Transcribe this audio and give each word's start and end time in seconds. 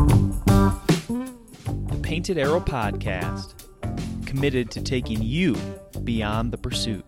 The 0.00 1.98
Painted 2.00 2.38
Arrow 2.38 2.60
Podcast, 2.60 3.52
committed 4.24 4.70
to 4.70 4.82
taking 4.82 5.20
you 5.20 5.54
beyond 6.04 6.52
the 6.52 6.56
pursuit. 6.56 7.04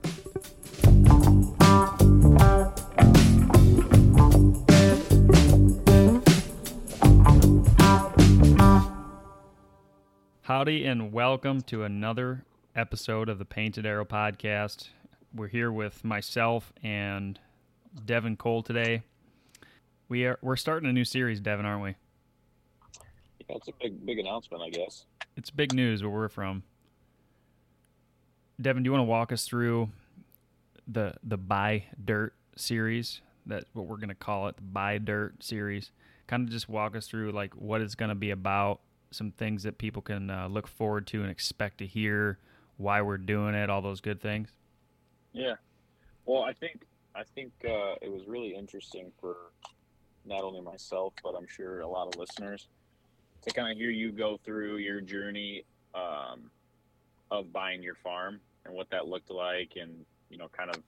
Howdy, 10.42 10.84
and 10.84 11.12
welcome 11.14 11.62
to 11.62 11.84
another 11.84 12.44
episode 12.76 13.30
of 13.30 13.38
the 13.38 13.46
Painted 13.46 13.86
Arrow 13.86 14.04
Podcast. 14.04 14.90
We're 15.34 15.48
here 15.48 15.72
with 15.72 16.04
myself 16.04 16.74
and 16.82 17.40
Devin 18.04 18.36
Cole 18.36 18.62
today. 18.62 19.02
We 20.10 20.26
are 20.26 20.38
we're 20.42 20.56
starting 20.56 20.90
a 20.90 20.92
new 20.92 21.06
series, 21.06 21.40
Devin, 21.40 21.64
aren't 21.64 21.82
we? 21.82 21.94
It's 23.54 23.68
a 23.68 23.72
big 23.80 24.04
big 24.04 24.18
announcement, 24.18 24.62
I 24.62 24.70
guess. 24.70 25.06
It's 25.36 25.50
big 25.50 25.74
news 25.74 26.02
where 26.02 26.10
we're 26.10 26.28
from. 26.28 26.62
Devin, 28.60 28.82
do 28.82 28.88
you 28.88 28.92
want 28.92 29.00
to 29.00 29.06
walk 29.06 29.32
us 29.32 29.46
through 29.46 29.90
the 30.86 31.14
the 31.22 31.36
Buy 31.36 31.84
Dirt 32.02 32.34
series? 32.56 33.20
That's 33.46 33.66
what 33.72 33.86
we're 33.86 33.96
gonna 33.96 34.14
call 34.14 34.48
it, 34.48 34.56
the 34.56 34.62
Buy 34.62 34.98
Dirt 34.98 35.42
series. 35.42 35.90
Kind 36.26 36.44
of 36.44 36.50
just 36.50 36.68
walk 36.68 36.96
us 36.96 37.06
through 37.06 37.32
like 37.32 37.54
what 37.54 37.80
it's 37.80 37.94
gonna 37.94 38.14
be 38.14 38.30
about, 38.30 38.80
some 39.10 39.32
things 39.32 39.62
that 39.64 39.78
people 39.78 40.02
can 40.02 40.30
uh, 40.30 40.48
look 40.48 40.68
forward 40.68 41.06
to 41.08 41.22
and 41.22 41.30
expect 41.30 41.78
to 41.78 41.86
hear, 41.86 42.38
why 42.76 43.02
we're 43.02 43.18
doing 43.18 43.54
it, 43.54 43.68
all 43.68 43.82
those 43.82 44.00
good 44.00 44.20
things. 44.20 44.50
Yeah. 45.32 45.54
Well, 46.24 46.42
I 46.42 46.52
think 46.52 46.84
I 47.14 47.24
think 47.34 47.52
uh, 47.64 47.96
it 48.00 48.10
was 48.10 48.26
really 48.26 48.54
interesting 48.54 49.12
for 49.20 49.36
not 50.24 50.42
only 50.42 50.60
myself, 50.60 51.14
but 51.22 51.34
I'm 51.34 51.48
sure 51.48 51.80
a 51.80 51.88
lot 51.88 52.06
of 52.06 52.16
listeners 52.16 52.68
to 53.42 53.50
kind 53.50 53.70
of 53.70 53.76
hear 53.76 53.90
you 53.90 54.12
go 54.12 54.38
through 54.44 54.76
your 54.76 55.00
journey 55.00 55.64
um, 55.94 56.50
of 57.30 57.52
buying 57.52 57.82
your 57.82 57.96
farm 57.96 58.40
and 58.64 58.74
what 58.74 58.88
that 58.90 59.06
looked 59.08 59.30
like, 59.30 59.72
and 59.80 60.04
you 60.30 60.38
know, 60.38 60.48
kind 60.48 60.70
of 60.70 60.82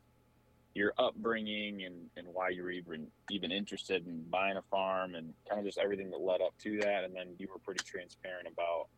your 0.74 0.92
upbringing 0.98 1.84
and, 1.84 1.94
and 2.16 2.26
why 2.32 2.48
you 2.48 2.62
were 2.62 2.70
even 2.70 3.06
even 3.30 3.52
interested 3.52 4.06
in 4.06 4.22
buying 4.30 4.56
a 4.56 4.62
farm 4.62 5.14
and 5.14 5.32
kind 5.48 5.60
of 5.60 5.66
just 5.66 5.78
everything 5.78 6.10
that 6.10 6.20
led 6.20 6.40
up 6.40 6.52
to 6.58 6.78
that. 6.80 7.04
And 7.04 7.14
then 7.14 7.28
you 7.38 7.48
were 7.52 7.60
pretty 7.60 7.84
transparent 7.84 8.48
about 8.48 8.88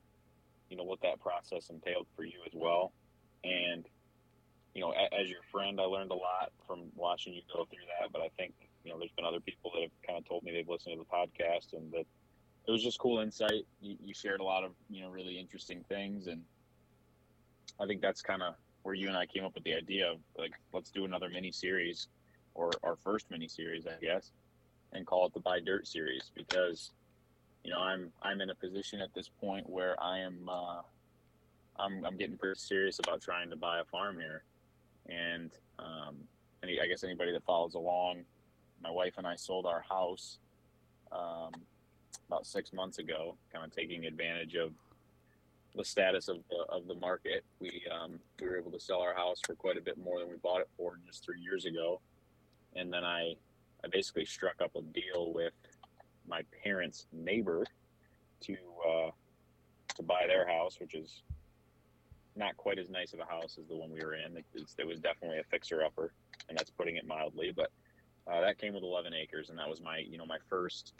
you 0.70 0.76
know 0.76 0.84
what 0.84 1.00
that 1.02 1.20
process 1.20 1.70
entailed 1.70 2.06
for 2.16 2.24
you 2.24 2.38
as 2.46 2.52
well. 2.54 2.92
And 3.44 3.84
you 4.74 4.82
know, 4.82 4.92
as 4.92 5.30
your 5.30 5.40
friend, 5.50 5.80
I 5.80 5.84
learned 5.84 6.10
a 6.10 6.14
lot 6.14 6.52
from 6.66 6.82
watching 6.94 7.32
you 7.32 7.42
go 7.52 7.64
through 7.64 7.86
that. 8.00 8.12
But 8.12 8.20
I 8.20 8.28
think 8.36 8.52
you 8.84 8.92
know, 8.92 8.98
there's 8.98 9.12
been 9.16 9.24
other 9.24 9.40
people 9.40 9.72
that 9.74 9.82
have 9.82 10.02
kind 10.06 10.18
of 10.18 10.28
told 10.28 10.44
me 10.44 10.52
they've 10.52 10.68
listened 10.68 10.94
to 10.96 11.02
the 11.02 11.10
podcast 11.10 11.72
and 11.72 11.90
that 11.92 12.06
it 12.66 12.70
was 12.70 12.82
just 12.82 12.98
cool 12.98 13.20
insight. 13.20 13.66
You, 13.80 13.96
you 14.02 14.14
shared 14.14 14.40
a 14.40 14.44
lot 14.44 14.64
of 14.64 14.72
you 14.90 15.02
know 15.02 15.08
really 15.08 15.38
interesting 15.38 15.84
things, 15.88 16.26
and 16.26 16.42
I 17.80 17.86
think 17.86 18.00
that's 18.00 18.22
kind 18.22 18.42
of 18.42 18.54
where 18.82 18.94
you 18.94 19.08
and 19.08 19.16
I 19.16 19.26
came 19.26 19.44
up 19.44 19.54
with 19.54 19.64
the 19.64 19.74
idea 19.74 20.10
of 20.10 20.18
like 20.38 20.52
let's 20.72 20.90
do 20.90 21.04
another 21.04 21.28
mini 21.28 21.52
series 21.52 22.08
or 22.54 22.70
our 22.82 22.96
first 22.96 23.30
mini 23.30 23.48
series, 23.48 23.86
I 23.86 24.02
guess, 24.04 24.32
and 24.92 25.06
call 25.06 25.26
it 25.26 25.34
the 25.34 25.40
Buy 25.40 25.60
Dirt 25.60 25.86
series 25.86 26.30
because 26.34 26.92
you 27.64 27.70
know 27.70 27.78
I'm 27.78 28.12
I'm 28.22 28.40
in 28.40 28.50
a 28.50 28.54
position 28.54 29.00
at 29.00 29.14
this 29.14 29.30
point 29.40 29.68
where 29.68 30.00
I 30.02 30.18
am 30.18 30.48
uh, 30.48 30.82
I'm 31.78 32.04
I'm 32.04 32.16
getting 32.16 32.36
pretty 32.36 32.58
serious 32.58 32.98
about 32.98 33.20
trying 33.20 33.50
to 33.50 33.56
buy 33.56 33.80
a 33.80 33.84
farm 33.84 34.18
here, 34.18 34.42
and 35.08 35.52
um, 35.78 36.16
any, 36.62 36.80
I 36.80 36.86
guess 36.86 37.04
anybody 37.04 37.32
that 37.32 37.44
follows 37.44 37.74
along, 37.74 38.24
my 38.82 38.90
wife 38.90 39.14
and 39.18 39.26
I 39.26 39.36
sold 39.36 39.66
our 39.66 39.84
house 39.88 40.38
um, 41.12 41.52
about 42.28 42.46
six 42.46 42.72
months 42.72 42.98
ago, 42.98 43.36
kind 43.52 43.64
of 43.64 43.74
taking 43.74 44.04
advantage 44.04 44.54
of 44.54 44.72
the 45.74 45.84
status 45.84 46.28
of 46.28 46.38
the, 46.48 46.64
of 46.68 46.86
the 46.86 46.94
market. 46.94 47.44
We 47.60 47.82
um, 47.92 48.18
we 48.40 48.48
were 48.48 48.56
able 48.56 48.72
to 48.72 48.80
sell 48.80 49.00
our 49.00 49.14
house 49.14 49.40
for 49.46 49.54
quite 49.54 49.76
a 49.76 49.80
bit 49.80 49.98
more 49.98 50.18
than 50.18 50.28
we 50.28 50.36
bought 50.36 50.60
it 50.60 50.68
for 50.76 50.98
just 51.06 51.24
three 51.24 51.40
years 51.40 51.64
ago, 51.66 52.00
and 52.74 52.92
then 52.92 53.04
I 53.04 53.34
I 53.84 53.88
basically 53.90 54.24
struck 54.24 54.60
up 54.62 54.74
a 54.76 54.82
deal 54.82 55.32
with 55.34 55.52
my 56.26 56.42
parents' 56.64 57.06
neighbor 57.12 57.64
to 58.40 58.56
uh, 58.88 59.10
to 59.96 60.02
buy 60.02 60.24
their 60.26 60.48
house, 60.48 60.78
which 60.80 60.94
is 60.94 61.22
not 62.34 62.56
quite 62.56 62.78
as 62.78 62.90
nice 62.90 63.14
of 63.14 63.20
a 63.20 63.24
house 63.24 63.56
as 63.58 63.66
the 63.66 63.76
one 63.76 63.90
we 63.90 64.00
were 64.00 64.14
in. 64.14 64.36
It, 64.36 64.44
it 64.78 64.86
was 64.86 65.00
definitely 65.00 65.38
a 65.38 65.44
fixer 65.44 65.82
upper, 65.82 66.12
and 66.48 66.58
that's 66.58 66.70
putting 66.70 66.96
it 66.96 67.06
mildly. 67.06 67.52
But 67.54 67.70
uh, 68.30 68.40
that 68.40 68.58
came 68.58 68.74
with 68.74 68.82
11 68.82 69.14
acres, 69.14 69.48
and 69.48 69.58
that 69.58 69.68
was 69.68 69.80
my 69.80 69.98
you 69.98 70.18
know 70.18 70.26
my 70.26 70.38
first 70.48 70.94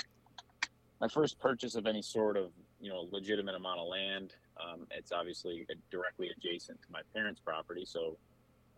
my 1.01 1.09
first 1.09 1.39
purchase 1.39 1.75
of 1.75 1.87
any 1.87 2.03
sort 2.03 2.37
of 2.37 2.51
you 2.81 2.91
know 2.91 3.09
legitimate 3.11 3.55
amount 3.55 3.81
of 3.81 3.89
land. 3.89 4.35
Um, 4.61 4.87
it's 4.91 5.13
obviously 5.13 5.67
directly 5.91 6.31
adjacent 6.37 6.81
to 6.83 6.89
my 6.91 7.01
parents' 7.15 7.41
property, 7.41 7.85
so 7.87 8.17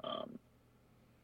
um, 0.04 0.38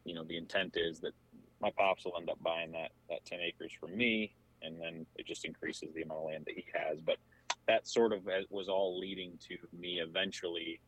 you 0.03 0.13
know 0.13 0.23
the 0.23 0.37
intent 0.37 0.75
is 0.77 0.99
that 1.01 1.13
my 1.61 1.71
pops 1.77 2.05
will 2.05 2.17
end 2.17 2.29
up 2.29 2.41
buying 2.43 2.71
that 2.71 2.91
that 3.09 3.25
10 3.25 3.39
acres 3.39 3.71
from 3.79 3.95
me, 3.97 4.33
and 4.61 4.79
then 4.79 5.05
it 5.15 5.25
just 5.25 5.45
increases 5.45 5.93
the 5.93 6.01
amount 6.01 6.19
of 6.21 6.25
land 6.27 6.43
that 6.45 6.55
he 6.55 6.65
has. 6.73 6.99
But 7.01 7.17
that 7.67 7.87
sort 7.87 8.13
of 8.13 8.27
was 8.49 8.69
all 8.69 8.99
leading 8.99 9.37
to 9.47 9.57
me 9.77 9.99
eventually 9.99 10.79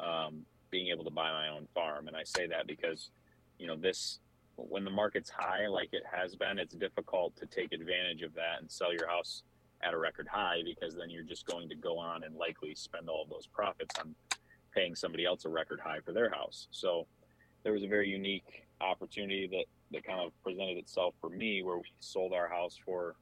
um, 0.00 0.44
being 0.70 0.88
able 0.88 1.04
to 1.04 1.10
buy 1.10 1.30
my 1.30 1.48
own 1.48 1.66
farm. 1.74 2.08
And 2.08 2.16
I 2.16 2.24
say 2.24 2.46
that 2.48 2.66
because, 2.66 3.10
you 3.58 3.66
know, 3.66 3.76
this, 3.76 4.20
when 4.56 4.84
the 4.84 4.90
market's 4.90 5.30
high, 5.30 5.66
like 5.68 5.88
it 5.92 6.02
has 6.10 6.34
been, 6.34 6.58
it's 6.58 6.74
difficult 6.74 7.36
to 7.36 7.46
take 7.46 7.72
advantage 7.72 8.22
of 8.22 8.34
that 8.34 8.60
and 8.60 8.70
sell 8.70 8.92
your 8.92 9.08
house 9.08 9.42
at 9.82 9.94
a 9.94 9.98
record 9.98 10.26
high 10.28 10.60
because 10.64 10.94
then 10.94 11.10
you're 11.10 11.22
just 11.22 11.46
going 11.46 11.68
to 11.68 11.74
go 11.74 11.98
on 11.98 12.24
and 12.24 12.34
likely 12.36 12.74
spend 12.74 13.08
all 13.08 13.22
of 13.22 13.30
those 13.30 13.46
profits 13.46 13.94
on 13.98 14.14
paying 14.74 14.94
somebody 14.94 15.24
else 15.24 15.44
a 15.44 15.48
record 15.48 15.80
high 15.80 16.00
for 16.04 16.12
their 16.12 16.30
house. 16.30 16.68
So 16.70 17.06
there 17.62 17.72
was 17.72 17.84
a 17.84 17.88
very 17.88 18.08
unique 18.08 18.66
opportunity 18.80 19.48
that, 19.48 19.64
that 19.92 20.04
kind 20.04 20.20
of 20.20 20.32
presented 20.42 20.76
itself 20.78 21.14
for 21.20 21.30
me 21.30 21.62
where 21.62 21.76
we 21.76 21.84
sold 22.00 22.32
our 22.32 22.48
house 22.48 22.78
for, 22.84 23.16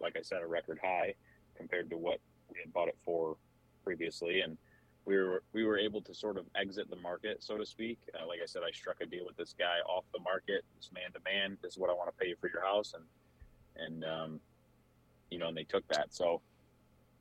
like 0.00 0.16
I 0.16 0.22
said, 0.22 0.42
a 0.42 0.46
record 0.46 0.78
high 0.82 1.14
compared 1.56 1.90
to 1.90 1.96
what 1.96 2.18
we 2.50 2.60
had 2.62 2.72
bought 2.72 2.88
it 2.88 2.98
for 3.04 3.36
previously. 3.84 4.40
And, 4.40 4.56
we 5.04 5.16
were 5.16 5.42
we 5.52 5.64
were 5.64 5.78
able 5.78 6.00
to 6.02 6.14
sort 6.14 6.36
of 6.36 6.44
exit 6.54 6.88
the 6.88 6.96
market, 6.96 7.42
so 7.42 7.56
to 7.56 7.66
speak. 7.66 7.98
Uh, 8.14 8.26
like 8.26 8.38
I 8.42 8.46
said, 8.46 8.62
I 8.66 8.70
struck 8.70 9.00
a 9.00 9.06
deal 9.06 9.24
with 9.26 9.36
this 9.36 9.54
guy 9.58 9.78
off 9.88 10.04
the 10.12 10.20
market, 10.20 10.64
this 10.76 10.90
man 10.94 11.12
to 11.12 11.20
man. 11.24 11.58
This 11.62 11.72
is 11.72 11.78
what 11.78 11.90
I 11.90 11.92
want 11.92 12.08
to 12.08 12.16
pay 12.16 12.28
you 12.28 12.36
for 12.40 12.48
your 12.48 12.64
house, 12.64 12.94
and 12.94 13.04
and 13.84 14.04
um, 14.04 14.40
you 15.32 15.38
know, 15.38 15.48
and 15.48 15.56
they 15.56 15.64
took 15.64 15.86
that. 15.88 16.08
So 16.10 16.40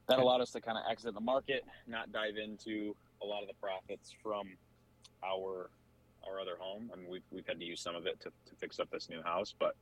that 0.08 0.20
allowed 0.20 0.42
us 0.42 0.52
to 0.52 0.62
kind 0.62 0.78
of 0.78 0.84
exit 0.90 1.14
the 1.14 1.22
market, 1.22 1.64
not 1.88 2.12
dive 2.12 2.36
into 2.38 2.96
a 3.24 3.26
lot 3.26 3.42
of 3.42 3.48
the 3.48 3.54
profits 3.56 4.14
from 4.22 4.50
our 5.24 5.70
our 6.28 6.40
other 6.40 6.56
home. 6.60 6.92
I 6.94 6.98
mean, 6.98 7.10
we've 7.10 7.24
we've 7.32 7.48
had 7.48 7.60
to 7.60 7.66
use 7.66 7.82
some 7.82 7.96
of 7.96 8.06
it 8.06 8.20
to 8.22 8.30
to 8.30 8.56
fix 8.60 8.80
up 8.80 8.90
this 8.92 9.10
new 9.10 9.22
house, 9.24 9.56
but 9.58 9.76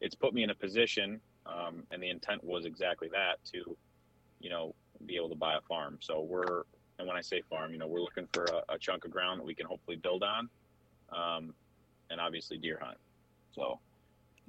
it's 0.00 0.14
put 0.14 0.34
me 0.34 0.42
in 0.42 0.50
a 0.50 0.54
position, 0.54 1.20
um, 1.46 1.84
and 1.90 2.02
the 2.02 2.10
intent 2.10 2.42
was 2.44 2.66
exactly 2.66 3.08
that 3.12 3.42
to, 3.52 3.76
you 4.40 4.50
know, 4.50 4.74
be 5.06 5.16
able 5.16 5.28
to 5.28 5.34
buy 5.34 5.56
a 5.56 5.60
farm. 5.62 5.98
So 6.00 6.20
we're 6.22 6.62
and 6.98 7.06
when 7.06 7.16
I 7.16 7.20
say 7.20 7.42
farm, 7.48 7.72
you 7.72 7.78
know, 7.78 7.86
we're 7.86 8.00
looking 8.00 8.26
for 8.32 8.44
a, 8.44 8.74
a 8.74 8.78
chunk 8.78 9.04
of 9.04 9.12
ground 9.12 9.40
that 9.40 9.44
we 9.44 9.54
can 9.54 9.66
hopefully 9.66 9.96
build 9.96 10.24
on, 10.24 10.48
um, 11.12 11.54
and 12.10 12.20
obviously 12.20 12.58
deer 12.58 12.78
hunt. 12.82 12.98
So 13.52 13.78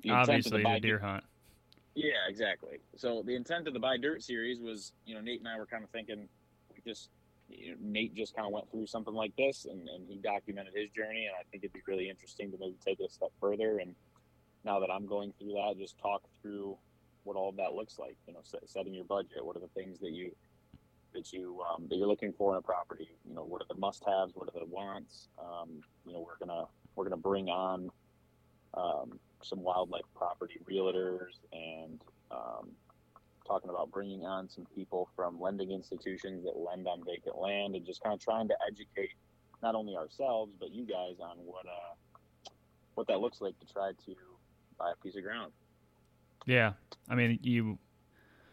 obviously 0.09 0.63
the, 0.63 0.69
the 0.69 0.79
deer 0.79 0.99
hunt. 0.99 1.23
Yeah, 1.95 2.27
exactly. 2.27 2.79
So 2.95 3.23
the 3.25 3.35
intent 3.35 3.67
of 3.67 3.73
the 3.73 3.79
buy 3.79 3.97
dirt 3.97 4.23
series 4.23 4.59
was, 4.61 4.93
you 5.05 5.15
know, 5.15 5.21
Nate 5.21 5.39
and 5.39 5.47
I 5.47 5.57
were 5.57 5.65
kind 5.65 5.83
of 5.83 5.89
thinking, 5.89 6.27
we 6.73 6.81
just, 6.89 7.09
you 7.49 7.71
know, 7.71 7.77
Nate 7.81 8.15
just 8.15 8.35
kind 8.35 8.45
of 8.45 8.53
went 8.53 8.69
through 8.71 8.87
something 8.87 9.13
like 9.13 9.35
this, 9.37 9.65
and, 9.65 9.89
and 9.89 10.07
he 10.07 10.17
documented 10.17 10.73
his 10.75 10.89
journey, 10.91 11.25
and 11.25 11.35
I 11.35 11.43
think 11.51 11.63
it'd 11.63 11.73
be 11.73 11.81
really 11.87 12.09
interesting 12.09 12.51
to 12.51 12.57
maybe 12.59 12.75
take 12.85 12.99
it 12.99 13.09
a 13.09 13.09
step 13.11 13.31
further. 13.41 13.79
And 13.79 13.95
now 14.63 14.79
that 14.79 14.89
I'm 14.91 15.07
going 15.07 15.33
through 15.39 15.53
that, 15.53 15.75
just 15.77 15.97
talk 15.97 16.21
through 16.41 16.77
what 17.23 17.35
all 17.35 17.49
of 17.49 17.57
that 17.57 17.73
looks 17.73 17.97
like. 17.97 18.15
You 18.27 18.33
know, 18.33 18.41
setting 18.65 18.93
your 18.93 19.05
budget. 19.05 19.43
What 19.43 19.57
are 19.57 19.61
the 19.61 19.67
things 19.67 19.99
that 19.99 20.11
you 20.11 20.31
that 21.13 21.33
you 21.33 21.61
um, 21.69 21.87
that 21.89 21.97
you're 21.97 22.07
looking 22.07 22.33
for 22.33 22.53
in 22.53 22.59
a 22.59 22.61
property. 22.61 23.09
You 23.27 23.35
know, 23.35 23.43
what 23.43 23.61
are 23.61 23.67
the 23.67 23.79
must-haves? 23.79 24.33
What 24.35 24.49
are 24.49 24.59
the 24.59 24.65
wants? 24.65 25.29
Um, 25.39 25.81
you 26.05 26.13
know, 26.13 26.19
we're 26.25 26.45
gonna 26.45 26.65
we're 26.95 27.05
gonna 27.05 27.17
bring 27.17 27.49
on 27.49 27.89
um, 28.73 29.19
some 29.43 29.61
wildlife 29.61 30.03
property 30.15 30.59
realtors 30.69 31.39
and 31.53 32.01
um, 32.31 32.69
talking 33.47 33.69
about 33.69 33.91
bringing 33.91 34.25
on 34.25 34.49
some 34.49 34.65
people 34.75 35.09
from 35.15 35.39
lending 35.39 35.71
institutions 35.71 36.43
that 36.43 36.57
lend 36.57 36.87
on 36.87 37.03
vacant 37.05 37.37
land 37.37 37.75
and 37.75 37.85
just 37.85 38.01
kind 38.03 38.13
of 38.13 38.19
trying 38.19 38.47
to 38.47 38.55
educate 38.67 39.11
not 39.63 39.75
only 39.75 39.95
ourselves 39.95 40.51
but 40.59 40.71
you 40.71 40.85
guys 40.85 41.15
on 41.21 41.37
what 41.37 41.65
uh, 41.65 42.49
what 42.95 43.07
that 43.07 43.19
looks 43.19 43.41
like 43.41 43.57
to 43.59 43.65
try 43.71 43.91
to 44.05 44.15
buy 44.77 44.91
a 44.91 45.03
piece 45.03 45.15
of 45.15 45.23
ground. 45.23 45.51
Yeah, 46.45 46.73
I 47.09 47.15
mean 47.15 47.39
you 47.41 47.79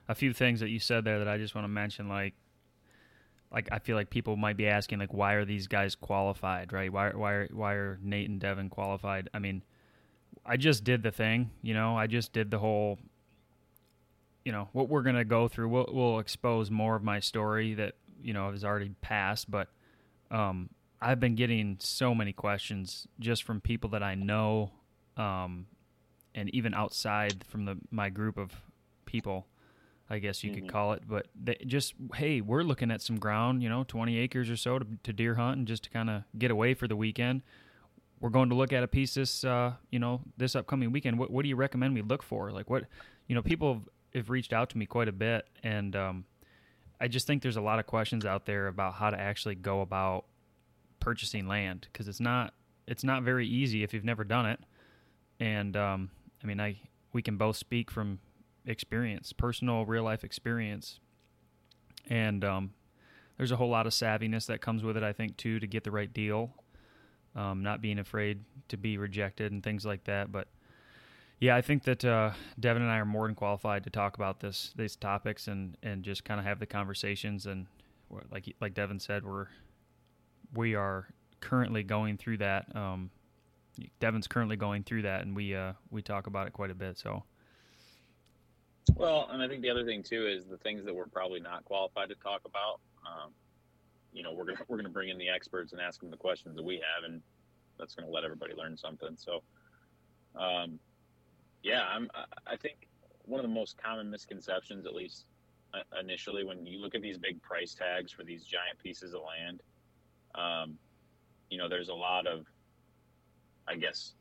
a 0.08 0.14
few 0.14 0.32
things 0.32 0.60
that 0.60 0.68
you 0.68 0.78
said 0.78 1.04
there 1.04 1.18
that 1.18 1.28
I 1.28 1.36
just 1.36 1.54
want 1.54 1.64
to 1.64 1.68
mention 1.68 2.08
like 2.08 2.34
like 3.52 3.68
I 3.70 3.78
feel 3.78 3.96
like 3.96 4.10
people 4.10 4.36
might 4.36 4.56
be 4.56 4.66
asking 4.66 4.98
like 4.98 5.12
why 5.12 5.34
are 5.34 5.44
these 5.44 5.66
guys 5.66 5.94
qualified, 5.94 6.72
right? 6.72 6.92
Why 6.92 7.10
why 7.10 7.46
why 7.52 7.74
are 7.74 7.98
Nate 8.02 8.28
and 8.28 8.40
Devin 8.40 8.70
qualified? 8.70 9.28
I 9.34 9.38
mean, 9.38 9.62
I 10.46 10.56
just 10.56 10.84
did 10.84 11.02
the 11.02 11.10
thing, 11.10 11.50
you 11.62 11.74
know. 11.74 11.96
I 11.98 12.06
just 12.06 12.32
did 12.32 12.50
the 12.50 12.58
whole 12.58 12.98
you 14.44 14.52
know 14.52 14.68
what 14.72 14.88
we're 14.88 15.02
gonna 15.02 15.24
go 15.24 15.48
through. 15.48 15.68
We'll 15.68 15.88
we'll 15.92 16.18
expose 16.20 16.70
more 16.70 16.94
of 16.96 17.02
my 17.02 17.20
story 17.20 17.74
that 17.74 17.94
you 18.22 18.32
know 18.32 18.50
has 18.52 18.64
already 18.64 18.90
passed, 19.00 19.50
but 19.50 19.68
um, 20.30 20.70
I've 21.00 21.20
been 21.20 21.34
getting 21.34 21.76
so 21.80 22.14
many 22.14 22.32
questions 22.32 23.06
just 23.18 23.42
from 23.42 23.60
people 23.60 23.90
that 23.90 24.02
I 24.02 24.14
know, 24.14 24.70
um, 25.16 25.66
and 26.34 26.48
even 26.54 26.74
outside 26.74 27.44
from 27.48 27.64
the 27.64 27.76
my 27.90 28.08
group 28.08 28.38
of 28.38 28.52
people, 29.04 29.46
I 30.08 30.18
guess 30.20 30.44
you 30.44 30.50
Mhm. 30.50 30.54
could 30.54 30.68
call 30.68 30.92
it. 30.92 31.02
But 31.08 31.26
they 31.34 31.56
just 31.66 31.94
hey, 32.14 32.40
we're 32.40 32.62
looking 32.62 32.90
at 32.92 33.02
some 33.02 33.18
ground, 33.18 33.62
you 33.64 33.68
know, 33.68 33.82
twenty 33.82 34.16
acres 34.18 34.48
or 34.48 34.56
so 34.56 34.78
to, 34.78 34.86
to 35.02 35.12
deer 35.12 35.34
hunt 35.34 35.58
and 35.58 35.66
just 35.66 35.84
to 35.84 35.90
kind 35.90 36.08
of 36.08 36.22
get 36.38 36.50
away 36.52 36.74
for 36.74 36.86
the 36.86 36.96
weekend. 36.96 37.42
We're 38.20 38.30
going 38.30 38.48
to 38.48 38.54
look 38.54 38.72
at 38.72 38.82
a 38.82 38.88
piece 38.88 39.14
this, 39.14 39.44
uh, 39.44 39.72
you 39.90 39.98
know, 39.98 40.20
this 40.36 40.56
upcoming 40.56 40.90
weekend. 40.90 41.18
What 41.18 41.30
what 41.30 41.42
do 41.42 41.48
you 41.48 41.56
recommend 41.56 41.94
we 41.94 42.02
look 42.02 42.22
for? 42.22 42.50
Like 42.50 42.70
what, 42.70 42.84
you 43.26 43.34
know, 43.34 43.42
people 43.42 43.82
have, 44.14 44.30
reached 44.30 44.52
out 44.52 44.70
to 44.70 44.78
me 44.78 44.86
quite 44.86 45.08
a 45.08 45.12
bit, 45.12 45.46
and 45.62 45.94
um, 45.94 46.24
I 47.00 47.08
just 47.08 47.26
think 47.26 47.42
there's 47.42 47.58
a 47.58 47.62
lot 47.62 47.78
of 47.78 47.86
questions 47.86 48.24
out 48.24 48.46
there 48.46 48.68
about 48.68 48.94
how 48.94 49.10
to 49.10 49.20
actually 49.20 49.54
go 49.54 49.82
about 49.82 50.24
purchasing 51.00 51.46
land 51.46 51.86
because 51.92 52.08
it's 52.08 52.20
not 52.20 52.54
it's 52.86 53.04
not 53.04 53.22
very 53.22 53.46
easy 53.46 53.82
if 53.82 53.92
you've 53.92 54.04
never 54.04 54.24
done 54.24 54.46
it. 54.46 54.60
And 55.38 55.76
um, 55.76 56.10
I 56.42 56.46
mean, 56.46 56.60
I 56.60 56.76
we 57.12 57.22
can 57.22 57.36
both 57.36 57.56
speak 57.56 57.90
from 57.90 58.20
experience, 58.64 59.32
personal 59.32 59.84
real 59.84 60.02
life 60.02 60.24
experience, 60.24 61.00
and 62.08 62.44
um, 62.44 62.72
there's 63.36 63.52
a 63.52 63.56
whole 63.56 63.68
lot 63.68 63.86
of 63.86 63.92
savviness 63.92 64.46
that 64.46 64.60
comes 64.60 64.82
with 64.82 64.96
it. 64.96 65.02
I 65.02 65.12
think 65.12 65.36
too 65.36 65.60
to 65.60 65.66
get 65.66 65.84
the 65.84 65.90
right 65.90 66.12
deal, 66.12 66.54
um, 67.36 67.62
not 67.62 67.80
being 67.80 67.98
afraid 67.98 68.40
to 68.68 68.76
be 68.76 68.98
rejected 68.98 69.52
and 69.52 69.62
things 69.62 69.86
like 69.86 70.04
that. 70.04 70.32
But 70.32 70.48
yeah, 71.38 71.54
I 71.54 71.60
think 71.60 71.84
that 71.84 72.04
uh, 72.04 72.32
Devin 72.58 72.82
and 72.82 72.90
I 72.90 72.96
are 72.96 73.04
more 73.04 73.26
than 73.26 73.36
qualified 73.36 73.84
to 73.84 73.90
talk 73.90 74.16
about 74.16 74.40
this 74.40 74.72
these 74.76 74.96
topics 74.96 75.46
and 75.46 75.76
and 75.82 76.02
just 76.02 76.24
kind 76.24 76.40
of 76.40 76.46
have 76.46 76.58
the 76.58 76.66
conversations 76.66 77.46
and 77.46 77.66
like 78.32 78.54
like 78.60 78.74
Devin 78.74 78.98
said, 78.98 79.24
we're 79.24 79.48
we 80.54 80.74
are 80.74 81.08
currently 81.40 81.82
going 81.82 82.16
through 82.16 82.38
that. 82.38 82.74
Um, 82.74 83.10
Devin's 84.00 84.26
currently 84.26 84.56
going 84.56 84.84
through 84.84 85.02
that, 85.02 85.22
and 85.22 85.36
we 85.36 85.54
uh, 85.54 85.74
we 85.90 86.02
talk 86.02 86.26
about 86.26 86.46
it 86.46 86.54
quite 86.54 86.70
a 86.70 86.74
bit. 86.74 86.96
So 86.98 87.22
Well, 88.94 89.28
and 89.30 89.42
I 89.42 89.48
think 89.48 89.60
the 89.60 89.70
other 89.70 89.84
thing 89.84 90.02
too 90.02 90.26
is 90.26 90.46
the 90.46 90.56
things 90.58 90.84
that 90.86 90.94
we're 90.94 91.06
probably 91.06 91.40
not 91.40 91.64
qualified 91.66 92.08
to 92.08 92.14
talk 92.14 92.40
about. 92.46 92.80
Um, 93.06 93.32
you 94.16 94.22
know, 94.22 94.32
we're 94.32 94.46
gonna 94.46 94.58
we're 94.68 94.78
gonna 94.78 94.88
bring 94.88 95.10
in 95.10 95.18
the 95.18 95.28
experts 95.28 95.72
and 95.72 95.80
ask 95.80 96.00
them 96.00 96.10
the 96.10 96.16
questions 96.16 96.56
that 96.56 96.64
we 96.64 96.76
have, 96.76 97.04
and 97.04 97.20
that's 97.78 97.94
gonna 97.94 98.10
let 98.10 98.24
everybody 98.24 98.54
learn 98.54 98.76
something. 98.76 99.16
So, 99.16 99.42
um, 100.34 100.78
yeah, 101.62 101.82
I'm. 101.82 102.08
I- 102.46 102.56
think 102.56 102.88
one 103.26 103.38
of 103.38 103.44
the 103.44 103.52
most 103.52 103.76
common 103.76 104.10
misconceptions, 104.10 104.86
at 104.86 104.94
least 104.94 105.26
uh, 105.74 105.80
initially, 106.00 106.44
when 106.44 106.64
you 106.64 106.78
look 106.78 106.94
at 106.94 107.02
these 107.02 107.18
big 107.18 107.42
price 107.42 107.74
tags 107.74 108.10
for 108.10 108.24
these 108.24 108.44
giant 108.44 108.78
pieces 108.78 109.12
of 109.14 109.20
land, 109.22 109.60
um, 110.34 110.78
you 111.50 111.58
know, 111.58 111.68
there's 111.68 111.88
a 111.88 111.94
lot 111.94 112.26
of, 112.26 112.46
I 113.68 113.76
guess, 113.76 114.14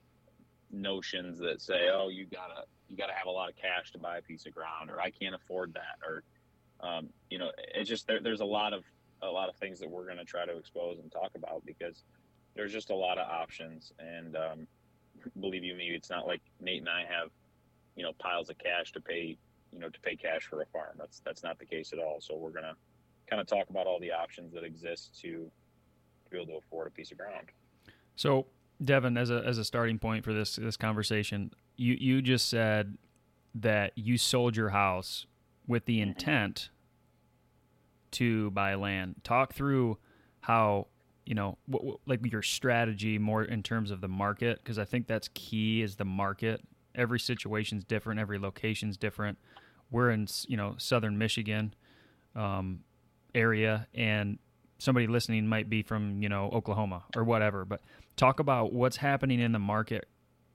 notions 0.72 1.40
that 1.40 1.62
say, 1.62 1.90
oh, 1.94 2.10
you 2.10 2.26
gotta 2.26 2.64
you 2.90 2.98
gotta 2.98 3.14
have 3.14 3.28
a 3.28 3.32
lot 3.32 3.50
of 3.50 3.56
cash 3.56 3.92
to 3.94 3.98
buy 4.00 4.18
a 4.18 4.22
piece 4.22 4.46
of 4.46 4.54
ground, 4.54 4.90
or 4.90 5.00
I 5.00 5.10
can't 5.12 5.36
afford 5.36 5.74
that, 5.76 6.06
or 6.06 6.24
um, 6.82 7.10
you 7.30 7.38
know, 7.38 7.52
it's 7.74 7.88
just 7.88 8.08
there, 8.08 8.20
there's 8.22 8.42
a 8.42 8.46
lot 8.46 8.74
of 8.74 8.84
a 9.28 9.32
lot 9.32 9.50
of 9.50 9.56
things 9.56 9.80
that 9.80 9.90
we're 9.90 10.06
going 10.06 10.18
to 10.18 10.26
try 10.26 10.46
to 10.46 10.58
expose 10.58 11.00
and 11.00 11.12
talk 11.12 11.32
about 11.36 11.66
because 11.66 12.04
there's 12.56 12.72
just 12.72 12.90
a 12.90 12.96
lot 12.96 13.18
of 13.18 13.28
options, 13.28 13.92
and 14.00 14.36
um, 14.36 14.68
believe 15.40 15.64
you 15.64 15.76
me, 15.76 15.90
it's 15.90 16.10
not 16.10 16.26
like 16.28 16.42
Nate 16.62 16.80
and 16.80 16.90
I 16.90 17.02
have 17.02 17.30
you 17.96 18.04
know 18.04 18.12
piles 18.20 18.50
of 18.50 18.58
cash 18.58 18.92
to 18.94 19.02
pay 19.02 19.38
you 19.72 19.80
know 19.80 19.90
to 19.90 20.00
pay 20.02 20.16
cash 20.16 20.44
for 20.44 20.62
a 20.62 20.66
farm. 20.68 20.96
That's 20.98 21.22
that's 21.26 21.44
not 21.44 21.60
the 21.60 21.66
case 21.66 21.92
at 21.94 22.00
all. 22.00 22.18
So 22.22 22.36
we're 22.36 22.52
gonna 22.52 22.76
kind 23.30 23.42
of 23.42 23.48
talk 23.48 23.70
about 23.70 23.88
all 23.88 24.00
the 24.00 24.12
options 24.12 24.54
that 24.54 24.64
exist 24.64 25.20
to 25.22 25.50
to 26.26 26.32
be 26.32 26.38
able 26.38 26.48
to 26.48 26.58
afford 26.58 26.88
a 26.88 26.92
piece 26.92 27.12
of 27.12 27.18
ground. 27.18 27.48
So, 28.16 28.48
Devin, 28.84 29.18
as 29.18 29.30
a 29.30 29.44
as 29.46 29.58
a 29.58 29.66
starting 29.66 30.00
point 30.00 30.24
for 30.24 30.34
this 30.34 30.56
this 30.56 30.78
conversation, 30.78 31.52
you 31.76 31.98
you 32.00 32.22
just 32.22 32.48
said 32.48 32.98
that 33.56 33.94
you 33.96 34.18
sold 34.18 34.56
your 34.56 34.70
house 34.70 35.26
with 35.68 35.86
the 35.86 36.00
Mhm. 36.00 36.04
intent 36.04 36.70
to 38.16 38.52
buy 38.52 38.76
land. 38.76 39.16
Talk 39.24 39.54
through 39.54 39.98
how 40.42 40.88
you 41.26 41.34
know 41.34 41.58
what, 41.66 42.00
like 42.06 42.20
your 42.32 42.42
strategy 42.42 43.18
more 43.18 43.44
in 43.44 43.64
terms 43.64 43.92
of 43.92 44.02
the 44.02 44.08
market 44.08 44.60
because 44.64 44.78
I 44.78 44.86
think 44.86 45.08
that's 45.08 45.30
key 45.34 45.82
is 45.82 45.96
the 45.96 46.06
market. 46.06 46.62
Every 46.94 47.20
situation's 47.20 47.84
different. 47.84 48.20
Every 48.20 48.40
location's 48.40 48.96
different. 48.96 49.38
We're 49.92 50.12
in 50.12 50.28
you 50.48 50.58
know 50.58 50.76
southern 50.78 51.18
Michigan 51.18 51.74
um, 52.36 52.82
area, 53.34 53.88
and 53.94 54.38
somebody 54.78 55.08
listening 55.08 55.48
might 55.48 55.70
be 55.70 55.82
from 55.82 56.22
you 56.22 56.30
know 56.30 56.50
Oklahoma 56.52 57.04
or 57.16 57.24
whatever. 57.24 57.66
But 57.66 57.82
talk 58.16 58.40
about 58.40 58.72
what's 58.72 58.98
happening 58.98 59.40
in 59.40 59.52
the 59.52 59.60
market, 59.60 60.08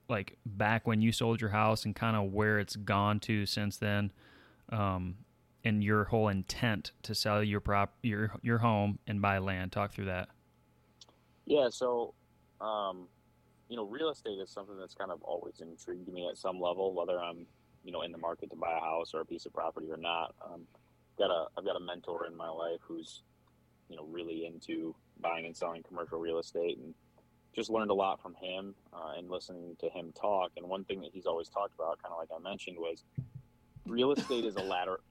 like 0.09 0.37
back 0.45 0.87
when 0.87 1.01
you 1.01 1.11
sold 1.11 1.41
your 1.41 1.51
house, 1.51 1.85
and 1.85 1.95
kind 1.95 2.15
of 2.15 2.31
where 2.31 2.59
it's 2.59 2.75
gone 2.75 3.19
to 3.21 3.45
since 3.45 3.77
then, 3.77 4.11
um, 4.69 5.15
and 5.63 5.83
your 5.83 6.05
whole 6.05 6.27
intent 6.27 6.91
to 7.03 7.15
sell 7.15 7.43
your 7.43 7.59
prop 7.59 7.93
your 8.01 8.33
your 8.41 8.59
home 8.59 8.99
and 9.07 9.21
buy 9.21 9.37
land. 9.37 9.71
Talk 9.71 9.93
through 9.93 10.05
that. 10.05 10.29
Yeah, 11.45 11.69
so 11.69 12.13
um, 12.59 13.07
you 13.67 13.75
know, 13.75 13.85
real 13.85 14.09
estate 14.09 14.39
is 14.39 14.49
something 14.49 14.77
that's 14.77 14.93
kind 14.93 15.11
of 15.11 15.21
always 15.23 15.61
intrigued 15.61 16.07
me 16.07 16.27
at 16.29 16.37
some 16.37 16.59
level, 16.59 16.93
whether 16.93 17.19
I'm 17.19 17.45
you 17.83 17.91
know 17.91 18.01
in 18.01 18.11
the 18.11 18.17
market 18.17 18.49
to 18.51 18.55
buy 18.55 18.77
a 18.77 18.79
house 18.79 19.13
or 19.13 19.21
a 19.21 19.25
piece 19.25 19.45
of 19.45 19.53
property 19.53 19.87
or 19.89 19.97
not. 19.97 20.33
Um, 20.43 20.63
got 21.17 21.31
a 21.31 21.47
I've 21.57 21.65
got 21.65 21.75
a 21.75 21.79
mentor 21.79 22.25
in 22.25 22.35
my 22.35 22.49
life 22.49 22.79
who's 22.81 23.23
you 23.89 23.95
know 23.95 24.05
really 24.09 24.45
into 24.45 24.95
buying 25.19 25.45
and 25.45 25.55
selling 25.55 25.83
commercial 25.83 26.19
real 26.19 26.39
estate 26.39 26.77
and 26.77 26.93
just 27.55 27.69
learned 27.69 27.91
a 27.91 27.93
lot 27.93 28.21
from 28.21 28.33
him 28.35 28.73
uh, 28.93 29.13
and 29.17 29.29
listening 29.29 29.75
to 29.79 29.89
him 29.89 30.13
talk. 30.19 30.51
And 30.55 30.67
one 30.69 30.85
thing 30.85 31.01
that 31.01 31.11
he's 31.13 31.25
always 31.25 31.49
talked 31.49 31.75
about, 31.75 32.01
kind 32.01 32.13
of 32.13 32.17
like 32.17 32.29
I 32.33 32.41
mentioned, 32.41 32.77
was 32.79 33.03
real 33.85 34.11
estate 34.13 34.45
is 34.45 34.55
a 34.55 34.63
ladder 34.63 35.01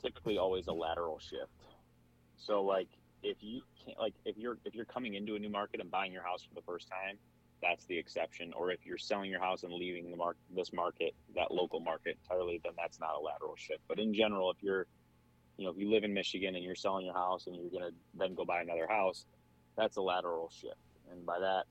typically 0.00 0.38
always 0.38 0.66
a 0.66 0.72
lateral 0.72 1.18
shift. 1.18 1.50
So 2.36 2.62
like 2.62 2.88
if 3.22 3.38
you 3.40 3.62
can't 3.84 3.98
like 3.98 4.14
if 4.24 4.36
you're 4.36 4.58
if 4.64 4.74
you're 4.74 4.86
coming 4.86 5.14
into 5.14 5.34
a 5.34 5.38
new 5.38 5.50
market 5.50 5.80
and 5.80 5.90
buying 5.90 6.12
your 6.12 6.22
house 6.22 6.42
for 6.42 6.54
the 6.54 6.62
first 6.62 6.88
time, 6.88 7.16
that's 7.62 7.84
the 7.86 7.98
exception. 7.98 8.52
Or 8.56 8.70
if 8.70 8.84
you're 8.84 8.98
selling 8.98 9.30
your 9.30 9.40
house 9.40 9.62
and 9.62 9.72
leaving 9.72 10.10
the 10.10 10.16
mark 10.16 10.36
this 10.54 10.72
market, 10.72 11.14
that 11.34 11.50
local 11.50 11.80
market 11.80 12.18
entirely, 12.22 12.60
then 12.64 12.72
that's 12.76 12.98
not 12.98 13.14
a 13.16 13.20
lateral 13.20 13.56
shift. 13.56 13.80
But 13.88 13.98
in 13.98 14.14
general, 14.14 14.50
if 14.50 14.62
you're 14.62 14.86
you 15.56 15.66
know, 15.66 15.72
if 15.72 15.78
you 15.78 15.90
live 15.90 16.04
in 16.04 16.14
Michigan 16.14 16.54
and 16.54 16.64
you're 16.64 16.74
selling 16.74 17.04
your 17.04 17.14
house 17.14 17.46
and 17.46 17.54
you're 17.54 17.70
gonna 17.70 17.92
then 18.14 18.34
go 18.34 18.44
buy 18.44 18.62
another 18.62 18.86
house, 18.88 19.26
that's 19.76 19.96
a 19.96 20.02
lateral 20.02 20.50
shift. 20.50 20.76
And 21.10 21.26
by 21.26 21.38
that, 21.38 21.64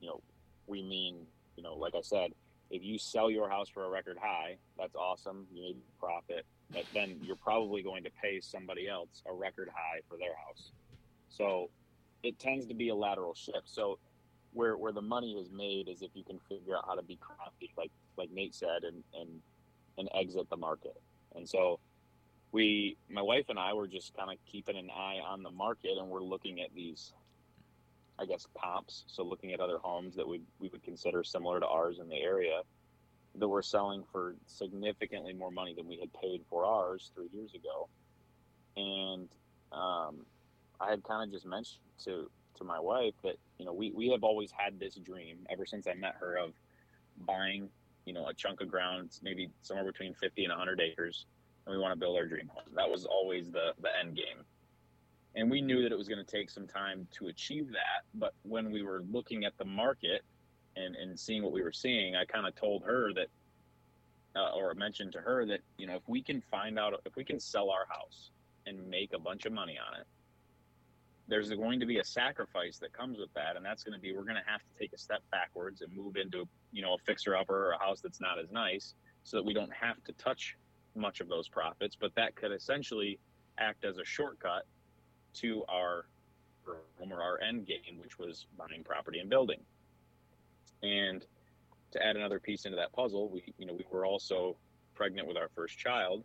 you 0.00 0.08
know, 0.08 0.20
we 0.66 0.82
mean, 0.82 1.26
you 1.56 1.62
know, 1.62 1.74
like 1.74 1.94
I 1.94 2.00
said, 2.02 2.32
if 2.70 2.82
you 2.82 2.98
sell 2.98 3.30
your 3.30 3.48
house 3.48 3.68
for 3.68 3.84
a 3.84 3.90
record 3.90 4.18
high, 4.20 4.56
that's 4.76 4.94
awesome. 4.94 5.46
You 5.52 5.62
made 5.62 5.76
profit, 5.98 6.44
but 6.72 6.84
then 6.94 7.16
you're 7.22 7.36
probably 7.36 7.82
going 7.82 8.04
to 8.04 8.10
pay 8.22 8.40
somebody 8.40 8.88
else 8.88 9.22
a 9.26 9.32
record 9.32 9.68
high 9.74 10.00
for 10.08 10.16
their 10.18 10.34
house. 10.46 10.70
So 11.28 11.70
it 12.22 12.38
tends 12.38 12.66
to 12.66 12.74
be 12.74 12.88
a 12.90 12.94
lateral 12.94 13.34
shift. 13.34 13.64
So 13.66 13.98
where 14.52 14.76
where 14.76 14.92
the 14.92 15.02
money 15.02 15.34
is 15.34 15.50
made 15.50 15.88
is 15.88 16.02
if 16.02 16.10
you 16.14 16.24
can 16.24 16.38
figure 16.48 16.76
out 16.76 16.84
how 16.86 16.94
to 16.94 17.02
be 17.02 17.16
crafty, 17.16 17.70
like 17.76 17.90
like 18.16 18.30
Nate 18.30 18.54
said, 18.54 18.84
and 18.84 19.02
and 19.14 19.28
and 19.98 20.08
exit 20.14 20.48
the 20.50 20.56
market. 20.56 21.00
And 21.34 21.48
so 21.48 21.80
we, 22.52 22.96
my 23.10 23.20
wife 23.20 23.46
and 23.48 23.58
I, 23.58 23.74
were 23.74 23.86
just 23.86 24.16
kind 24.16 24.30
of 24.30 24.38
keeping 24.46 24.76
an 24.76 24.88
eye 24.90 25.18
on 25.24 25.42
the 25.42 25.50
market, 25.50 25.98
and 25.98 26.08
we're 26.08 26.22
looking 26.22 26.60
at 26.60 26.74
these, 26.74 27.12
I 28.18 28.24
guess, 28.24 28.46
comps. 28.58 29.04
So 29.06 29.22
looking 29.22 29.52
at 29.52 29.60
other 29.60 29.78
homes 29.78 30.16
that 30.16 30.26
we 30.26 30.40
we 30.58 30.68
would 30.68 30.82
consider 30.82 31.22
similar 31.24 31.60
to 31.60 31.66
ours 31.66 31.98
in 32.00 32.08
the 32.08 32.16
area 32.16 32.62
that 33.38 33.48
were 33.48 33.62
selling 33.62 34.04
for 34.10 34.34
significantly 34.46 35.32
more 35.32 35.50
money 35.50 35.74
than 35.74 35.86
we 35.86 35.98
had 35.98 36.12
paid 36.12 36.42
for 36.48 36.64
ours 36.64 37.10
three 37.14 37.28
years 37.32 37.54
ago. 37.54 37.88
And 38.76 39.28
um, 39.72 40.26
I 40.80 40.90
had 40.90 41.02
kind 41.02 41.24
of 41.24 41.32
just 41.32 41.46
mentioned 41.46 41.80
to 42.04 42.30
to 42.56 42.64
my 42.64 42.80
wife 42.80 43.14
that 43.22 43.36
you 43.58 43.64
know 43.64 43.72
we, 43.72 43.92
we 43.92 44.08
have 44.08 44.24
always 44.24 44.50
had 44.50 44.78
this 44.78 44.96
dream 44.96 45.38
ever 45.48 45.64
since 45.64 45.86
I 45.86 45.94
met 45.94 46.16
her 46.20 46.36
of 46.36 46.52
buying 47.26 47.68
you 48.04 48.12
know 48.12 48.26
a 48.26 48.34
chunk 48.34 48.60
of 48.60 48.68
ground 48.68 49.10
maybe 49.22 49.50
somewhere 49.62 49.86
between 49.86 50.14
50 50.14 50.44
and 50.44 50.50
100 50.50 50.80
acres 50.80 51.26
and 51.66 51.74
we 51.74 51.80
want 51.80 51.92
to 51.92 51.98
build 51.98 52.16
our 52.16 52.26
dream 52.26 52.48
home 52.48 52.72
that 52.74 52.88
was 52.88 53.04
always 53.04 53.50
the 53.50 53.72
the 53.80 53.88
end 54.00 54.16
game 54.16 54.44
and 55.34 55.50
we 55.50 55.60
knew 55.60 55.82
that 55.82 55.92
it 55.92 55.98
was 55.98 56.08
going 56.08 56.24
to 56.24 56.30
take 56.30 56.50
some 56.50 56.66
time 56.66 57.06
to 57.12 57.28
achieve 57.28 57.68
that 57.68 58.04
but 58.14 58.32
when 58.42 58.70
we 58.70 58.82
were 58.82 59.02
looking 59.10 59.44
at 59.44 59.52
the 59.58 59.64
market 59.64 60.22
and 60.78 60.96
and 60.96 61.18
seeing 61.18 61.42
what 61.42 61.52
we 61.52 61.62
were 61.62 61.72
seeing 61.72 62.16
I 62.16 62.24
kind 62.24 62.46
of 62.46 62.54
told 62.54 62.82
her 62.84 63.12
that 63.14 63.28
uh, 64.36 64.50
or 64.54 64.74
mentioned 64.74 65.12
to 65.12 65.20
her 65.20 65.46
that 65.46 65.60
you 65.78 65.86
know 65.86 65.96
if 65.96 66.02
we 66.06 66.22
can 66.22 66.40
find 66.50 66.78
out 66.78 67.00
if 67.04 67.16
we 67.16 67.24
can 67.24 67.40
sell 67.40 67.70
our 67.70 67.86
house 67.88 68.30
and 68.66 68.88
make 68.88 69.12
a 69.14 69.18
bunch 69.18 69.46
of 69.46 69.52
money 69.52 69.78
on 69.78 70.00
it 70.00 70.06
there's 71.26 71.50
going 71.50 71.78
to 71.80 71.86
be 71.86 71.98
a 71.98 72.04
sacrifice 72.04 72.78
that 72.78 72.92
comes 72.92 73.18
with 73.18 73.32
that 73.34 73.56
and 73.56 73.64
that's 73.64 73.82
going 73.82 73.94
to 73.94 74.00
be 74.00 74.14
we're 74.14 74.22
going 74.22 74.36
to 74.36 74.50
have 74.50 74.60
to 74.60 74.78
take 74.78 74.92
a 74.92 74.98
step 74.98 75.22
backwards 75.30 75.82
and 75.82 75.94
move 75.94 76.16
into 76.16 76.44
you 76.72 76.82
know 76.82 76.94
a 76.94 76.98
fixer 76.98 77.36
upper 77.36 77.68
or 77.68 77.70
a 77.72 77.78
house 77.78 78.00
that's 78.00 78.20
not 78.20 78.38
as 78.38 78.50
nice 78.50 78.94
so 79.24 79.36
that 79.36 79.44
we 79.44 79.52
don't 79.52 79.72
have 79.72 80.02
to 80.04 80.12
touch 80.12 80.56
much 80.94 81.20
of 81.20 81.28
those 81.28 81.48
profits, 81.48 81.96
but 81.98 82.14
that 82.14 82.34
could 82.34 82.52
essentially 82.52 83.18
act 83.58 83.84
as 83.84 83.98
a 83.98 84.04
shortcut 84.04 84.64
to 85.34 85.64
our 85.68 86.06
or 86.66 87.22
our 87.22 87.40
end 87.40 87.66
game, 87.66 87.98
which 87.98 88.18
was 88.18 88.46
buying 88.58 88.84
property 88.84 89.20
and 89.20 89.30
building. 89.30 89.60
And 90.82 91.24
to 91.92 92.04
add 92.04 92.16
another 92.16 92.38
piece 92.38 92.64
into 92.64 92.76
that 92.76 92.92
puzzle, 92.92 93.28
we 93.28 93.42
you 93.58 93.66
know 93.66 93.74
we 93.74 93.84
were 93.90 94.06
also 94.06 94.56
pregnant 94.94 95.28
with 95.28 95.36
our 95.36 95.48
first 95.54 95.78
child 95.78 96.24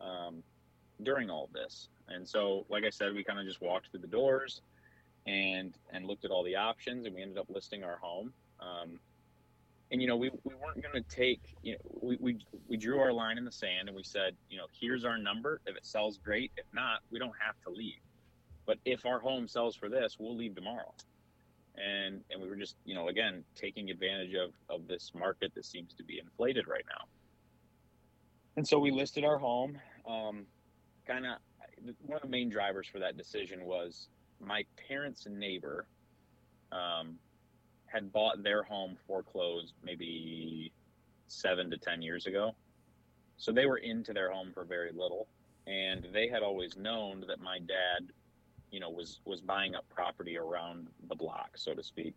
um, 0.00 0.42
during 1.02 1.30
all 1.30 1.48
this, 1.52 1.88
and 2.08 2.26
so 2.28 2.66
like 2.68 2.84
I 2.84 2.90
said, 2.90 3.14
we 3.14 3.24
kind 3.24 3.38
of 3.38 3.46
just 3.46 3.60
walked 3.60 3.90
through 3.90 4.00
the 4.00 4.06
doors 4.06 4.62
and 5.26 5.74
and 5.92 6.06
looked 6.06 6.24
at 6.24 6.30
all 6.30 6.42
the 6.42 6.56
options, 6.56 7.06
and 7.06 7.14
we 7.14 7.22
ended 7.22 7.38
up 7.38 7.46
listing 7.48 7.84
our 7.84 7.96
home. 7.96 8.32
Um, 8.60 8.98
and 9.92 10.02
you 10.02 10.08
know 10.08 10.16
we, 10.16 10.30
we 10.44 10.54
weren't 10.54 10.82
going 10.82 11.02
to 11.02 11.08
take 11.08 11.40
you 11.62 11.72
know 11.72 11.78
we, 12.00 12.16
we 12.20 12.38
we 12.68 12.76
drew 12.76 12.98
our 12.98 13.12
line 13.12 13.38
in 13.38 13.44
the 13.44 13.52
sand 13.52 13.88
and 13.88 13.96
we 13.96 14.02
said 14.02 14.34
you 14.50 14.58
know 14.58 14.66
here's 14.72 15.04
our 15.04 15.18
number. 15.18 15.60
If 15.66 15.76
it 15.76 15.86
sells 15.86 16.18
great. 16.18 16.50
If 16.56 16.66
not 16.72 17.00
we 17.10 17.18
don't 17.18 17.34
have 17.44 17.54
to 17.64 17.70
leave. 17.70 18.00
But 18.66 18.78
if 18.84 19.06
our 19.06 19.20
home 19.20 19.46
sells 19.46 19.76
for 19.76 19.88
this 19.88 20.16
we'll 20.18 20.36
leave 20.36 20.54
tomorrow 20.54 20.92
and 21.76 22.22
and 22.30 22.40
we 22.40 22.48
were 22.48 22.56
just 22.56 22.76
you 22.84 22.94
know 22.94 23.08
again 23.08 23.44
taking 23.54 23.90
advantage 23.90 24.34
of 24.34 24.52
of 24.68 24.86
this 24.88 25.12
market 25.14 25.52
that 25.54 25.64
seems 25.64 25.94
to 25.94 26.04
be 26.04 26.18
inflated 26.18 26.66
right 26.68 26.84
now. 26.88 27.04
And 28.56 28.66
so 28.66 28.78
we 28.78 28.90
listed 28.90 29.24
our 29.24 29.38
home. 29.38 29.78
Um, 30.08 30.46
kind 31.06 31.26
of 31.26 31.38
one 32.02 32.16
of 32.16 32.22
the 32.22 32.28
main 32.28 32.48
drivers 32.48 32.88
for 32.88 32.98
that 32.98 33.16
decision 33.16 33.64
was 33.64 34.08
my 34.40 34.64
parents 34.88 35.26
neighbor 35.28 35.86
um, 36.72 37.16
had 37.86 38.12
bought 38.12 38.42
their 38.42 38.62
home 38.62 38.96
foreclosed 39.06 39.74
maybe 39.84 40.72
seven 41.26 41.70
to 41.70 41.76
ten 41.76 42.00
years 42.02 42.26
ago. 42.26 42.54
So 43.36 43.52
they 43.52 43.66
were 43.66 43.78
into 43.78 44.14
their 44.14 44.30
home 44.30 44.50
for 44.54 44.64
very 44.64 44.90
little 44.92 45.28
and 45.66 46.06
they 46.12 46.28
had 46.28 46.42
always 46.42 46.76
known 46.76 47.24
that 47.26 47.40
my 47.40 47.58
dad 47.58 48.12
you 48.76 48.80
know 48.80 48.90
was 48.90 49.20
was 49.24 49.40
buying 49.40 49.74
up 49.74 49.88
property 49.88 50.36
around 50.36 50.88
the 51.08 51.14
block 51.14 51.52
so 51.54 51.72
to 51.72 51.82
speak. 51.82 52.16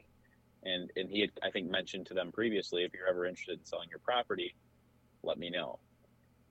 And 0.63 0.91
and 0.97 1.09
he 1.09 1.21
had 1.21 1.31
i 1.41 1.49
think 1.49 1.71
mentioned 1.71 2.05
to 2.07 2.13
them 2.13 2.33
previously 2.33 2.83
if 2.83 2.93
you're 2.93 3.07
ever 3.07 3.25
interested 3.25 3.59
in 3.59 3.65
selling 3.65 3.87
your 3.89 3.99
property 3.99 4.53
let 5.23 5.37
me 5.37 5.49
know. 5.49 5.79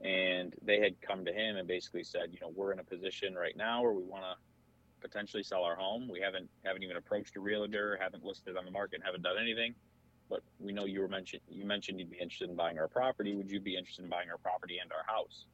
And 0.00 0.54
they 0.62 0.80
had 0.80 0.98
come 1.02 1.26
to 1.26 1.32
him 1.32 1.56
and 1.56 1.68
basically 1.68 2.04
said 2.04 2.30
you 2.32 2.40
know 2.40 2.50
we're 2.56 2.72
in 2.72 2.78
a 2.78 2.84
position 2.84 3.34
right 3.34 3.54
now 3.54 3.82
where 3.82 3.92
we 3.92 4.02
want 4.02 4.24
to 4.24 4.34
potentially 5.06 5.42
sell 5.42 5.62
our 5.62 5.76
home. 5.76 6.08
We 6.08 6.20
haven't 6.20 6.48
haven't 6.64 6.82
even 6.84 6.96
approached 6.96 7.36
a 7.36 7.40
realtor 7.40 7.98
haven't 8.00 8.24
listed 8.24 8.56
on 8.56 8.64
the 8.64 8.70
market 8.70 9.02
haven't 9.04 9.22
done 9.22 9.36
anything. 9.38 9.74
But 10.30 10.40
we 10.58 10.72
know 10.72 10.86
you 10.86 11.02
were 11.02 11.08
mentioned 11.08 11.42
you 11.50 11.66
mentioned 11.66 12.00
you'd 12.00 12.10
be 12.10 12.16
interested 12.16 12.48
in 12.48 12.56
buying 12.56 12.78
our 12.78 12.88
property. 12.88 13.36
Would 13.36 13.50
you 13.50 13.60
be 13.60 13.76
interested 13.76 14.04
in 14.04 14.08
buying 14.08 14.30
our 14.30 14.38
property 14.38 14.78
and 14.82 14.90
our 14.90 15.04
house? 15.04 15.44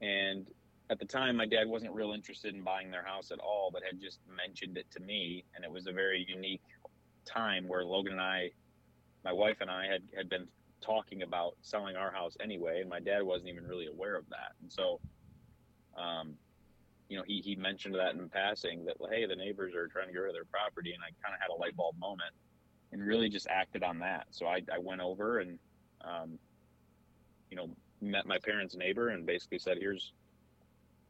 And 0.00 0.46
at 0.88 0.98
the 0.98 1.04
time, 1.04 1.36
my 1.36 1.46
dad 1.46 1.66
wasn't 1.66 1.92
real 1.92 2.12
interested 2.12 2.54
in 2.54 2.62
buying 2.62 2.90
their 2.90 3.04
house 3.04 3.30
at 3.32 3.40
all, 3.40 3.70
but 3.72 3.82
had 3.82 4.00
just 4.00 4.20
mentioned 4.34 4.76
it 4.76 4.86
to 4.92 5.00
me. 5.00 5.44
And 5.54 5.64
it 5.64 5.70
was 5.70 5.86
a 5.86 5.92
very 5.92 6.24
unique 6.28 6.62
time 7.24 7.66
where 7.66 7.84
Logan 7.84 8.12
and 8.12 8.20
I, 8.20 8.50
my 9.24 9.32
wife 9.32 9.56
and 9.60 9.70
I, 9.70 9.86
had, 9.86 10.02
had 10.16 10.28
been 10.28 10.46
talking 10.80 11.22
about 11.22 11.56
selling 11.62 11.96
our 11.96 12.12
house 12.12 12.36
anyway. 12.40 12.80
And 12.80 12.88
my 12.88 13.00
dad 13.00 13.22
wasn't 13.22 13.48
even 13.48 13.66
really 13.66 13.86
aware 13.86 14.14
of 14.14 14.28
that. 14.28 14.52
And 14.62 14.70
so, 14.70 15.00
um, 15.98 16.34
you 17.08 17.16
know, 17.16 17.24
he, 17.26 17.40
he 17.40 17.56
mentioned 17.56 17.94
that 17.96 18.14
in 18.14 18.28
passing 18.28 18.84
that, 18.84 18.96
hey, 19.10 19.26
the 19.26 19.36
neighbors 19.36 19.74
are 19.74 19.88
trying 19.88 20.06
to 20.06 20.12
get 20.12 20.20
rid 20.20 20.30
of 20.30 20.34
their 20.34 20.44
property. 20.44 20.92
And 20.92 21.02
I 21.02 21.10
kind 21.20 21.34
of 21.34 21.40
had 21.40 21.50
a 21.52 21.58
light 21.58 21.76
bulb 21.76 21.98
moment 21.98 22.32
and 22.92 23.04
really 23.04 23.28
just 23.28 23.48
acted 23.48 23.82
on 23.82 23.98
that. 23.98 24.26
So 24.30 24.46
I, 24.46 24.62
I 24.72 24.78
went 24.78 25.00
over 25.00 25.40
and, 25.40 25.58
um, 26.04 26.38
you 27.50 27.56
know, 27.56 27.70
met 28.00 28.26
my 28.26 28.38
parents' 28.38 28.76
neighbor 28.76 29.08
and 29.08 29.26
basically 29.26 29.58
said, 29.58 29.78
here's, 29.80 30.12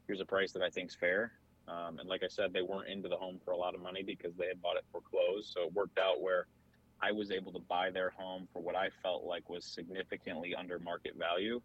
here's 0.07 0.21
a 0.21 0.25
price 0.25 0.51
that 0.53 0.63
I 0.63 0.69
think 0.69 0.89
is 0.89 0.95
fair. 0.95 1.33
Um, 1.67 1.99
and 1.99 2.07
like 2.07 2.23
I 2.23 2.29
said, 2.29 2.53
they 2.53 2.61
weren't 2.61 2.87
into 2.87 3.09
the 3.09 3.17
home 3.17 3.39
for 3.43 3.51
a 3.51 3.57
lot 3.57 3.75
of 3.75 3.81
money 3.81 4.01
because 4.01 4.33
they 4.37 4.47
had 4.47 4.61
bought 4.61 4.77
it 4.77 4.85
foreclosed. 4.91 5.51
So 5.53 5.63
it 5.63 5.73
worked 5.73 5.99
out 5.99 6.21
where 6.21 6.47
I 7.01 7.11
was 7.11 7.29
able 7.29 7.51
to 7.51 7.59
buy 7.59 7.91
their 7.91 8.11
home 8.11 8.47
for 8.53 8.61
what 8.61 8.75
I 8.75 8.89
felt 9.03 9.25
like 9.25 9.49
was 9.49 9.65
significantly 9.65 10.55
under 10.55 10.79
market 10.79 11.15
value, 11.17 11.61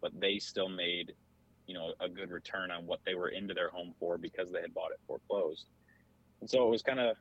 but 0.00 0.18
they 0.18 0.38
still 0.38 0.68
made, 0.68 1.12
you 1.66 1.74
know, 1.74 1.92
a 2.00 2.08
good 2.08 2.30
return 2.30 2.70
on 2.70 2.86
what 2.86 3.00
they 3.04 3.14
were 3.14 3.28
into 3.28 3.52
their 3.52 3.68
home 3.68 3.94
for 4.00 4.16
because 4.16 4.50
they 4.50 4.60
had 4.62 4.72
bought 4.72 4.90
it 4.90 5.00
foreclosed. 5.06 5.66
And 6.40 6.48
so 6.48 6.66
it 6.66 6.70
was 6.70 6.82
kind 6.82 6.98
of, 6.98 7.16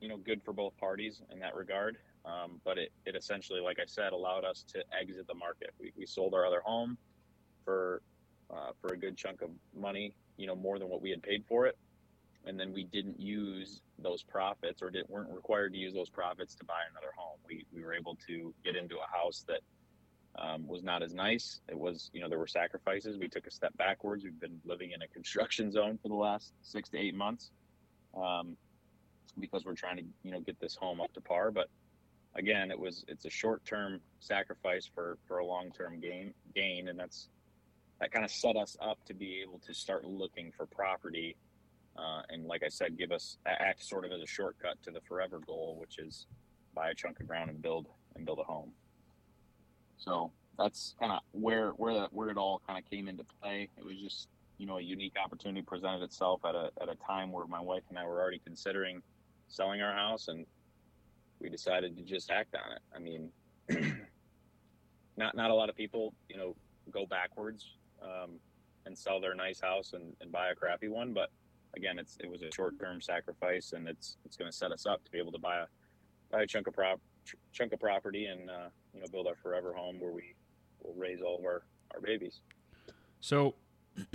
you 0.00 0.08
know, 0.08 0.16
good 0.16 0.42
for 0.42 0.52
both 0.52 0.76
parties 0.78 1.20
in 1.30 1.38
that 1.40 1.54
regard. 1.54 1.98
Um, 2.24 2.60
but 2.64 2.78
it, 2.78 2.92
it 3.04 3.14
essentially, 3.14 3.60
like 3.60 3.78
I 3.78 3.86
said, 3.86 4.12
allowed 4.12 4.44
us 4.44 4.64
to 4.72 4.82
exit 4.98 5.28
the 5.28 5.34
market. 5.34 5.70
We, 5.78 5.92
we 5.96 6.06
sold 6.06 6.34
our 6.34 6.44
other 6.44 6.60
home 6.64 6.98
for 7.64 8.02
uh, 8.50 8.70
for 8.80 8.92
a 8.92 8.96
good 8.96 9.16
chunk 9.16 9.42
of 9.42 9.50
money, 9.74 10.14
you 10.36 10.46
know, 10.46 10.54
more 10.54 10.78
than 10.78 10.88
what 10.88 11.02
we 11.02 11.10
had 11.10 11.22
paid 11.22 11.44
for 11.48 11.66
it. 11.66 11.76
And 12.44 12.58
then 12.58 12.72
we 12.72 12.84
didn't 12.84 13.20
use 13.20 13.80
those 13.98 14.22
profits 14.22 14.80
or 14.80 14.90
didn't, 14.90 15.10
weren't 15.10 15.30
required 15.30 15.72
to 15.72 15.78
use 15.78 15.92
those 15.92 16.08
profits 16.08 16.54
to 16.56 16.64
buy 16.64 16.80
another 16.90 17.12
home. 17.16 17.38
We, 17.48 17.64
we 17.74 17.84
were 17.84 17.92
able 17.92 18.16
to 18.28 18.54
get 18.64 18.76
into 18.76 18.96
a 18.96 19.16
house 19.16 19.44
that 19.48 19.60
um, 20.38 20.66
was 20.68 20.82
not 20.82 21.02
as 21.02 21.12
nice. 21.12 21.60
It 21.68 21.76
was, 21.76 22.10
you 22.12 22.20
know, 22.20 22.28
there 22.28 22.38
were 22.38 22.46
sacrifices. 22.46 23.18
We 23.18 23.28
took 23.28 23.46
a 23.46 23.50
step 23.50 23.76
backwards. 23.76 24.22
We've 24.22 24.38
been 24.38 24.60
living 24.64 24.92
in 24.92 25.02
a 25.02 25.08
construction 25.08 25.72
zone 25.72 25.98
for 26.00 26.08
the 26.08 26.14
last 26.14 26.52
six 26.62 26.88
to 26.90 26.98
eight 26.98 27.14
months 27.14 27.50
um, 28.16 28.56
because 29.40 29.64
we're 29.64 29.74
trying 29.74 29.96
to, 29.96 30.04
you 30.22 30.30
know, 30.30 30.40
get 30.40 30.60
this 30.60 30.76
home 30.76 31.00
up 31.00 31.12
to 31.14 31.20
par. 31.20 31.50
But 31.50 31.68
again, 32.36 32.70
it 32.70 32.78
was, 32.78 33.04
it's 33.08 33.24
a 33.24 33.30
short 33.30 33.64
term 33.64 34.00
sacrifice 34.20 34.88
for, 34.94 35.18
for 35.26 35.38
a 35.38 35.44
long 35.44 35.72
term 35.72 35.98
gain, 36.00 36.32
gain. 36.54 36.88
And 36.88 36.98
that's, 36.98 37.28
that 38.00 38.12
kind 38.12 38.24
of 38.24 38.30
set 38.30 38.56
us 38.56 38.76
up 38.80 38.98
to 39.06 39.14
be 39.14 39.40
able 39.42 39.58
to 39.66 39.72
start 39.74 40.04
looking 40.04 40.52
for 40.56 40.66
property 40.66 41.36
uh, 41.96 42.22
and 42.30 42.44
like 42.46 42.62
i 42.62 42.68
said 42.68 42.98
give 42.98 43.12
us 43.12 43.38
act 43.46 43.82
sort 43.84 44.04
of 44.04 44.12
as 44.12 44.20
a 44.20 44.26
shortcut 44.26 44.80
to 44.82 44.90
the 44.90 45.00
forever 45.00 45.40
goal 45.46 45.76
which 45.78 45.98
is 45.98 46.26
buy 46.76 46.90
a 46.90 46.94
chunk 46.94 47.18
of 47.18 47.26
ground 47.26 47.50
and 47.50 47.60
build 47.60 47.88
and 48.14 48.24
build 48.24 48.38
a 48.38 48.44
home. 48.44 48.70
So 49.96 50.30
that's 50.58 50.94
kind 51.00 51.10
of 51.10 51.20
where 51.32 51.70
where 51.70 51.94
that 51.94 52.12
where 52.12 52.28
it 52.28 52.36
all 52.36 52.60
kind 52.66 52.78
of 52.78 52.88
came 52.88 53.08
into 53.08 53.24
play. 53.42 53.68
It 53.76 53.84
was 53.84 53.96
just 53.96 54.28
you 54.58 54.66
know 54.66 54.78
a 54.78 54.82
unique 54.82 55.14
opportunity 55.22 55.62
presented 55.62 56.02
itself 56.02 56.42
at 56.44 56.54
a, 56.54 56.70
at 56.80 56.88
a 56.88 56.94
time 56.96 57.32
where 57.32 57.46
my 57.46 57.60
wife 57.60 57.82
and 57.88 57.98
i 57.98 58.04
were 58.06 58.20
already 58.20 58.40
considering 58.44 59.02
selling 59.48 59.82
our 59.82 59.92
house 59.92 60.28
and 60.28 60.46
we 61.40 61.50
decided 61.50 61.96
to 61.96 62.02
just 62.02 62.30
act 62.30 62.54
on 62.54 62.72
it. 62.72 62.82
I 62.94 62.98
mean 62.98 63.30
not 65.16 65.34
not 65.34 65.50
a 65.50 65.54
lot 65.54 65.68
of 65.68 65.76
people 65.76 66.14
you 66.28 66.36
know 66.36 66.54
go 66.90 67.06
backwards 67.06 67.74
um, 68.02 68.38
and 68.84 68.96
sell 68.96 69.20
their 69.20 69.34
nice 69.34 69.60
house 69.60 69.92
and, 69.92 70.14
and 70.20 70.30
buy 70.30 70.50
a 70.50 70.54
crappy 70.54 70.88
one. 70.88 71.12
But 71.12 71.30
again, 71.76 71.98
it's 71.98 72.16
it 72.22 72.30
was 72.30 72.42
a 72.42 72.50
short 72.52 72.78
term 72.78 73.00
sacrifice, 73.00 73.72
and 73.72 73.88
it's 73.88 74.16
it's 74.24 74.36
going 74.36 74.50
to 74.50 74.56
set 74.56 74.72
us 74.72 74.86
up 74.86 75.04
to 75.04 75.10
be 75.10 75.18
able 75.18 75.32
to 75.32 75.38
buy 75.38 75.58
a 75.58 75.66
buy 76.30 76.42
a 76.42 76.46
chunk 76.46 76.66
of 76.66 76.74
prop 76.74 77.00
chunk 77.52 77.72
of 77.72 77.80
property 77.80 78.26
and 78.26 78.50
uh, 78.50 78.68
you 78.94 79.00
know 79.00 79.06
build 79.10 79.26
our 79.26 79.36
forever 79.42 79.72
home 79.72 80.00
where 80.00 80.12
we 80.12 80.34
will 80.82 80.94
raise 80.94 81.20
all 81.20 81.38
of 81.38 81.44
our 81.44 81.62
our 81.94 82.00
babies. 82.00 82.40
So, 83.20 83.54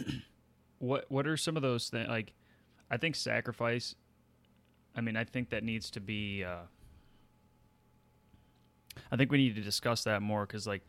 what 0.80 1.06
what 1.10 1.28
are 1.28 1.38
some 1.38 1.56
of 1.56 1.62
those 1.62 1.90
things? 1.90 2.08
Like, 2.08 2.34
I 2.90 2.98
think 2.98 3.16
sacrifice. 3.16 3.96
I 4.96 5.02
mean, 5.02 5.16
I 5.16 5.24
think 5.24 5.50
that 5.52 5.64
needs 5.64 5.90
to 5.92 6.00
be. 6.00 6.44
Uh, 6.44 6.64
I 9.12 9.16
think 9.16 9.32
we 9.32 9.38
need 9.38 9.56
to 9.56 9.62
discuss 9.62 10.04
that 10.04 10.22
more 10.22 10.46
because, 10.46 10.68
like, 10.68 10.84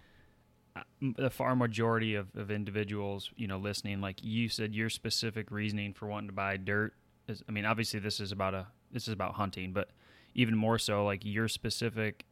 the 1.01 1.31
far 1.31 1.57
majority 1.57 2.15
of, 2.15 2.29
of 2.37 2.51
individuals, 2.51 3.31
you 3.37 3.47
know, 3.47 3.59
listening, 3.59 4.01
like 4.01 4.23
you 4.23 4.49
said, 4.49 4.75
your 4.75 4.89
specific 4.89 5.51
reasoning 5.51 5.93
for 5.93 6.07
wanting 6.07 6.29
to 6.29 6.35
buy 6.35 6.57
dirt 6.57 6.95
is, 7.29 7.43
I 7.49 7.53
mean, 7.53 7.65
obviously 7.65 8.01
this 8.01 8.21
is 8.21 8.33
about 8.33 8.55
a, 8.55 8.67
this 8.93 9.09
is 9.09 9.15
about 9.15 9.35
hunting, 9.35 9.73
but 9.73 9.91
even 10.35 10.57
more 10.57 10.79
so, 10.79 11.05
like 11.05 11.25
your 11.25 11.49
specific 11.49 12.25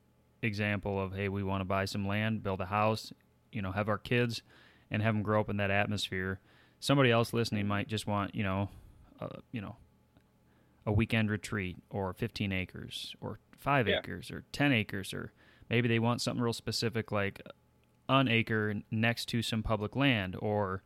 example 0.43 1.01
of, 1.01 1.15
hey, 1.15 1.29
we 1.29 1.43
want 1.43 1.61
to 1.61 1.67
buy 1.67 1.85
some 1.85 2.07
land, 2.07 2.43
build 2.43 2.61
a 2.61 2.67
house, 2.67 3.13
you 3.53 3.61
know, 3.61 3.73
have 3.73 3.89
our 3.89 3.99
kids 3.99 4.43
and 4.91 5.03
have 5.03 5.15
them 5.15 5.23
grow 5.23 5.41
up 5.41 5.51
in 5.51 5.57
that 5.59 5.71
atmosphere. 5.71 6.41
Somebody 6.79 7.11
else 7.11 7.33
listening 7.33 7.67
might 7.67 7.89
just 7.89 8.07
want, 8.07 8.35
you 8.35 8.43
know, 8.43 8.69
uh, 9.21 9.29
you 9.53 9.61
know, 9.61 9.77
a 10.87 10.93
weekend 10.93 11.31
retreat 11.31 11.77
or 11.91 12.13
15 12.15 12.53
acres 12.53 13.15
or 13.21 13.39
five 13.59 13.87
yeah. 13.87 13.99
acres 13.99 14.31
or 14.31 14.45
10 14.53 14.73
acres 14.73 15.13
or 15.13 15.33
maybe 15.69 15.89
they 15.89 15.99
want 15.99 16.23
something 16.23 16.43
real 16.43 16.55
specific 16.55 17.13
like 17.13 17.43
an 18.19 18.29
acre 18.29 18.75
next 18.91 19.27
to 19.27 19.43
some 19.43 19.63
public 19.63 19.95
land 19.95 20.37
or 20.39 20.83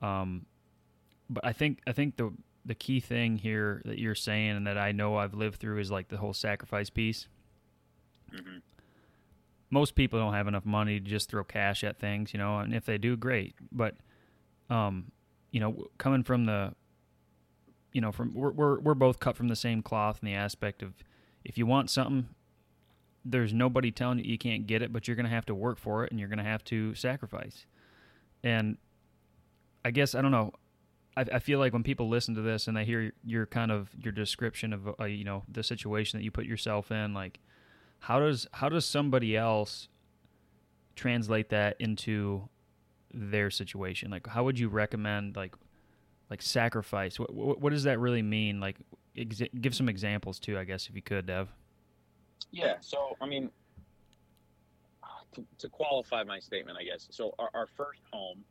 um, 0.00 0.46
but 1.30 1.44
I 1.44 1.52
think 1.52 1.80
I 1.86 1.92
think 1.92 2.16
the 2.16 2.32
the 2.64 2.74
key 2.74 3.00
thing 3.00 3.38
here 3.38 3.80
that 3.84 3.98
you're 3.98 4.14
saying 4.14 4.50
and 4.50 4.66
that 4.66 4.76
I 4.76 4.92
know 4.92 5.16
I've 5.16 5.34
lived 5.34 5.60
through 5.60 5.78
is 5.78 5.90
like 5.90 6.08
the 6.08 6.16
whole 6.16 6.34
sacrifice 6.34 6.90
piece. 6.90 7.28
Mm-hmm. 8.34 8.58
Most 9.70 9.94
people 9.94 10.18
don't 10.18 10.34
have 10.34 10.48
enough 10.48 10.66
money 10.66 11.00
to 11.00 11.04
just 11.04 11.30
throw 11.30 11.44
cash 11.44 11.84
at 11.84 11.98
things, 11.98 12.32
you 12.32 12.38
know, 12.38 12.58
and 12.58 12.74
if 12.74 12.84
they 12.84 12.98
do, 12.98 13.16
great. 13.16 13.54
But, 13.70 13.94
um, 14.68 15.12
you 15.50 15.60
know, 15.60 15.86
coming 15.98 16.24
from 16.24 16.46
the, 16.46 16.74
you 17.92 18.00
know, 18.00 18.12
from 18.12 18.34
we're 18.34 18.50
we're, 18.52 18.80
we're 18.80 18.94
both 18.94 19.20
cut 19.20 19.36
from 19.36 19.48
the 19.48 19.56
same 19.56 19.82
cloth 19.82 20.18
in 20.22 20.26
the 20.26 20.34
aspect 20.34 20.82
of 20.82 20.94
if 21.44 21.56
you 21.56 21.66
want 21.66 21.90
something, 21.90 22.28
there's 23.30 23.52
nobody 23.52 23.90
telling 23.90 24.18
you 24.18 24.24
you 24.24 24.38
can't 24.38 24.66
get 24.66 24.82
it, 24.82 24.92
but 24.92 25.06
you're 25.06 25.16
going 25.16 25.24
to 25.24 25.30
have 25.30 25.46
to 25.46 25.54
work 25.54 25.78
for 25.78 26.04
it 26.04 26.10
and 26.10 26.20
you're 26.20 26.28
going 26.28 26.38
to 26.38 26.44
have 26.44 26.64
to 26.64 26.94
sacrifice. 26.94 27.66
And 28.44 28.78
I 29.84 29.90
guess 29.90 30.14
I 30.14 30.22
don't 30.22 30.30
know. 30.30 30.52
I, 31.16 31.24
I 31.34 31.38
feel 31.38 31.58
like 31.58 31.72
when 31.72 31.82
people 31.82 32.08
listen 32.08 32.34
to 32.36 32.42
this 32.42 32.68
and 32.68 32.76
they 32.76 32.84
hear 32.84 33.12
your 33.24 33.46
kind 33.46 33.72
of 33.72 33.90
your 33.98 34.12
description 34.12 34.72
of 34.72 34.88
uh, 35.00 35.04
you 35.04 35.24
know 35.24 35.42
the 35.48 35.62
situation 35.62 36.18
that 36.18 36.24
you 36.24 36.30
put 36.30 36.46
yourself 36.46 36.90
in, 36.90 37.14
like 37.14 37.40
how 38.00 38.20
does 38.20 38.46
how 38.52 38.68
does 38.68 38.84
somebody 38.84 39.36
else 39.36 39.88
translate 40.94 41.48
that 41.50 41.76
into 41.80 42.48
their 43.12 43.50
situation? 43.50 44.10
Like 44.10 44.26
how 44.26 44.44
would 44.44 44.58
you 44.58 44.68
recommend 44.68 45.36
like 45.36 45.54
like 46.30 46.42
sacrifice? 46.42 47.18
What 47.18 47.34
what, 47.34 47.60
what 47.60 47.70
does 47.70 47.84
that 47.84 47.98
really 47.98 48.22
mean? 48.22 48.60
Like 48.60 48.76
exa- 49.16 49.60
give 49.60 49.74
some 49.74 49.88
examples 49.88 50.38
too, 50.38 50.58
I 50.58 50.64
guess, 50.64 50.88
if 50.88 50.94
you 50.94 51.02
could, 51.02 51.26
Dev. 51.26 51.48
Yeah. 52.50 52.76
So 52.80 53.16
I 53.20 53.26
mean, 53.26 53.50
to, 55.36 55.44
to 55.58 55.68
qualify 55.68 56.24
my 56.24 56.38
statement, 56.38 56.78
I 56.80 56.84
guess. 56.84 57.06
So 57.10 57.34
our, 57.38 57.50
our 57.54 57.66
first 57.76 58.00
home 58.12 58.42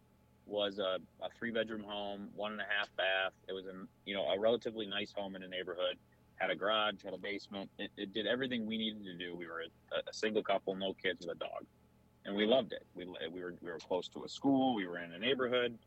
was 0.45 0.79
a, 0.79 0.99
a 1.23 1.29
three 1.37 1.51
bedroom 1.51 1.83
home, 1.83 2.29
one 2.35 2.53
and 2.53 2.61
a 2.61 2.65
half 2.65 2.95
bath. 2.95 3.33
It 3.49 3.53
was 3.53 3.65
a 3.65 3.73
you 4.05 4.15
know 4.15 4.23
a 4.25 4.39
relatively 4.39 4.85
nice 4.85 5.11
home 5.11 5.35
in 5.35 5.43
a 5.43 5.47
neighborhood. 5.47 5.97
Had 6.35 6.49
a 6.49 6.55
garage, 6.55 7.03
had 7.03 7.13
a 7.13 7.17
basement. 7.17 7.69
It, 7.79 7.91
it 7.97 8.13
did 8.13 8.27
everything 8.27 8.65
we 8.65 8.77
needed 8.77 9.03
to 9.05 9.17
do. 9.17 9.35
We 9.35 9.47
were 9.47 9.61
a, 9.61 10.09
a, 10.09 10.13
single 10.13 10.43
couple, 10.43 10.75
no 10.75 10.93
kids, 10.93 11.25
with 11.25 11.37
a 11.37 11.39
dog, 11.39 11.65
and 12.25 12.35
we 12.35 12.45
loved 12.45 12.73
it. 12.73 12.85
We 12.93 13.05
we 13.31 13.41
were 13.41 13.55
we 13.61 13.71
were 13.71 13.79
close 13.79 14.07
to 14.09 14.23
a 14.23 14.29
school. 14.29 14.75
We 14.75 14.85
were 14.85 14.99
in 14.99 15.13
a 15.13 15.19
neighborhood. 15.19 15.77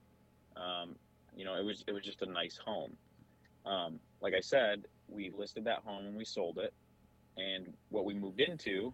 Um, 0.56 0.96
you 1.36 1.44
know, 1.44 1.54
it 1.54 1.64
was 1.64 1.84
it 1.86 1.92
was 1.92 2.02
just 2.02 2.22
a 2.22 2.26
nice 2.26 2.58
home. 2.64 2.96
Um, 3.66 4.00
like 4.20 4.34
I 4.34 4.40
said, 4.40 4.86
we 5.08 5.30
listed 5.36 5.64
that 5.64 5.80
home 5.84 6.06
and 6.06 6.16
we 6.16 6.24
sold 6.24 6.58
it, 6.58 6.72
and 7.38 7.72
what 7.88 8.04
we 8.04 8.14
moved 8.14 8.40
into 8.40 8.92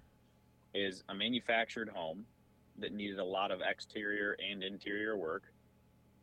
is 0.74 1.02
a 1.08 1.14
manufactured 1.14 1.88
home 1.88 2.24
that 2.78 2.92
needed 2.92 3.18
a 3.18 3.24
lot 3.24 3.50
of 3.50 3.60
exterior 3.60 4.36
and 4.50 4.62
interior 4.62 5.16
work. 5.16 5.44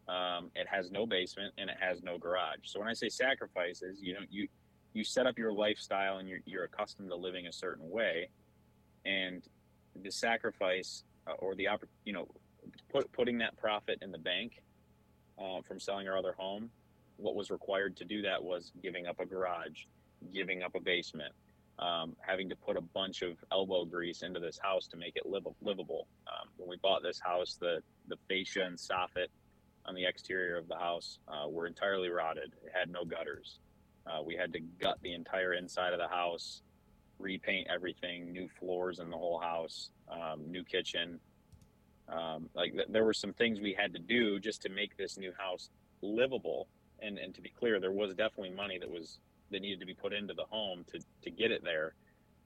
Um, 0.07 0.51
it 0.55 0.67
has 0.67 0.91
no 0.91 1.05
basement 1.05 1.53
and 1.57 1.69
it 1.69 1.77
has 1.79 2.03
no 2.03 2.17
garage. 2.17 2.59
So 2.63 2.79
when 2.79 2.89
I 2.89 2.93
say 2.93 3.09
sacrifices, 3.09 3.99
you 4.01 4.13
know, 4.13 4.21
you 4.29 4.47
you 4.93 5.05
set 5.05 5.25
up 5.25 5.37
your 5.37 5.53
lifestyle 5.53 6.17
and 6.17 6.27
you're, 6.27 6.41
you're 6.45 6.65
accustomed 6.65 7.09
to 7.09 7.15
living 7.15 7.47
a 7.47 7.53
certain 7.53 7.89
way, 7.89 8.29
and 9.05 9.41
the 10.03 10.11
sacrifice 10.11 11.03
uh, 11.27 11.33
or 11.39 11.55
the 11.55 11.67
you 12.03 12.11
know, 12.11 12.27
put, 12.91 13.09
putting 13.13 13.37
that 13.37 13.55
profit 13.57 13.99
in 14.01 14.11
the 14.11 14.17
bank 14.17 14.61
uh, 15.39 15.61
from 15.61 15.79
selling 15.79 16.09
our 16.09 16.17
other 16.17 16.33
home, 16.37 16.69
what 17.15 17.35
was 17.35 17.49
required 17.51 17.95
to 17.97 18.05
do 18.05 18.21
that 18.21 18.43
was 18.43 18.73
giving 18.81 19.07
up 19.07 19.19
a 19.19 19.25
garage, 19.25 19.85
giving 20.33 20.61
up 20.61 20.75
a 20.75 20.79
basement, 20.79 21.33
um, 21.79 22.15
having 22.19 22.49
to 22.49 22.55
put 22.55 22.77
a 22.77 22.81
bunch 22.81 23.21
of 23.21 23.37
elbow 23.51 23.85
grease 23.85 24.21
into 24.21 24.39
this 24.39 24.59
house 24.61 24.87
to 24.87 24.97
make 24.97 25.15
it 25.15 25.25
liv- 25.25 25.47
livable. 25.61 26.07
Um, 26.27 26.49
when 26.57 26.69
we 26.69 26.77
bought 26.77 27.03
this 27.03 27.19
house, 27.19 27.57
the 27.59 27.81
the 28.07 28.17
fascia 28.29 28.63
and 28.63 28.77
soffit 28.77 29.27
on 29.85 29.95
the 29.95 30.05
exterior 30.05 30.57
of 30.57 30.67
the 30.67 30.75
house 30.75 31.19
uh, 31.27 31.47
were 31.47 31.65
entirely 31.67 32.09
rotted. 32.09 32.53
It 32.63 32.71
had 32.73 32.89
no 32.89 33.03
gutters. 33.03 33.59
Uh, 34.05 34.21
we 34.23 34.35
had 34.35 34.53
to 34.53 34.59
gut 34.59 34.97
the 35.01 35.13
entire 35.13 35.53
inside 35.53 35.93
of 35.93 35.99
the 35.99 36.07
house, 36.07 36.61
repaint 37.19 37.67
everything, 37.73 38.31
new 38.31 38.47
floors 38.59 38.99
in 38.99 39.09
the 39.09 39.17
whole 39.17 39.39
house, 39.39 39.89
um, 40.09 40.51
new 40.51 40.63
kitchen. 40.63 41.19
Um, 42.09 42.49
like 42.53 42.73
th- 42.73 42.87
there 42.89 43.05
were 43.05 43.13
some 43.13 43.33
things 43.33 43.59
we 43.59 43.73
had 43.73 43.93
to 43.93 43.99
do 43.99 44.39
just 44.39 44.61
to 44.63 44.69
make 44.69 44.97
this 44.97 45.17
new 45.17 45.31
house 45.37 45.69
livable. 46.01 46.67
And 47.01 47.17
and 47.17 47.33
to 47.35 47.41
be 47.41 47.49
clear, 47.49 47.79
there 47.79 47.91
was 47.91 48.13
definitely 48.13 48.51
money 48.51 48.77
that 48.77 48.89
was 48.89 49.19
that 49.51 49.61
needed 49.61 49.79
to 49.79 49.85
be 49.85 49.93
put 49.93 50.13
into 50.13 50.33
the 50.33 50.45
home 50.49 50.85
to 50.91 50.99
to 51.23 51.31
get 51.31 51.51
it 51.51 51.63
there. 51.63 51.93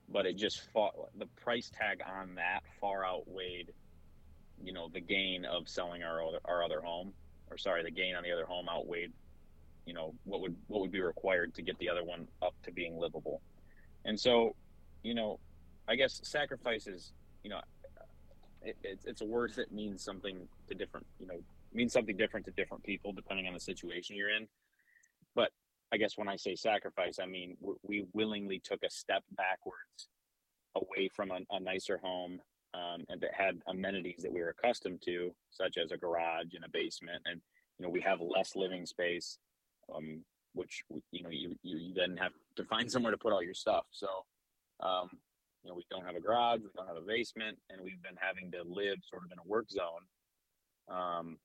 But 0.09 0.25
it 0.25 0.37
just 0.37 0.61
fought 0.71 0.93
the 1.17 1.25
price 1.41 1.71
tag 1.75 2.01
on 2.05 2.35
that 2.35 2.61
far 2.79 3.05
outweighed 3.05 3.71
you 4.63 4.71
know 4.71 4.89
the 4.93 5.01
gain 5.01 5.45
of 5.45 5.67
selling 5.67 6.03
our 6.03 6.23
other, 6.25 6.39
our 6.45 6.63
other 6.63 6.81
home 6.81 7.13
or 7.51 7.57
sorry 7.57 7.83
the 7.83 7.91
gain 7.91 8.15
on 8.15 8.23
the 8.23 8.31
other 8.31 8.45
home 8.45 8.67
outweighed 8.69 9.11
you 9.85 9.93
know 9.93 10.13
what 10.23 10.41
would 10.41 10.55
what 10.67 10.81
would 10.81 10.91
be 10.91 11.01
required 11.01 11.53
to 11.53 11.61
get 11.61 11.77
the 11.79 11.89
other 11.89 12.03
one 12.03 12.27
up 12.41 12.53
to 12.63 12.71
being 12.71 12.97
livable. 12.97 13.41
And 14.05 14.19
so 14.19 14.55
you 15.03 15.13
know 15.13 15.39
i 15.87 15.95
guess 15.95 16.19
sacrifices 16.23 17.11
you 17.43 17.49
know 17.49 17.59
it, 18.63 18.75
it's, 18.83 19.05
it's 19.05 19.21
a 19.21 19.25
word 19.25 19.53
that 19.55 19.71
means 19.71 20.03
something 20.03 20.47
to 20.67 20.73
different 20.73 21.05
you 21.19 21.27
know 21.27 21.35
means 21.73 21.93
something 21.93 22.17
different 22.17 22.45
to 22.45 22.51
different 22.53 22.83
people 22.83 23.11
depending 23.11 23.47
on 23.47 23.53
the 23.53 23.59
situation 23.59 24.15
you're 24.15 24.29
in. 24.29 24.47
But 25.35 25.51
I 25.95 25.97
guess 25.97 26.17
when 26.17 26.27
I 26.27 26.35
say 26.35 26.55
sacrifice, 26.55 27.19
I 27.21 27.25
mean 27.25 27.55
we 27.83 28.05
willingly 28.11 28.59
took 28.61 28.83
a 28.83 28.89
step 28.89 29.23
backwards 29.37 30.09
away 30.75 31.09
from 31.15 31.31
a, 31.31 31.39
a 31.51 31.59
nicer 31.61 31.97
home 32.03 32.41
um, 32.73 33.05
and 33.07 33.21
that 33.21 33.33
had 33.33 33.61
amenities 33.67 34.21
that 34.23 34.33
we 34.33 34.41
were 34.41 34.49
accustomed 34.49 35.01
to, 35.05 35.33
such 35.51 35.77
as 35.77 35.91
a 35.91 35.97
garage 35.97 36.53
and 36.53 36.65
a 36.65 36.69
basement, 36.69 37.21
and 37.25 37.39
you 37.77 37.85
know 37.85 37.89
we 37.89 38.01
have 38.01 38.19
less 38.19 38.57
living 38.57 38.85
space, 38.85 39.37
um, 39.95 40.21
which 40.53 40.83
you 41.11 41.23
know 41.23 41.29
you, 41.29 41.55
you 41.63 41.93
then 41.95 42.17
have 42.17 42.33
to 42.57 42.65
find 42.65 42.91
somewhere 42.91 43.13
to 43.13 43.17
put 43.17 43.31
all 43.31 43.41
your 43.41 43.53
stuff. 43.53 43.85
So 43.91 44.07
um, 44.81 45.07
you 45.63 45.69
know 45.69 45.75
we 45.75 45.85
don't 45.89 46.05
have 46.05 46.17
a 46.17 46.19
garage, 46.19 46.59
we 46.59 46.69
don't 46.75 46.87
have 46.87 46.97
a 46.97 47.07
basement, 47.07 47.57
and 47.69 47.79
we've 47.81 48.01
been 48.01 48.19
having 48.19 48.51
to 48.51 48.63
live 48.67 48.97
sort 49.09 49.23
of 49.23 49.31
in 49.31 49.39
a 49.39 49.47
work 49.47 49.69
zone 49.71 50.03
um, 50.91 51.37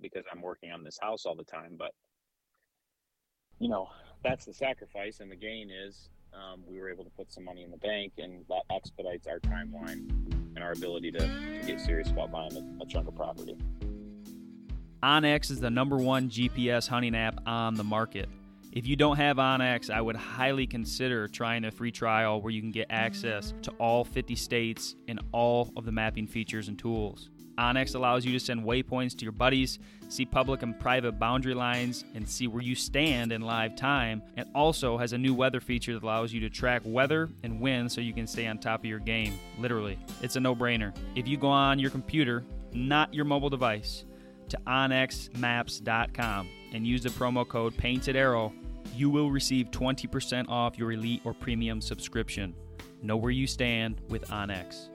because 0.00 0.24
I'm 0.32 0.40
working 0.40 0.72
on 0.72 0.82
this 0.82 0.98
house 0.98 1.26
all 1.26 1.36
the 1.36 1.44
time, 1.44 1.76
but 1.78 1.92
you 3.58 3.68
know, 3.68 3.88
that's 4.22 4.44
the 4.44 4.54
sacrifice, 4.54 5.20
and 5.20 5.30
the 5.30 5.36
gain 5.36 5.70
is 5.70 6.08
um, 6.32 6.62
we 6.66 6.78
were 6.78 6.90
able 6.90 7.04
to 7.04 7.10
put 7.10 7.32
some 7.32 7.44
money 7.44 7.62
in 7.62 7.70
the 7.70 7.76
bank, 7.76 8.12
and 8.18 8.44
that 8.48 8.62
expedites 8.74 9.26
our 9.26 9.38
timeline 9.40 10.08
and 10.54 10.62
our 10.62 10.72
ability 10.72 11.10
to, 11.12 11.18
to 11.18 11.62
get 11.66 11.80
serious 11.80 12.10
about 12.10 12.30
buying 12.30 12.52
a, 12.56 12.82
a 12.82 12.86
chunk 12.86 13.08
of 13.08 13.14
property. 13.14 13.56
onX 15.02 15.50
is 15.50 15.60
the 15.60 15.70
number 15.70 15.96
one 15.96 16.28
GPS 16.28 16.88
hunting 16.88 17.14
app 17.14 17.40
on 17.46 17.74
the 17.74 17.84
market. 17.84 18.28
If 18.72 18.86
you 18.86 18.96
don't 18.96 19.16
have 19.16 19.36
onX, 19.36 19.90
I 19.90 20.00
would 20.00 20.16
highly 20.16 20.66
consider 20.66 21.28
trying 21.28 21.66
a 21.66 21.70
free 21.70 21.92
trial 21.92 22.40
where 22.40 22.50
you 22.50 22.62
can 22.62 22.70
get 22.70 22.86
access 22.88 23.52
to 23.62 23.70
all 23.72 24.02
50 24.02 24.34
states 24.34 24.94
and 25.08 25.20
all 25.32 25.70
of 25.76 25.84
the 25.84 25.92
mapping 25.92 26.26
features 26.26 26.68
and 26.68 26.78
tools. 26.78 27.28
onX 27.58 27.94
allows 27.94 28.24
you 28.24 28.32
to 28.32 28.40
send 28.40 28.64
waypoints 28.64 29.16
to 29.18 29.24
your 29.24 29.32
buddies, 29.32 29.78
see 30.08 30.24
public 30.24 30.62
and 30.62 30.78
private 30.78 31.18
boundary 31.18 31.54
lines, 31.54 32.04
and 32.14 32.28
see 32.28 32.46
where 32.46 32.62
you 32.62 32.74
stand 32.74 33.32
in 33.32 33.40
live 33.40 33.76
time. 33.76 34.22
It 34.36 34.48
also 34.54 34.96
has 34.98 35.12
a 35.12 35.18
new 35.18 35.34
weather 35.34 35.60
feature 35.60 35.94
that 35.94 36.02
allows 36.02 36.32
you 36.32 36.40
to 36.40 36.50
track 36.50 36.82
weather 36.84 37.28
and 37.42 37.60
wind 37.60 37.90
so 37.90 38.00
you 38.00 38.12
can 38.12 38.26
stay 38.26 38.46
on 38.46 38.58
top 38.58 38.80
of 38.80 38.86
your 38.86 38.98
game. 38.98 39.38
Literally, 39.58 39.98
it's 40.20 40.36
a 40.36 40.40
no 40.40 40.54
brainer. 40.54 40.94
If 41.14 41.28
you 41.28 41.36
go 41.36 41.48
on 41.48 41.78
your 41.78 41.90
computer, 41.90 42.44
not 42.72 43.12
your 43.12 43.24
mobile 43.24 43.50
device, 43.50 44.04
to 44.48 44.58
onxmaps.com 44.66 46.48
and 46.72 46.86
use 46.86 47.02
the 47.02 47.08
promo 47.10 47.46
code 47.46 47.76
Painted 47.76 48.16
Arrow, 48.16 48.52
you 48.94 49.08
will 49.10 49.30
receive 49.30 49.70
20% 49.70 50.48
off 50.48 50.78
your 50.78 50.92
elite 50.92 51.22
or 51.24 51.32
premium 51.32 51.80
subscription. 51.80 52.54
Know 53.02 53.16
where 53.16 53.30
you 53.30 53.46
stand 53.46 54.00
with 54.08 54.28
onX. 54.28 54.88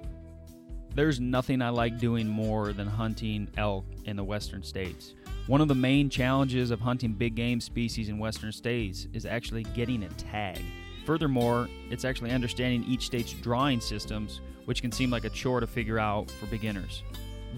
There's 0.98 1.20
nothing 1.20 1.62
I 1.62 1.70
like 1.70 2.00
doing 2.00 2.28
more 2.28 2.74
than 2.74 2.88
hunting 2.88 3.48
elk 3.56 3.86
in 4.06 4.16
the 4.16 4.24
western 4.24 4.64
states. 4.64 5.14
One 5.46 5.62
of 5.62 5.68
the 5.68 5.76
main 5.76 6.10
challenges 6.10 6.72
of 6.72 6.80
hunting 6.80 7.14
big 7.14 7.36
game 7.36 7.62
species 7.62 8.10
in 8.10 8.18
western 8.18 8.52
states 8.52 9.08
is 9.14 9.24
actually 9.24 9.62
getting 9.76 10.02
a 10.02 10.10
tag. 10.10 10.60
Furthermore, 11.06 11.70
it's 11.92 12.04
actually 12.04 12.32
understanding 12.32 12.84
each 12.90 13.06
state's 13.06 13.32
drawing 13.32 13.80
systems, 13.80 14.42
which 14.66 14.82
can 14.82 14.92
seem 14.92 15.12
like 15.12 15.24
a 15.24 15.30
chore 15.30 15.60
to 15.60 15.68
figure 15.68 16.00
out 16.00 16.32
for 16.32 16.48
beginners. 16.48 17.04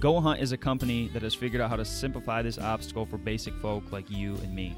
Go 0.02 0.20
Hunt 0.20 0.42
is 0.42 0.52
a 0.52 0.58
company 0.58 1.08
that 1.14 1.22
has 1.22 1.34
figured 1.34 1.62
out 1.62 1.70
how 1.70 1.78
to 1.78 1.86
simplify 1.86 2.42
this 2.42 2.60
obstacle 2.60 3.06
for 3.06 3.18
basic 3.18 3.54
folk 3.62 3.90
like 3.94 4.12
you 4.12 4.36
and 4.44 4.54
me. 4.54 4.76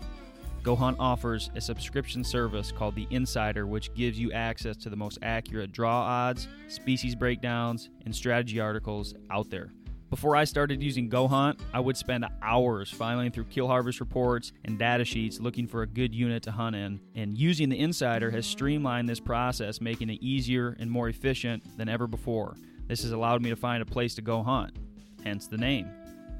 Go 0.64 0.76
Hunt 0.76 0.98
offers 1.00 1.50
a 1.56 1.62
subscription 1.62 2.24
service 2.24 2.72
called 2.72 2.94
The 2.94 3.08
Insider, 3.10 3.66
which 3.66 3.92
gives 3.96 4.20
you 4.20 4.32
access 4.32 4.78
to 4.78 4.92
the 4.92 4.96
most 4.96 5.18
accurate 5.24 5.72
draw 5.72 6.02
odds, 6.02 6.48
species 6.68 7.16
breakdowns, 7.16 7.90
and 8.06 8.16
strategy 8.16 8.60
articles 8.60 9.16
out 9.32 9.50
there. 9.50 9.72
Before 10.12 10.36
I 10.36 10.44
started 10.44 10.84
using 10.84 11.10
Go 11.10 11.28
Hunt, 11.28 11.60
I 11.74 11.80
would 11.80 11.98
spend 11.98 12.26
hours 12.44 12.92
filing 12.92 13.32
through 13.32 13.46
kill 13.46 13.68
harvest 13.68 14.00
reports 14.00 14.52
and 14.66 14.78
data 14.78 15.04
sheets 15.04 15.40
looking 15.40 15.66
for 15.66 15.82
a 15.82 15.88
good 15.88 16.14
unit 16.14 16.44
to 16.44 16.52
hunt 16.52 16.76
in. 16.76 17.00
And 17.16 17.36
using 17.36 17.70
the 17.70 17.80
Insider 17.80 18.30
has 18.30 18.46
streamlined 18.46 19.10
this 19.10 19.22
process, 19.22 19.82
making 19.82 20.12
it 20.12 20.22
easier 20.22 20.76
and 20.80 20.92
more 20.92 21.10
efficient 21.10 21.64
than 21.76 21.90
ever 21.90 22.06
before. 22.06 22.56
This 22.88 23.02
has 23.02 23.14
allowed 23.14 23.42
me 23.42 23.50
to 23.50 23.56
find 23.56 23.82
a 23.82 23.86
place 23.86 24.14
to 24.16 24.22
go 24.22 24.44
hunt, 24.44 24.76
hence 25.24 25.48
the 25.48 25.58
name. 25.58 25.90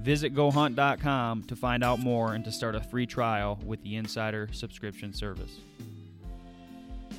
Visit 0.02 0.34
gohunt.com 0.34 1.44
to 1.44 1.56
find 1.56 1.84
out 1.84 2.00
more 2.00 2.34
and 2.34 2.44
to 2.46 2.52
start 2.52 2.74
a 2.74 2.82
free 2.82 3.06
trial 3.06 3.60
with 3.64 3.84
the 3.84 3.96
Insider 3.96 4.50
subscription 4.52 5.14
service. 5.14 5.60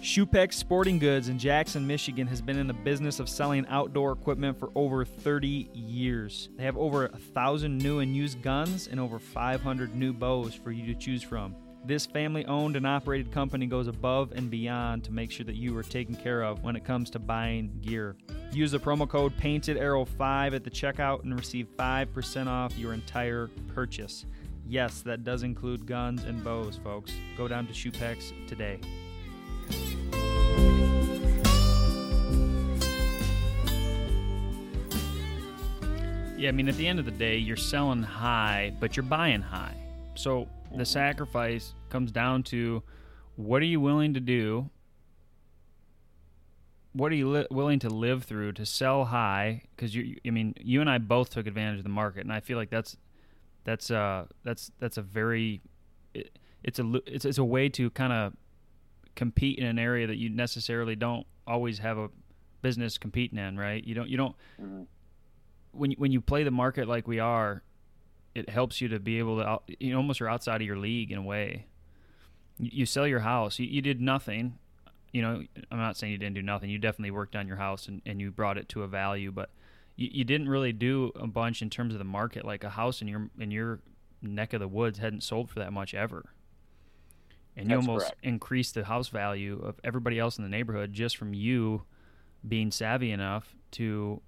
Shupex 0.02 0.54
Sporting 0.54 0.98
Goods 0.98 1.28
in 1.28 1.38
Jackson, 1.38 1.86
Michigan 1.86 2.26
has 2.26 2.42
been 2.42 2.58
in 2.58 2.66
the 2.66 2.74
business 2.74 3.20
of 3.20 3.28
selling 3.28 3.64
outdoor 3.68 4.10
equipment 4.10 4.58
for 4.58 4.72
over 4.74 5.04
30 5.04 5.68
years. 5.72 6.48
They 6.56 6.64
have 6.64 6.76
over 6.76 7.06
a 7.06 7.16
thousand 7.16 7.78
new 7.78 8.00
and 8.00 8.16
used 8.16 8.42
guns 8.42 8.88
and 8.88 8.98
over 8.98 9.20
500 9.20 9.94
new 9.94 10.12
bows 10.12 10.52
for 10.52 10.72
you 10.72 10.92
to 10.92 10.98
choose 10.98 11.22
from. 11.22 11.54
This 11.84 12.06
family 12.06 12.46
owned 12.46 12.76
and 12.76 12.86
operated 12.86 13.32
company 13.32 13.66
goes 13.66 13.88
above 13.88 14.30
and 14.32 14.48
beyond 14.48 15.02
to 15.02 15.12
make 15.12 15.32
sure 15.32 15.44
that 15.46 15.56
you 15.56 15.76
are 15.76 15.82
taken 15.82 16.14
care 16.14 16.42
of 16.42 16.62
when 16.62 16.76
it 16.76 16.84
comes 16.84 17.10
to 17.10 17.18
buying 17.18 17.76
gear. 17.82 18.14
Use 18.52 18.70
the 18.70 18.78
promo 18.78 19.08
code 19.08 19.36
Painted 19.36 19.76
Arrow 19.76 20.04
5 20.04 20.54
at 20.54 20.62
the 20.62 20.70
checkout 20.70 21.24
and 21.24 21.36
receive 21.36 21.66
5% 21.76 22.46
off 22.46 22.78
your 22.78 22.92
entire 22.92 23.50
purchase. 23.74 24.26
Yes, 24.68 25.02
that 25.02 25.24
does 25.24 25.42
include 25.42 25.84
guns 25.84 26.22
and 26.22 26.44
bows, 26.44 26.78
folks. 26.84 27.12
Go 27.36 27.48
down 27.48 27.66
to 27.66 27.72
Shoepex 27.72 28.32
today. 28.46 28.78
Yeah, 36.38 36.48
I 36.48 36.52
mean, 36.52 36.68
at 36.68 36.76
the 36.76 36.86
end 36.86 37.00
of 37.00 37.06
the 37.06 37.10
day, 37.10 37.38
you're 37.38 37.56
selling 37.56 38.04
high, 38.04 38.72
but 38.78 38.96
you're 38.96 39.02
buying 39.02 39.42
high. 39.42 39.74
So 40.14 40.46
the 40.76 40.84
sacrifice 40.84 41.74
comes 41.90 42.10
down 42.12 42.42
to 42.44 42.82
what 43.36 43.62
are 43.62 43.66
you 43.66 43.80
willing 43.80 44.14
to 44.14 44.20
do? 44.20 44.70
What 46.94 47.10
are 47.12 47.14
you 47.14 47.30
li- 47.30 47.46
willing 47.50 47.78
to 47.80 47.88
live 47.88 48.24
through 48.24 48.52
to 48.52 48.66
sell 48.66 49.06
high? 49.06 49.62
Because 49.74 49.94
you, 49.94 50.16
I 50.26 50.30
mean, 50.30 50.54
you 50.60 50.80
and 50.80 50.90
I 50.90 50.98
both 50.98 51.30
took 51.30 51.46
advantage 51.46 51.78
of 51.78 51.84
the 51.84 51.88
market, 51.90 52.20
and 52.20 52.32
I 52.32 52.40
feel 52.40 52.58
like 52.58 52.70
that's 52.70 52.96
that's 53.64 53.90
uh 53.90 54.26
that's 54.44 54.70
that's 54.78 54.96
a 54.98 55.02
very 55.02 55.60
it, 56.14 56.36
it's 56.62 56.78
a 56.78 57.00
it's, 57.06 57.24
it's 57.24 57.38
a 57.38 57.44
way 57.44 57.68
to 57.70 57.88
kind 57.90 58.12
of 58.12 58.34
compete 59.14 59.58
in 59.58 59.66
an 59.66 59.78
area 59.78 60.06
that 60.06 60.16
you 60.16 60.28
necessarily 60.28 60.96
don't 60.96 61.26
always 61.46 61.78
have 61.78 61.96
a 61.98 62.08
business 62.60 62.98
competing 62.98 63.38
in, 63.38 63.56
right? 63.58 63.82
You 63.84 63.94
don't 63.94 64.08
you 64.08 64.16
don't 64.18 64.36
Mhm. 64.60 64.86
when 65.72 65.90
you- 65.92 65.96
when 65.98 66.12
you 66.12 66.20
play 66.20 66.44
the 66.44 66.50
market 66.50 66.86
like 66.88 67.08
we 67.08 67.18
are, 67.18 67.62
it 68.34 68.48
helps 68.48 68.80
you 68.80 68.88
to 68.88 68.98
be 68.98 69.18
able 69.18 69.38
to 69.38 69.46
out- 69.46 69.64
you 69.78 69.96
almost 69.96 70.20
you're 70.20 70.28
outside 70.28 70.60
of 70.60 70.66
your 70.66 70.78
league 70.78 71.10
in 71.12 71.18
a 71.18 71.22
way. 71.22 71.66
You, 72.58 72.70
you 72.72 72.86
sell 72.86 73.06
your 73.06 73.20
house, 73.20 73.58
you, 73.58 73.66
you 73.66 73.82
did 73.82 74.00
nothing. 74.00 74.58
You 75.12 75.20
know, 75.22 75.42
I'm 75.70 75.78
not 75.78 75.96
saying 75.98 76.12
you 76.12 76.18
didn't 76.18 76.36
do 76.36 76.42
nothing. 76.42 76.70
You 76.70 76.78
definitely 76.78 77.10
worked 77.10 77.36
on 77.36 77.46
your 77.46 77.58
house 77.58 77.86
and, 77.88 78.00
and 78.06 78.20
you 78.20 78.30
brought 78.30 78.56
it 78.56 78.68
to 78.70 78.82
a 78.82 78.88
value, 78.88 79.30
but 79.30 79.50
you, 79.96 80.08
you 80.10 80.24
didn't 80.24 80.48
really 80.48 80.72
do 80.72 81.12
a 81.16 81.26
bunch 81.26 81.60
in 81.60 81.68
terms 81.68 81.94
of 81.94 81.98
the 81.98 82.04
market. 82.04 82.46
Like 82.46 82.64
a 82.64 82.70
house 82.70 83.02
in 83.02 83.08
your 83.08 83.28
in 83.38 83.50
your 83.50 83.80
neck 84.22 84.54
of 84.54 84.60
the 84.60 84.68
woods 84.68 84.98
hadn't 84.98 85.22
sold 85.22 85.50
for 85.50 85.58
that 85.58 85.72
much 85.72 85.92
ever, 85.92 86.32
and 87.56 87.68
you 87.68 87.76
That's 87.76 87.86
almost 87.86 88.06
correct. 88.06 88.20
increased 88.22 88.74
the 88.74 88.84
house 88.84 89.08
value 89.08 89.60
of 89.62 89.78
everybody 89.84 90.18
else 90.18 90.38
in 90.38 90.44
the 90.44 90.50
neighborhood 90.50 90.92
just 90.94 91.16
from 91.18 91.34
you 91.34 91.82
being 92.46 92.70
savvy 92.70 93.10
enough 93.10 93.54
to 93.72 94.22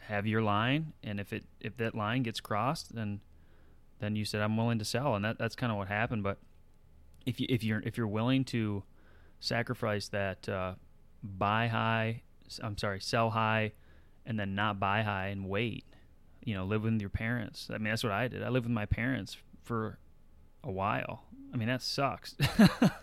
have 0.00 0.26
your 0.26 0.42
line 0.42 0.92
and 1.02 1.18
if 1.18 1.32
it 1.32 1.44
if 1.60 1.76
that 1.78 1.94
line 1.94 2.22
gets 2.22 2.40
crossed 2.40 2.94
then 2.94 3.20
then 3.98 4.16
you 4.16 4.24
said 4.24 4.40
I'm 4.40 4.56
willing 4.56 4.78
to 4.78 4.84
sell 4.84 5.14
and 5.14 5.24
that 5.24 5.38
that's 5.38 5.56
kind 5.56 5.72
of 5.72 5.78
what 5.78 5.88
happened 5.88 6.22
but 6.22 6.38
if 7.24 7.40
you 7.40 7.46
if 7.48 7.64
you're 7.64 7.80
if 7.84 7.96
you're 7.96 8.06
willing 8.06 8.44
to 8.46 8.82
sacrifice 9.40 10.08
that 10.08 10.48
uh, 10.48 10.74
buy 11.22 11.68
high 11.68 12.22
I'm 12.62 12.78
sorry 12.78 13.00
sell 13.00 13.30
high 13.30 13.72
and 14.24 14.38
then 14.38 14.54
not 14.54 14.78
buy 14.78 15.02
high 15.02 15.28
and 15.28 15.48
wait 15.48 15.84
you 16.44 16.54
know 16.54 16.64
live 16.64 16.84
with 16.84 17.00
your 17.00 17.10
parents 17.10 17.68
I 17.70 17.78
mean 17.78 17.90
that's 17.90 18.04
what 18.04 18.12
I 18.12 18.28
did 18.28 18.42
I 18.42 18.48
lived 18.48 18.66
with 18.66 18.74
my 18.74 18.86
parents 18.86 19.36
for 19.62 19.98
a 20.62 20.70
while 20.70 21.24
I 21.52 21.56
mean 21.56 21.68
that 21.68 21.82
sucks 21.82 22.34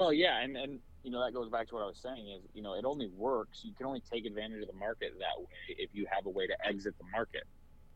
Well, 0.00 0.14
yeah, 0.14 0.40
and 0.40 0.56
and 0.56 0.78
you 1.02 1.10
know 1.10 1.22
that 1.22 1.34
goes 1.34 1.50
back 1.50 1.68
to 1.68 1.74
what 1.74 1.82
I 1.82 1.86
was 1.86 1.98
saying 1.98 2.26
is 2.28 2.42
you 2.54 2.62
know 2.62 2.72
it 2.72 2.86
only 2.86 3.08
works. 3.16 3.60
You 3.64 3.74
can 3.74 3.84
only 3.84 4.02
take 4.10 4.24
advantage 4.24 4.62
of 4.62 4.68
the 4.68 4.78
market 4.78 5.12
that 5.18 5.38
way 5.38 5.46
if 5.68 5.90
you 5.92 6.06
have 6.10 6.24
a 6.24 6.30
way 6.30 6.46
to 6.46 6.54
exit 6.66 6.94
the 6.98 7.04
market. 7.12 7.44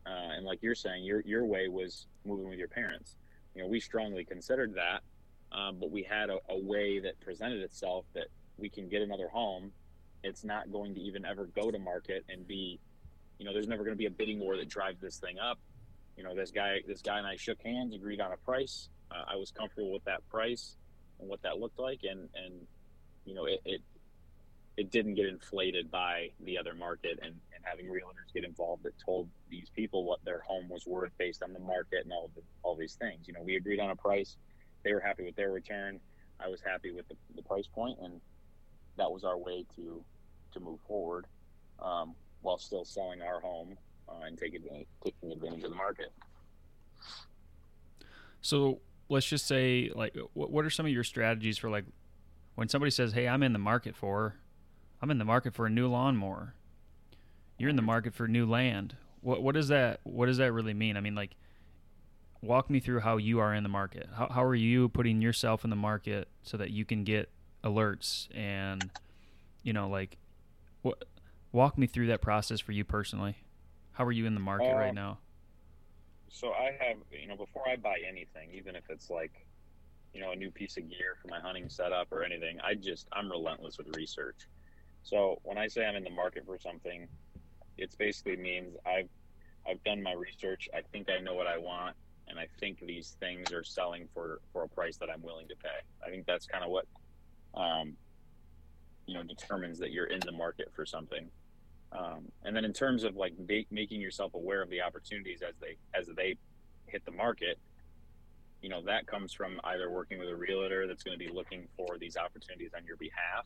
Uh, 0.05 0.35
and 0.35 0.45
like 0.45 0.59
you're 0.61 0.75
saying, 0.75 1.03
your 1.03 1.21
your 1.21 1.45
way 1.45 1.67
was 1.67 2.07
moving 2.25 2.49
with 2.49 2.59
your 2.59 2.67
parents. 2.67 3.17
You 3.55 3.63
know, 3.63 3.67
we 3.67 3.79
strongly 3.79 4.25
considered 4.25 4.75
that, 4.75 5.01
um, 5.51 5.77
but 5.79 5.91
we 5.91 6.03
had 6.03 6.29
a, 6.29 6.37
a 6.49 6.57
way 6.57 6.99
that 6.99 7.19
presented 7.21 7.61
itself 7.61 8.05
that 8.13 8.27
we 8.57 8.69
can 8.69 8.87
get 8.89 9.01
another 9.01 9.27
home. 9.27 9.71
It's 10.23 10.43
not 10.43 10.71
going 10.71 10.95
to 10.95 11.01
even 11.01 11.25
ever 11.25 11.45
go 11.45 11.71
to 11.71 11.79
market 11.79 12.25
and 12.29 12.47
be, 12.47 12.79
you 13.37 13.45
know, 13.45 13.53
there's 13.53 13.67
never 13.67 13.83
going 13.83 13.93
to 13.93 13.97
be 13.97 14.07
a 14.07 14.11
bidding 14.11 14.39
war 14.39 14.57
that 14.57 14.69
drives 14.69 14.99
this 14.99 15.17
thing 15.17 15.39
up. 15.39 15.59
You 16.17 16.23
know, 16.23 16.35
this 16.35 16.51
guy, 16.51 16.79
this 16.87 17.01
guy 17.01 17.17
and 17.17 17.27
I 17.27 17.35
shook 17.35 17.61
hands, 17.61 17.93
agreed 17.93 18.21
on 18.21 18.31
a 18.31 18.37
price. 18.37 18.89
Uh, 19.11 19.23
I 19.27 19.35
was 19.35 19.51
comfortable 19.51 19.91
with 19.91 20.03
that 20.05 20.27
price 20.29 20.75
and 21.19 21.29
what 21.29 21.41
that 21.43 21.59
looked 21.59 21.79
like, 21.79 22.01
and 22.03 22.29
and 22.35 22.67
you 23.25 23.33
know, 23.33 23.45
it, 23.45 23.61
it 23.65 23.81
it 24.77 24.91
didn't 24.91 25.15
get 25.15 25.27
inflated 25.27 25.89
by 25.89 26.29
the 26.41 26.57
other 26.57 26.73
market 26.73 27.19
and, 27.21 27.31
and 27.31 27.35
having 27.65 27.87
realtors 27.87 28.33
get 28.33 28.43
involved 28.43 28.83
that 28.83 28.93
told 29.03 29.27
these 29.49 29.69
people 29.75 30.05
what 30.05 30.23
their 30.23 30.41
home 30.41 30.69
was 30.69 30.85
worth 30.85 31.11
based 31.17 31.43
on 31.43 31.53
the 31.53 31.59
market 31.59 32.03
and 32.03 32.13
all 32.13 32.29
the, 32.35 32.41
all 32.63 32.75
these 32.75 32.95
things. 32.95 33.27
You 33.27 33.33
know, 33.33 33.41
we 33.41 33.55
agreed 33.55 33.79
on 33.79 33.89
a 33.89 33.95
price. 33.95 34.37
They 34.83 34.93
were 34.93 34.99
happy 34.99 35.23
with 35.23 35.35
their 35.35 35.51
return. 35.51 35.99
I 36.39 36.47
was 36.47 36.61
happy 36.61 36.91
with 36.91 37.07
the, 37.07 37.15
the 37.35 37.41
price 37.41 37.67
point, 37.67 37.97
and 38.01 38.21
that 38.97 39.11
was 39.11 39.23
our 39.23 39.37
way 39.37 39.65
to 39.75 40.03
to 40.53 40.59
move 40.59 40.79
forward 40.87 41.27
um, 41.81 42.15
while 42.41 42.57
still 42.57 42.85
selling 42.85 43.21
our 43.21 43.41
home 43.41 43.75
uh, 44.07 44.25
and 44.25 44.37
taking 44.37 44.57
advantage, 44.63 44.87
taking 45.03 45.31
advantage 45.31 45.63
of 45.63 45.69
the 45.69 45.75
market. 45.75 46.11
So 48.41 48.79
let's 49.09 49.25
just 49.25 49.47
say, 49.47 49.91
like, 49.93 50.15
what, 50.33 50.51
what 50.51 50.65
are 50.65 50.69
some 50.69 50.85
of 50.85 50.91
your 50.91 51.03
strategies 51.03 51.57
for 51.57 51.69
like 51.69 51.85
when 52.55 52.69
somebody 52.69 52.91
says, 52.91 53.13
"Hey, 53.13 53.27
I'm 53.27 53.43
in 53.43 53.53
the 53.53 53.59
market 53.59 53.95
for, 53.95 54.35
I'm 55.01 55.11
in 55.11 55.17
the 55.17 55.25
market 55.25 55.53
for 55.53 55.65
a 55.65 55.69
new 55.69 55.87
lawnmower." 55.87 56.53
You're 57.57 57.69
in 57.69 57.75
the 57.75 57.81
market 57.81 58.13
for 58.13 58.27
new 58.27 58.45
land. 58.45 58.95
What 59.21 59.41
what 59.41 59.55
does 59.55 59.69
that 59.69 60.01
what 60.03 60.27
does 60.27 60.37
that 60.37 60.51
really 60.51 60.73
mean? 60.73 60.97
I 60.97 61.01
mean, 61.01 61.15
like, 61.15 61.35
walk 62.41 62.69
me 62.69 62.79
through 62.79 62.99
how 62.99 63.17
you 63.17 63.39
are 63.39 63.53
in 63.53 63.63
the 63.63 63.69
market. 63.69 64.09
How 64.15 64.27
how 64.29 64.43
are 64.43 64.55
you 64.55 64.89
putting 64.89 65.21
yourself 65.21 65.63
in 65.63 65.69
the 65.69 65.75
market 65.75 66.27
so 66.43 66.57
that 66.57 66.71
you 66.71 66.85
can 66.85 67.03
get 67.03 67.29
alerts 67.63 68.27
and, 68.35 68.91
you 69.63 69.73
know, 69.73 69.89
like, 69.89 70.17
what 70.81 71.05
walk 71.51 71.77
me 71.77 71.87
through 71.87 72.07
that 72.07 72.21
process 72.21 72.59
for 72.59 72.73
you 72.73 72.83
personally. 72.83 73.37
How 73.93 74.03
are 74.05 74.11
you 74.11 74.25
in 74.25 74.33
the 74.33 74.41
market 74.41 74.73
Uh, 74.73 74.77
right 74.77 74.93
now? 74.93 75.19
So 76.29 76.51
I 76.51 76.77
have, 76.81 76.97
you 77.11 77.27
know, 77.27 77.37
before 77.37 77.63
I 77.67 77.77
buy 77.77 77.99
anything, 78.05 78.51
even 78.51 78.75
if 78.75 78.89
it's 78.89 79.09
like, 79.09 79.47
you 80.13 80.19
know, 80.19 80.31
a 80.31 80.35
new 80.35 80.51
piece 80.51 80.75
of 80.75 80.89
gear 80.89 81.15
for 81.21 81.29
my 81.29 81.39
hunting 81.39 81.69
setup 81.69 82.11
or 82.11 82.23
anything, 82.23 82.59
I 82.59 82.75
just 82.75 83.07
I'm 83.13 83.31
relentless 83.31 83.77
with 83.77 83.95
research. 83.95 84.47
So 85.03 85.39
when 85.43 85.57
I 85.57 85.67
say 85.67 85.85
I'm 85.85 85.95
in 85.95 86.03
the 86.03 86.09
market 86.09 86.45
for 86.45 86.59
something, 86.59 87.07
it's 87.77 87.95
basically 87.95 88.37
means 88.37 88.75
I've 88.85 89.09
I've 89.67 89.83
done 89.83 90.01
my 90.01 90.13
research. 90.13 90.69
I 90.73 90.81
think 90.91 91.09
I 91.09 91.19
know 91.21 91.33
what 91.33 91.47
I 91.47 91.57
want, 91.57 91.95
and 92.27 92.39
I 92.39 92.47
think 92.59 92.79
these 92.79 93.15
things 93.19 93.51
are 93.51 93.63
selling 93.63 94.07
for 94.13 94.39
for 94.53 94.63
a 94.63 94.69
price 94.69 94.97
that 94.97 95.09
I'm 95.09 95.21
willing 95.21 95.47
to 95.47 95.55
pay. 95.55 95.79
I 96.05 96.09
think 96.09 96.25
that's 96.25 96.45
kind 96.45 96.63
of 96.63 96.69
what, 96.69 96.85
um, 97.55 97.93
you 99.07 99.15
know, 99.15 99.23
determines 99.23 99.79
that 99.79 99.91
you're 99.91 100.05
in 100.05 100.19
the 100.19 100.31
market 100.31 100.71
for 100.75 100.85
something. 100.85 101.29
Um, 101.91 102.31
and 102.43 102.55
then 102.55 102.65
in 102.65 102.73
terms 102.73 103.03
of 103.03 103.15
like 103.15 103.33
making 103.71 104.01
yourself 104.01 104.33
aware 104.33 104.61
of 104.61 104.69
the 104.69 104.81
opportunities 104.81 105.41
as 105.41 105.55
they 105.59 105.77
as 105.97 106.07
they 106.15 106.35
hit 106.87 107.05
the 107.05 107.11
market, 107.11 107.57
you 108.61 108.69
know 108.69 108.81
that 108.83 109.07
comes 109.07 109.33
from 109.33 109.59
either 109.65 109.89
working 109.89 110.19
with 110.19 110.29
a 110.29 110.35
realtor 110.35 110.87
that's 110.87 111.03
going 111.03 111.17
to 111.17 111.23
be 111.23 111.31
looking 111.31 111.67
for 111.77 111.97
these 111.97 112.17
opportunities 112.17 112.71
on 112.75 112.85
your 112.85 112.97
behalf, 112.97 113.45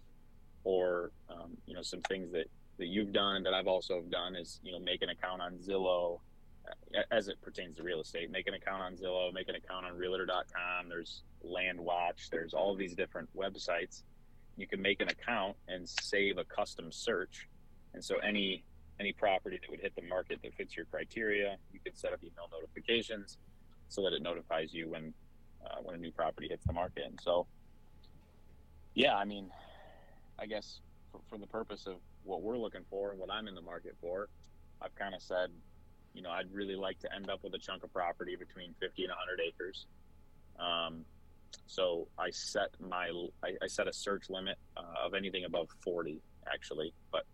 or 0.63 1.11
um, 1.29 1.57
you 1.65 1.75
know 1.75 1.81
some 1.81 2.01
things 2.01 2.31
that 2.31 2.45
that 2.79 2.87
you've 2.87 3.13
done 3.13 3.43
that 3.43 3.53
I've 3.53 3.67
also 3.67 4.01
done 4.09 4.35
is 4.35 4.59
you 4.63 4.71
know 4.71 4.79
make 4.79 5.01
an 5.01 5.09
account 5.09 5.41
on 5.41 5.57
Zillow 5.57 6.19
uh, 6.67 7.01
as 7.11 7.27
it 7.27 7.39
pertains 7.41 7.77
to 7.77 7.83
real 7.83 8.01
estate. 8.01 8.31
Make 8.31 8.47
an 8.47 8.55
account 8.55 8.81
on 8.81 8.95
Zillow, 8.95 9.31
make 9.33 9.49
an 9.49 9.55
account 9.55 9.85
on 9.85 9.97
Realtor.com. 9.97 10.89
There's 10.89 11.23
Land 11.43 11.79
Watch. 11.79 12.29
There's 12.31 12.53
all 12.53 12.75
these 12.75 12.95
different 12.95 13.29
websites. 13.35 14.03
You 14.57 14.67
can 14.67 14.81
make 14.81 14.99
an 15.01 15.09
account 15.09 15.55
and 15.67 15.87
save 15.87 16.37
a 16.37 16.43
custom 16.43 16.91
search 16.91 17.47
and 17.93 18.03
so 18.03 18.17
any 18.17 18.63
any 18.99 19.13
property 19.13 19.57
that 19.61 19.69
would 19.69 19.79
hit 19.79 19.95
the 19.95 20.01
market 20.01 20.39
that 20.43 20.53
fits 20.55 20.75
your 20.75 20.85
criteria, 20.85 21.55
you 21.71 21.79
can 21.79 21.95
set 21.95 22.11
up 22.11 22.19
email 22.21 22.49
notifications 22.51 23.37
so 23.87 24.01
that 24.03 24.11
it 24.13 24.21
notifies 24.21 24.73
you 24.73 24.89
when 24.89 25.13
uh, 25.65 25.77
when 25.81 25.95
a 25.95 25.97
new 25.97 26.11
property 26.11 26.47
hits 26.49 26.65
the 26.65 26.73
market. 26.73 27.03
And 27.05 27.19
so, 27.21 27.47
yeah, 28.93 29.15
I 29.15 29.25
mean, 29.25 29.49
I 30.37 30.45
guess 30.45 30.81
for, 31.11 31.21
for 31.29 31.37
the 31.37 31.47
purpose 31.47 31.87
of 31.87 31.95
what 32.23 32.41
we're 32.41 32.57
looking 32.57 32.83
for 32.89 33.11
and 33.11 33.19
what 33.19 33.31
I'm 33.31 33.47
in 33.47 33.55
the 33.55 33.61
market 33.61 33.95
for, 34.01 34.29
I've 34.81 34.95
kind 34.95 35.13
of 35.13 35.21
said, 35.21 35.49
you 36.13 36.21
know, 36.21 36.29
I'd 36.29 36.51
really 36.51 36.75
like 36.75 36.99
to 36.99 37.13
end 37.13 37.29
up 37.29 37.43
with 37.43 37.53
a 37.53 37.57
chunk 37.57 37.83
of 37.83 37.93
property 37.93 38.35
between 38.35 38.73
50 38.79 39.03
and 39.03 39.11
100 39.11 39.41
acres. 39.47 39.85
Um, 40.59 41.05
so 41.65 42.07
I 42.17 42.29
set 42.31 42.69
my 42.79 43.11
I, 43.43 43.49
I 43.61 43.67
set 43.67 43.87
a 43.87 43.93
search 43.93 44.29
limit 44.29 44.57
uh, 44.77 45.05
of 45.05 45.13
anything 45.13 45.45
above 45.45 45.69
40 45.83 46.21
actually, 46.51 46.93
but 47.11 47.25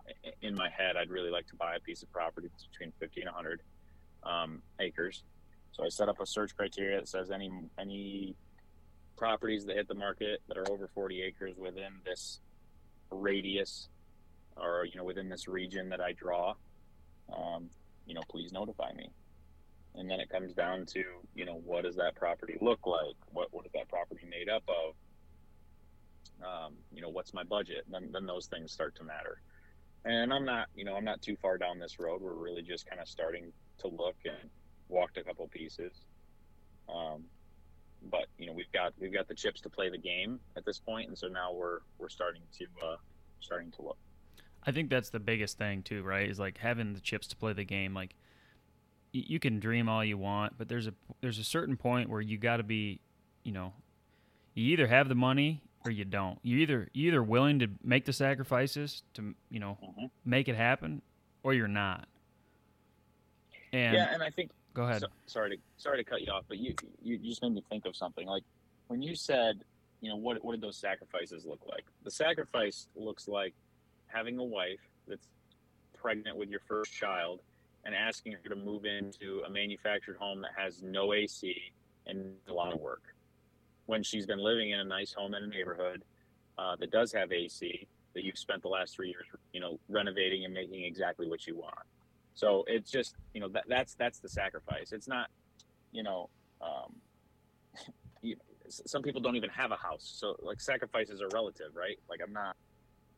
in 0.42 0.56
my 0.56 0.70
head 0.70 0.96
I'd 0.98 1.10
really 1.10 1.30
like 1.30 1.48
to 1.48 1.56
buy 1.56 1.76
a 1.76 1.80
piece 1.80 2.04
of 2.04 2.12
property 2.12 2.50
between 2.72 2.92
50 3.00 3.22
and 3.22 3.28
100 3.28 3.62
um, 4.24 4.62
acres. 4.80 5.24
So 5.72 5.84
I 5.86 5.90
set 5.90 6.10
up 6.10 6.20
a 6.22 6.26
search 6.26 6.56
criteria 6.56 7.00
that 7.00 7.08
says 7.08 7.32
any 7.32 7.52
any 7.80 8.36
properties 9.18 9.66
that 9.66 9.76
hit 9.76 9.88
the 9.88 9.96
market 9.96 10.42
that 10.48 10.58
are 10.58 10.70
over 10.70 10.90
40 10.94 11.22
acres 11.22 11.56
within 11.58 11.94
this 12.06 12.40
radius 13.10 13.90
or 14.58 14.86
you 14.86 14.98
know 14.98 15.04
within 15.04 15.30
this 15.30 15.48
region 15.48 15.90
that 15.90 16.02
I 16.02 16.14
draw, 16.14 16.56
um, 17.36 17.70
you 18.06 18.14
know, 18.14 18.22
please 18.30 18.52
notify 18.52 18.92
me. 18.94 19.10
And 19.96 20.10
then 20.10 20.20
it 20.20 20.30
comes 20.30 20.54
down 20.54 20.86
to 20.88 21.04
you 21.34 21.46
know 21.46 21.62
what 21.64 21.84
does 21.84 21.96
that 21.96 22.16
property 22.16 22.58
look 22.62 22.86
like? 22.86 23.16
What 23.32 23.48
what 23.52 23.66
is 23.66 23.72
that 23.74 23.88
property 23.88 24.28
made 24.30 24.50
up 24.50 24.64
of? 24.68 24.94
Um, 26.46 26.74
you 26.94 27.02
know 27.02 27.10
what's 27.10 27.34
my 27.34 27.44
budget? 27.44 27.86
Then 27.90 28.10
then 28.12 28.26
those 28.26 28.48
things 28.48 28.72
start 28.72 28.96
to 28.96 29.04
matter. 29.04 29.42
And 30.04 30.34
I'm 30.34 30.46
not 30.46 30.68
you 30.76 30.84
know 30.84 30.96
I'm 30.96 31.06
not 31.06 31.22
too 31.22 31.36
far 31.42 31.58
down 31.58 31.80
this 31.80 32.00
road. 32.00 32.22
We're 32.22 32.34
really 32.34 32.62
just 32.62 32.88
kind 32.90 33.02
of 33.02 33.08
starting 33.08 33.52
to 33.80 33.88
look 33.88 34.18
and 34.26 34.50
walked 34.90 35.18
a 35.18 35.24
couple 35.24 35.48
pieces. 35.48 35.94
Um, 36.90 37.24
but 38.12 38.28
you 38.38 38.48
know 38.48 38.54
we've 38.54 38.72
got 38.72 38.94
we've 39.00 39.14
got 39.14 39.28
the 39.28 39.34
chips 39.34 39.62
to 39.62 39.70
play 39.70 39.90
the 39.90 39.98
game 39.98 40.40
at 40.58 40.66
this 40.66 40.80
point, 40.80 41.08
and 41.08 41.18
so 41.18 41.28
now 41.28 41.54
we're 41.54 41.80
we're 41.98 42.10
starting 42.10 42.44
to 42.60 42.66
uh, 42.86 42.96
starting 43.40 43.72
to 43.72 43.82
look. 43.82 43.98
I 44.68 44.72
think 44.72 44.90
that's 44.90 45.10
the 45.10 45.20
biggest 45.20 45.58
thing 45.58 45.84
too, 45.84 46.04
right? 46.04 46.30
Is 46.30 46.40
like 46.40 46.58
having 46.58 46.94
the 46.94 47.00
chips 47.00 47.28
to 47.28 47.36
play 47.36 47.54
the 47.54 47.64
game. 47.64 47.94
Like 47.94 48.16
y- 49.14 49.24
you 49.28 49.40
can 49.40 49.60
dream 49.60 49.88
all 49.90 50.04
you 50.04 50.18
want, 50.18 50.58
but 50.58 50.68
there's 50.68 50.88
a 50.88 50.94
there's 51.22 51.40
a 51.40 51.44
certain 51.44 51.78
point 51.78 52.10
where 52.10 52.22
you 52.22 52.38
got 52.38 52.58
to 52.58 52.64
be, 52.64 53.00
you 53.44 53.52
know, 53.52 53.74
you 54.54 54.72
either 54.74 54.88
have 54.88 55.08
the 55.10 55.16
money 55.16 55.62
or 55.84 55.92
you 55.92 56.04
don't. 56.06 56.40
You 56.42 56.58
either 56.58 56.90
you 56.94 57.08
either 57.10 57.22
willing 57.22 57.60
to 57.60 57.68
make 57.84 58.06
the 58.06 58.14
sacrifices 58.14 59.04
to 59.14 59.36
you 59.50 59.60
know 59.60 59.78
Mhm. 59.84 60.10
make 60.26 60.48
it 60.48 60.56
happen, 60.56 61.02
or 61.44 61.54
you're 61.54 61.68
not. 61.68 62.08
And 63.74 63.94
yeah, 63.94 64.14
and 64.14 64.24
I 64.24 64.30
think 64.30 64.52
go 64.74 64.84
ahead. 64.84 65.02
So, 65.02 65.08
sorry 65.28 65.58
to 65.58 65.62
sorry 65.78 66.04
to 66.04 66.10
cut 66.10 66.22
you 66.22 66.32
off, 66.32 66.46
but 66.48 66.58
you, 66.58 66.74
you 67.04 67.18
you 67.22 67.30
just 67.30 67.42
made 67.44 67.54
me 67.54 67.64
think 67.70 67.86
of 67.86 67.96
something. 67.96 68.26
Like 68.28 68.44
when 68.88 69.02
you 69.02 69.16
said, 69.16 69.64
you 70.02 70.10
know, 70.10 70.16
what 70.16 70.44
what 70.44 70.54
did 70.54 70.62
those 70.62 70.78
sacrifices 70.78 71.46
look 71.46 71.62
like? 71.68 71.84
The 72.04 72.12
sacrifice 72.12 72.88
looks 72.96 73.28
like 73.28 73.54
having 74.16 74.38
a 74.40 74.44
wife 74.44 74.80
that's 75.08 75.28
pregnant 75.94 76.38
with 76.38 76.50
your 76.50 76.62
first 76.68 76.94
child 76.94 77.42
and 77.84 77.94
asking 77.94 78.34
her 78.34 78.50
to 78.50 78.56
move 78.56 78.86
into 78.86 79.42
a 79.46 79.50
manufactured 79.50 80.18
home 80.18 80.42
that 80.42 80.52
has 80.56 80.82
no 80.82 81.14
AC 81.14 81.56
and 82.08 82.34
a 82.48 82.54
lot 82.54 82.74
of 82.74 82.80
work. 82.80 83.04
When 83.86 84.02
she's 84.02 84.26
been 84.26 84.40
living 84.40 84.72
in 84.72 84.80
a 84.80 84.84
nice 84.84 85.14
home 85.14 85.36
in 85.36 85.44
a 85.44 85.48
neighborhood 85.48 86.04
uh, 86.58 86.76
that 86.80 86.92
does 86.92 87.12
have 87.14 87.32
AC, 87.32 87.88
that 88.14 88.24
you've 88.24 88.38
spent 88.38 88.62
the 88.62 88.70
last 88.70 88.96
three 88.96 89.10
years, 89.10 89.26
you 89.54 89.60
know, 89.60 89.80
renovating 89.90 90.46
and 90.46 90.54
making 90.54 90.84
exactly 90.84 91.28
what 91.28 91.46
you 91.46 91.56
want. 91.58 91.76
So 92.34 92.64
it's 92.68 92.92
just 92.92 93.16
you 93.34 93.42
know 93.42 93.48
that 93.50 93.64
that's 93.68 93.96
that's 93.96 94.20
the 94.20 94.30
sacrifice. 94.30 94.92
It's 94.92 95.08
not 95.08 95.30
you 95.92 96.04
know 96.04 96.30
um, 96.62 96.96
you, 98.22 98.36
some 98.68 99.02
people 99.02 99.22
don't 99.22 99.36
even 99.36 99.50
have 99.50 99.72
a 99.72 99.78
house, 99.78 100.16
so 100.20 100.36
like 100.42 100.60
sacrifices 100.60 101.22
are 101.22 101.30
relative, 101.34 101.76
right? 101.76 101.98
Like 102.10 102.20
I'm 102.26 102.34
not 102.34 102.56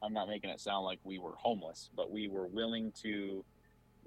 I'm 0.04 0.14
not 0.14 0.28
making 0.28 0.50
it 0.50 0.60
sound 0.60 0.86
like 0.86 1.00
we 1.04 1.18
were 1.18 1.34
homeless, 1.36 1.90
but 1.96 2.12
we 2.12 2.28
were 2.28 2.48
willing 2.48 2.92
to 3.04 3.44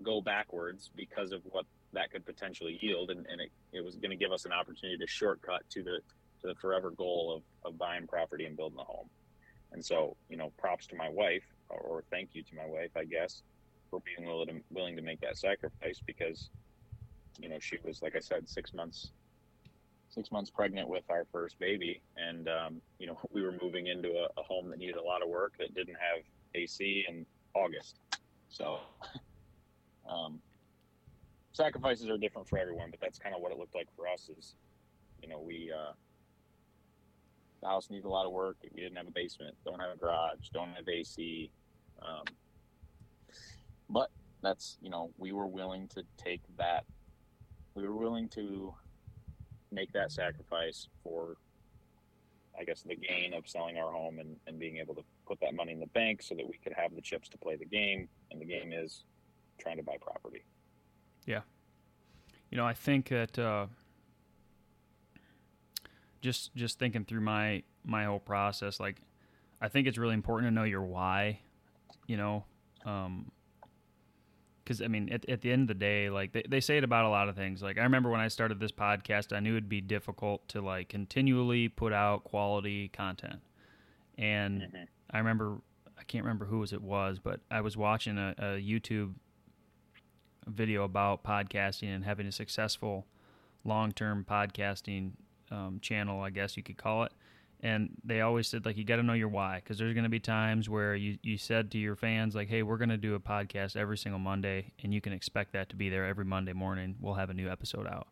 go 0.02 0.20
backwards 0.20 0.90
because 0.96 1.32
of 1.32 1.42
what 1.50 1.66
that 1.92 2.10
could 2.12 2.24
potentially 2.24 2.78
yield, 2.80 3.10
and, 3.10 3.26
and 3.26 3.40
it, 3.40 3.50
it 3.72 3.84
was 3.84 3.96
going 3.96 4.10
to 4.10 4.16
give 4.16 4.32
us 4.32 4.44
an 4.44 4.52
opportunity 4.52 4.98
to 4.98 5.06
shortcut 5.06 5.62
to 5.70 5.82
the 5.82 5.98
to 6.40 6.46
the 6.46 6.54
forever 6.54 6.90
goal 6.90 7.34
of, 7.36 7.70
of 7.70 7.78
buying 7.78 8.06
property 8.06 8.46
and 8.46 8.56
building 8.56 8.78
a 8.78 8.84
home. 8.84 9.08
And 9.72 9.84
so, 9.84 10.16
you 10.28 10.36
know, 10.36 10.52
props 10.58 10.86
to 10.88 10.96
my 10.96 11.08
wife, 11.08 11.44
or, 11.68 12.02
thank 12.10 12.30
you 12.32 12.42
to 12.42 12.54
my 12.56 12.66
wife, 12.66 12.90
I 12.96 13.04
guess, 13.04 13.42
for 13.90 14.00
being 14.00 14.26
willing 14.26 14.48
to, 14.48 14.54
willing 14.70 14.96
to 14.96 15.02
make 15.02 15.20
that 15.20 15.36
sacrifice 15.36 16.00
because, 16.06 16.48
you 17.38 17.48
know, 17.48 17.58
she 17.60 17.76
was, 17.84 18.02
like 18.02 18.16
I 18.16 18.20
said, 18.20 18.48
six 18.48 18.72
months, 18.72 19.12
six 20.10 20.30
months 20.30 20.50
pregnant 20.50 20.88
with 20.88 21.04
our 21.08 21.26
first 21.32 21.58
baby. 21.58 22.00
And, 22.16 22.48
um, 22.48 22.80
you 22.98 23.06
know, 23.06 23.18
we 23.32 23.42
were 23.42 23.54
moving 23.62 23.86
into 23.86 24.10
a, 24.10 24.40
a 24.40 24.42
home 24.42 24.68
that 24.70 24.78
needed 24.78 24.96
a 24.96 25.02
lot 25.02 25.22
of 25.22 25.28
work 25.28 25.54
that 25.58 25.74
didn't 25.74 25.94
have 25.94 26.22
AC 26.54 27.04
in 27.08 27.26
August. 27.54 27.96
So, 28.48 28.78
um, 30.08 30.40
sacrifices 31.52 32.08
are 32.08 32.18
different 32.18 32.48
for 32.48 32.58
everyone, 32.58 32.90
but 32.90 33.00
that's 33.00 33.18
kind 33.18 33.34
of 33.34 33.40
what 33.40 33.52
it 33.52 33.58
looked 33.58 33.74
like 33.74 33.88
for 33.96 34.08
us 34.08 34.30
is, 34.36 34.54
you 35.22 35.28
know, 35.28 35.40
we, 35.40 35.70
uh, 35.72 35.92
the 37.60 37.68
house 37.68 37.90
needs 37.90 38.04
a 38.06 38.08
lot 38.08 38.26
of 38.26 38.32
work. 38.32 38.56
We 38.74 38.80
didn't 38.80 38.96
have 38.96 39.06
a 39.06 39.12
basement, 39.12 39.54
don't 39.64 39.80
have 39.80 39.90
a 39.94 39.96
garage, 39.96 40.48
don't 40.52 40.70
have 40.70 40.88
AC. 40.88 41.50
Um, 42.00 42.24
but 43.90 44.10
that's 44.42 44.78
you 44.80 44.90
know 44.90 45.10
we 45.18 45.32
were 45.32 45.46
willing 45.46 45.88
to 45.88 46.02
take 46.16 46.40
that 46.56 46.84
we 47.74 47.86
were 47.86 47.96
willing 47.96 48.28
to 48.28 48.74
make 49.72 49.92
that 49.92 50.12
sacrifice 50.12 50.88
for 51.02 51.36
i 52.58 52.64
guess 52.64 52.82
the 52.82 52.96
gain 52.96 53.34
of 53.34 53.48
selling 53.48 53.78
our 53.78 53.92
home 53.92 54.18
and, 54.18 54.36
and 54.46 54.58
being 54.58 54.78
able 54.78 54.94
to 54.94 55.02
put 55.26 55.38
that 55.40 55.54
money 55.54 55.72
in 55.72 55.80
the 55.80 55.86
bank 55.88 56.22
so 56.22 56.34
that 56.34 56.46
we 56.46 56.58
could 56.62 56.72
have 56.72 56.94
the 56.94 57.00
chips 57.00 57.28
to 57.28 57.38
play 57.38 57.56
the 57.56 57.64
game 57.64 58.08
and 58.30 58.40
the 58.40 58.44
game 58.44 58.72
is 58.72 59.04
trying 59.58 59.76
to 59.76 59.82
buy 59.82 59.96
property 60.00 60.44
Yeah. 61.26 61.40
You 62.50 62.56
know, 62.56 62.66
I 62.66 62.74
think 62.74 63.08
that 63.10 63.38
uh, 63.38 63.66
just 66.20 66.54
just 66.54 66.78
thinking 66.78 67.04
through 67.04 67.20
my 67.20 67.62
my 67.84 68.04
whole 68.04 68.18
process, 68.18 68.80
like 68.80 69.00
I 69.60 69.68
think 69.68 69.86
it's 69.86 69.98
really 69.98 70.14
important 70.14 70.50
to 70.50 70.54
know 70.54 70.64
your 70.64 70.82
why. 70.82 71.40
You 72.06 72.16
know, 72.16 72.44
because 74.70 74.80
I 74.80 74.86
mean, 74.86 75.08
at, 75.12 75.28
at 75.28 75.40
the 75.40 75.50
end 75.50 75.62
of 75.62 75.68
the 75.68 75.74
day, 75.74 76.10
like 76.10 76.30
they, 76.30 76.44
they 76.48 76.60
say 76.60 76.78
it 76.78 76.84
about 76.84 77.04
a 77.04 77.08
lot 77.08 77.28
of 77.28 77.34
things. 77.34 77.60
Like 77.60 77.76
I 77.76 77.82
remember 77.82 78.08
when 78.08 78.20
I 78.20 78.28
started 78.28 78.60
this 78.60 78.70
podcast, 78.70 79.34
I 79.36 79.40
knew 79.40 79.54
it'd 79.54 79.68
be 79.68 79.80
difficult 79.80 80.46
to 80.50 80.60
like 80.60 80.88
continually 80.88 81.68
put 81.68 81.92
out 81.92 82.22
quality 82.22 82.86
content, 82.88 83.40
and 84.16 84.62
Mhm. 84.62 84.86
I 85.10 85.18
remember 85.18 85.60
I 85.98 86.04
can't 86.04 86.24
remember 86.24 86.44
who 86.44 86.62
it 86.62 86.80
was, 86.80 87.18
but 87.18 87.40
I 87.50 87.62
was 87.62 87.76
watching 87.76 88.16
a, 88.16 88.32
a 88.38 88.44
YouTube 88.62 89.14
video 90.46 90.84
about 90.84 91.24
podcasting 91.24 91.92
and 91.92 92.04
having 92.04 92.28
a 92.28 92.32
successful 92.32 93.06
long-term 93.64 94.24
podcasting 94.28 95.12
um, 95.50 95.80
channel, 95.80 96.20
I 96.20 96.30
guess 96.30 96.56
you 96.56 96.62
could 96.62 96.76
call 96.76 97.02
it. 97.02 97.12
And 97.62 97.90
they 98.04 98.22
always 98.22 98.48
said 98.48 98.64
like 98.64 98.78
you 98.78 98.84
got 98.84 98.96
to 98.96 99.02
know 99.02 99.12
your 99.12 99.28
why 99.28 99.56
because 99.56 99.76
there's 99.78 99.92
going 99.92 100.04
to 100.04 100.10
be 100.10 100.20
times 100.20 100.68
where 100.68 100.94
you 100.94 101.18
you 101.22 101.36
said 101.36 101.70
to 101.72 101.78
your 101.78 101.94
fans 101.94 102.34
like, 102.34 102.48
hey, 102.48 102.62
we're 102.62 102.78
going 102.78 102.88
to 102.88 102.96
do 102.96 103.14
a 103.14 103.20
podcast 103.20 103.76
every 103.76 103.98
single 103.98 104.18
Monday, 104.18 104.72
and 104.82 104.94
you 104.94 105.00
can 105.00 105.12
expect 105.12 105.52
that 105.52 105.68
to 105.68 105.76
be 105.76 105.90
there 105.90 106.06
every 106.06 106.24
Monday 106.24 106.54
morning. 106.54 106.96
We'll 107.00 107.14
have 107.14 107.30
a 107.30 107.34
new 107.34 107.50
episode 107.50 107.86
out. 107.86 108.08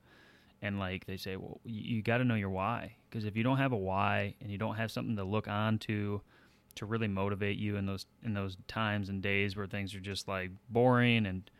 And 0.61 0.79
like 0.79 1.07
they 1.07 1.17
say, 1.17 1.37
well, 1.37 1.61
you, 1.65 2.03
got 2.03 2.19
to 2.19 2.25
know 2.25 2.35
your 2.35 2.51
why 2.51 2.97
because 3.09 3.25
if 3.25 3.37
you 3.37 3.43
don't 3.43 3.59
have 3.59 3.73
a 3.73 3.77
why 3.77 4.35
and 4.41 4.51
you 4.51 4.59
don't 4.59 4.75
have 4.75 4.91
something 4.91 5.17
to 5.17 5.25
look 5.25 5.49
on 5.49 5.79
to 5.79 6.21
to 6.75 6.87
really 6.87 7.09
motivate 7.09 7.59
you 7.59 7.77
in 7.77 7.87
those 7.87 8.07
in 8.23 8.35
those 8.35 8.57
times 8.67 9.09
and 9.09 9.23
days 9.23 9.57
where 9.57 9.67
things 9.67 9.95
are 9.95 10.01
just 10.01 10.29
like 10.29 10.51
boring 10.69 11.27
and 11.27 11.51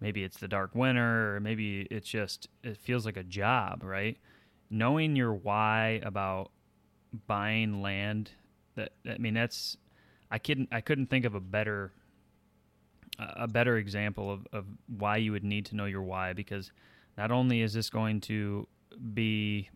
maybe 0.00 0.22
it's 0.24 0.38
the 0.38 0.48
dark 0.48 0.74
winter 0.74 1.36
or 1.36 1.40
maybe 1.40 1.88
it's 1.90 2.08
just 2.08 2.48
it 2.62 2.76
feels 2.76 3.04
like 3.04 3.16
a 3.16 3.22
job 3.24 3.82
right 3.82 4.16
knowing 4.70 5.16
your 5.16 5.34
why 5.34 6.00
about 6.04 6.52
buying 7.26 7.82
land 7.82 8.30
that 8.76 8.92
i 9.08 9.18
mean 9.18 9.34
that's 9.34 9.76
i 10.30 10.38
couldn't 10.38 10.68
i 10.72 10.80
couldn't 10.80 11.06
think 11.06 11.24
of 11.24 11.34
a 11.34 11.40
better 11.40 11.92
a 13.36 13.48
better 13.48 13.76
example 13.76 14.30
of, 14.30 14.46
of 14.52 14.64
why 14.98 15.16
you 15.16 15.32
would 15.32 15.44
need 15.44 15.66
to 15.66 15.76
know 15.76 15.84
your 15.84 16.02
why 16.02 16.32
because 16.32 16.72
not 17.18 17.30
only 17.30 17.60
is 17.60 17.72
this 17.72 17.90
going 17.90 18.20
to 18.20 18.66
be 19.12 19.68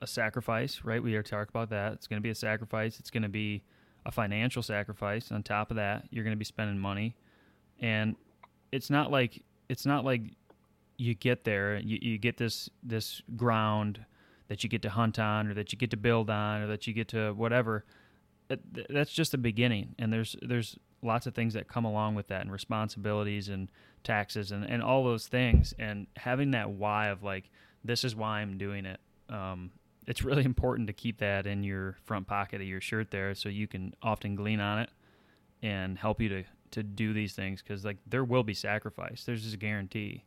a 0.00 0.06
sacrifice 0.06 0.80
right? 0.84 1.02
We 1.02 1.14
are 1.14 1.22
talking 1.22 1.50
about 1.50 1.70
that. 1.70 1.92
It's 1.94 2.06
going 2.06 2.18
to 2.18 2.22
be 2.22 2.30
a 2.30 2.34
sacrifice. 2.34 2.98
It's 2.98 3.10
going 3.10 3.22
to 3.22 3.28
be 3.28 3.62
a 4.04 4.10
financial 4.10 4.62
sacrifice. 4.62 5.30
On 5.30 5.42
top 5.42 5.70
of 5.70 5.76
that 5.76 6.04
you're 6.10 6.24
going 6.24 6.36
to 6.36 6.38
be 6.38 6.44
spending 6.44 6.78
money. 6.78 7.16
And 7.80 8.16
it's 8.72 8.90
not 8.90 9.10
like 9.10 9.42
it's 9.68 9.86
not 9.86 10.04
like 10.04 10.22
you 10.98 11.14
get 11.14 11.44
there 11.44 11.78
you, 11.78 11.98
you 12.02 12.18
get 12.18 12.36
this 12.36 12.68
this 12.82 13.22
ground 13.36 14.04
that 14.48 14.62
you 14.62 14.70
get 14.70 14.82
to 14.82 14.90
hunt 14.90 15.18
on 15.18 15.48
or 15.48 15.54
that 15.54 15.72
you 15.72 15.78
get 15.78 15.90
to 15.90 15.96
build 15.96 16.30
on 16.30 16.62
or 16.62 16.66
that 16.66 16.86
you 16.86 16.92
get 16.92 17.08
to 17.08 17.32
whatever 17.32 17.84
that's 18.90 19.12
just 19.12 19.32
the 19.32 19.38
beginning. 19.38 19.94
And 19.98 20.12
there's 20.12 20.36
there's 20.42 20.76
lots 21.02 21.26
of 21.26 21.34
things 21.34 21.54
that 21.54 21.68
come 21.68 21.84
along 21.84 22.14
with 22.14 22.28
that 22.28 22.42
and 22.42 22.52
responsibilities 22.52 23.48
and 23.48 23.70
taxes 24.04 24.52
and, 24.52 24.64
and 24.64 24.82
all 24.82 25.04
those 25.04 25.26
things. 25.26 25.74
And 25.78 26.06
having 26.16 26.50
that 26.52 26.70
why 26.70 27.08
of 27.08 27.22
like 27.22 27.50
this 27.84 28.04
is 28.04 28.14
why 28.14 28.40
i'm 28.40 28.58
doing 28.58 28.86
it 28.86 29.00
um, 29.28 29.70
it's 30.06 30.22
really 30.22 30.44
important 30.52 30.86
to 30.86 30.92
keep 30.92 31.18
that 31.18 31.46
in 31.46 31.64
your 31.64 31.96
front 32.04 32.26
pocket 32.26 32.60
of 32.60 32.66
your 32.66 32.80
shirt 32.80 33.10
there 33.10 33.34
so 33.34 33.48
you 33.48 33.66
can 33.66 33.94
often 34.02 34.34
glean 34.34 34.60
on 34.60 34.80
it 34.80 34.90
and 35.62 35.98
help 35.98 36.20
you 36.20 36.28
to 36.28 36.44
to 36.72 36.82
do 36.82 37.12
these 37.12 37.34
things. 37.34 37.62
Because 37.62 37.84
like 37.84 37.98
there 38.06 38.24
will 38.24 38.42
be 38.42 38.54
sacrifice. 38.54 39.24
There's 39.24 39.42
just 39.42 39.54
a 39.54 39.58
guarantee. 39.58 40.24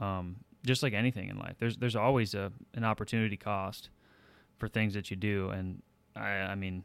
Um, 0.00 0.36
just 0.64 0.82
like 0.82 0.92
anything 0.92 1.28
in 1.28 1.38
life 1.38 1.56
there's 1.58 1.76
there's 1.76 1.96
always 1.96 2.34
a 2.34 2.52
an 2.74 2.84
opportunity 2.84 3.36
cost 3.36 3.90
for 4.58 4.68
things 4.68 4.94
that 4.94 5.10
you 5.10 5.16
do. 5.16 5.50
And 5.50 5.82
i 6.16 6.28
i 6.28 6.54
mean 6.54 6.84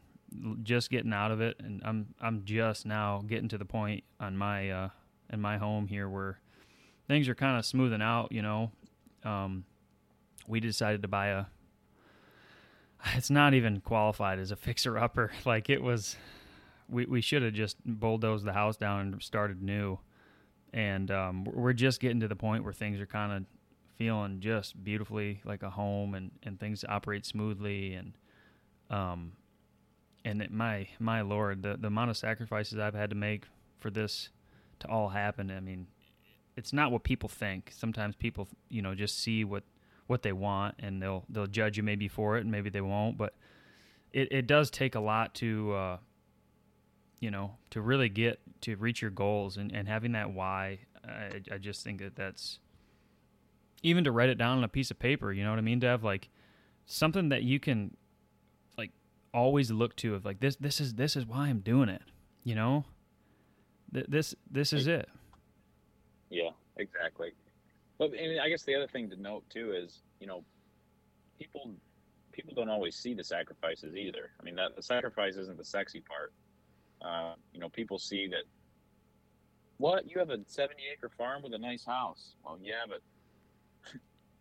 just 0.62 0.90
getting 0.90 1.12
out 1.12 1.30
of 1.30 1.40
it 1.40 1.56
and 1.60 1.80
i'm 1.84 2.06
i'm 2.20 2.44
just 2.44 2.86
now 2.86 3.22
getting 3.26 3.48
to 3.48 3.58
the 3.58 3.64
point 3.64 4.02
on 4.18 4.36
my 4.36 4.70
uh 4.70 4.88
in 5.32 5.40
my 5.40 5.58
home 5.58 5.86
here 5.86 6.08
where 6.08 6.40
things 7.06 7.28
are 7.28 7.34
kind 7.34 7.58
of 7.58 7.64
smoothing 7.64 8.02
out 8.02 8.32
you 8.32 8.42
know? 8.42 8.70
Um 9.24 9.64
we 10.46 10.60
decided 10.60 11.02
to 11.02 11.08
buy 11.08 11.28
a 11.28 11.44
it's 13.14 13.30
not 13.30 13.54
even 13.54 13.80
qualified 13.80 14.38
as 14.38 14.50
a 14.50 14.56
fixer 14.68 14.98
upper 14.98 15.32
like 15.44 15.70
it 15.70 15.82
was 15.82 16.16
we, 16.88 17.06
we 17.06 17.20
should 17.20 17.42
have 17.42 17.52
just 17.52 17.76
bulldozed 17.84 18.44
the 18.44 18.52
house 18.52 18.76
down 18.76 19.00
and 19.00 19.22
started 19.22 19.62
new. 19.62 19.98
And 20.72 21.10
um, 21.10 21.44
we're 21.44 21.72
just 21.72 22.00
getting 22.00 22.20
to 22.20 22.28
the 22.28 22.36
point 22.36 22.64
where 22.64 22.72
things 22.72 23.00
are 23.00 23.06
kind 23.06 23.32
of 23.32 23.44
feeling 23.96 24.40
just 24.40 24.82
beautifully 24.82 25.40
like 25.44 25.62
a 25.62 25.70
home 25.70 26.14
and, 26.14 26.30
and 26.42 26.58
things 26.58 26.84
operate 26.88 27.24
smoothly 27.24 27.94
and 27.94 28.12
um 28.90 29.32
and 30.24 30.46
my 30.50 30.86
my 30.98 31.20
lord 31.20 31.62
the 31.62 31.76
the 31.78 31.86
amount 31.88 32.10
of 32.10 32.16
sacrifices 32.16 32.78
I've 32.78 32.94
had 32.94 33.10
to 33.10 33.16
make 33.16 33.44
for 33.78 33.90
this 33.90 34.30
to 34.80 34.88
all 34.88 35.08
happen 35.08 35.50
I 35.50 35.60
mean 35.60 35.86
it's 36.56 36.72
not 36.72 36.92
what 36.92 37.02
people 37.02 37.28
think. 37.28 37.72
Sometimes 37.74 38.14
people 38.16 38.48
you 38.68 38.82
know 38.82 38.94
just 38.94 39.20
see 39.20 39.44
what 39.44 39.64
what 40.06 40.22
they 40.22 40.32
want 40.32 40.74
and 40.78 41.00
they'll 41.00 41.24
they'll 41.28 41.46
judge 41.46 41.76
you 41.76 41.82
maybe 41.82 42.08
for 42.08 42.36
it 42.36 42.42
and 42.42 42.50
maybe 42.50 42.68
they 42.68 42.82
won't 42.82 43.16
but 43.16 43.34
it, 44.12 44.30
it 44.30 44.46
does 44.46 44.70
take 44.70 44.94
a 44.94 45.00
lot 45.00 45.34
to 45.34 45.72
uh, 45.72 45.96
you 47.20 47.30
know 47.30 47.56
to 47.70 47.80
really 47.80 48.10
get 48.10 48.38
to 48.60 48.76
reach 48.76 49.00
your 49.00 49.10
goals 49.10 49.56
and, 49.56 49.72
and 49.72 49.88
having 49.88 50.12
that 50.12 50.30
why 50.30 50.78
I, 51.06 51.40
I 51.52 51.58
just 51.58 51.82
think 51.84 52.00
that 52.00 52.16
that's 52.16 52.58
even 53.82 54.04
to 54.04 54.12
write 54.12 54.28
it 54.28 54.36
down 54.38 54.58
on 54.58 54.64
a 54.64 54.68
piece 54.68 54.90
of 54.90 54.98
paper 54.98 55.32
you 55.32 55.42
know 55.44 55.50
what 55.50 55.58
i 55.58 55.62
mean 55.62 55.80
to 55.80 55.86
have 55.86 56.02
like 56.04 56.28
something 56.86 57.28
that 57.30 57.42
you 57.42 57.58
can 57.60 57.96
like 58.78 58.90
always 59.32 59.70
look 59.70 59.94
to 59.96 60.14
of 60.14 60.24
like 60.24 60.40
this 60.40 60.56
this 60.56 60.80
is 60.80 60.94
this 60.94 61.16
is 61.16 61.26
why 61.26 61.48
i'm 61.48 61.60
doing 61.60 61.88
it 61.88 62.02
you 62.42 62.54
know 62.54 62.84
Th- 63.92 64.06
this 64.08 64.34
this 64.50 64.72
is 64.72 64.86
it 64.86 65.08
Yeah, 66.30 66.50
exactly. 66.78 67.32
But 67.96 68.12
and 68.14 68.40
I 68.40 68.48
guess 68.48 68.64
the 68.64 68.74
other 68.74 68.88
thing 68.88 69.08
to 69.10 69.16
note 69.20 69.44
too 69.48 69.72
is, 69.72 70.02
you 70.18 70.26
know, 70.26 70.42
people 71.38 71.70
people 72.32 72.54
don't 72.54 72.68
always 72.68 72.96
see 72.96 73.14
the 73.14 73.22
sacrifices 73.22 73.94
either. 73.94 74.32
I 74.40 74.42
mean, 74.42 74.56
that 74.56 74.74
the 74.74 74.82
sacrifice 74.82 75.36
isn't 75.36 75.56
the 75.56 75.64
sexy 75.64 76.00
part. 76.00 76.32
Uh, 77.00 77.34
you 77.52 77.60
know, 77.60 77.68
people 77.68 77.98
see 77.98 78.26
that. 78.28 78.42
What 79.76 80.10
you 80.10 80.18
have 80.18 80.30
a 80.30 80.38
seventy 80.48 80.82
acre 80.92 81.08
farm 81.16 81.42
with 81.44 81.54
a 81.54 81.58
nice 81.58 81.84
house? 81.84 82.34
Well, 82.44 82.58
yeah, 82.60 82.82
but 82.88 83.00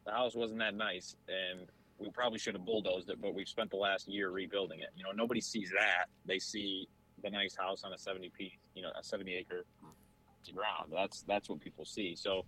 the 0.05 0.11
house 0.11 0.35
wasn't 0.35 0.59
that 0.59 0.75
nice, 0.75 1.15
and 1.27 1.67
we 1.97 2.09
probably 2.09 2.39
should 2.39 2.55
have 2.55 2.65
bulldozed 2.65 3.09
it, 3.09 3.21
but 3.21 3.33
we've 3.33 3.47
spent 3.47 3.69
the 3.69 3.77
last 3.77 4.07
year 4.07 4.29
rebuilding 4.29 4.79
it. 4.79 4.89
You 4.95 5.03
know, 5.03 5.11
nobody 5.11 5.41
sees 5.41 5.71
that. 5.71 6.05
They 6.25 6.39
see 6.39 6.87
the 7.23 7.29
nice 7.29 7.55
house 7.55 7.83
on 7.83 7.93
a 7.93 7.97
seventy 7.97 8.29
piece, 8.29 8.53
you 8.75 8.81
know, 8.81 8.89
a 8.99 9.03
seventy 9.03 9.35
acre 9.35 9.65
ground. 10.51 10.91
That's 10.91 11.21
that's 11.23 11.49
what 11.49 11.61
people 11.61 11.85
see. 11.85 12.15
So 12.15 12.45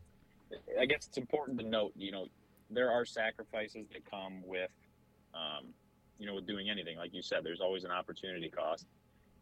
I 0.79 0.85
guess 0.85 1.07
it's 1.07 1.17
important 1.17 1.59
to 1.59 1.65
note, 1.65 1.93
you 1.95 2.11
know, 2.11 2.27
there 2.69 2.91
are 2.91 3.05
sacrifices 3.05 3.87
that 3.93 4.09
come 4.09 4.41
with, 4.45 4.69
um, 5.33 5.67
you 6.17 6.27
know, 6.27 6.35
with 6.35 6.47
doing 6.47 6.69
anything. 6.69 6.97
Like 6.97 7.13
you 7.13 7.21
said, 7.21 7.39
there's 7.43 7.61
always 7.61 7.83
an 7.83 7.91
opportunity 7.91 8.49
cost, 8.49 8.85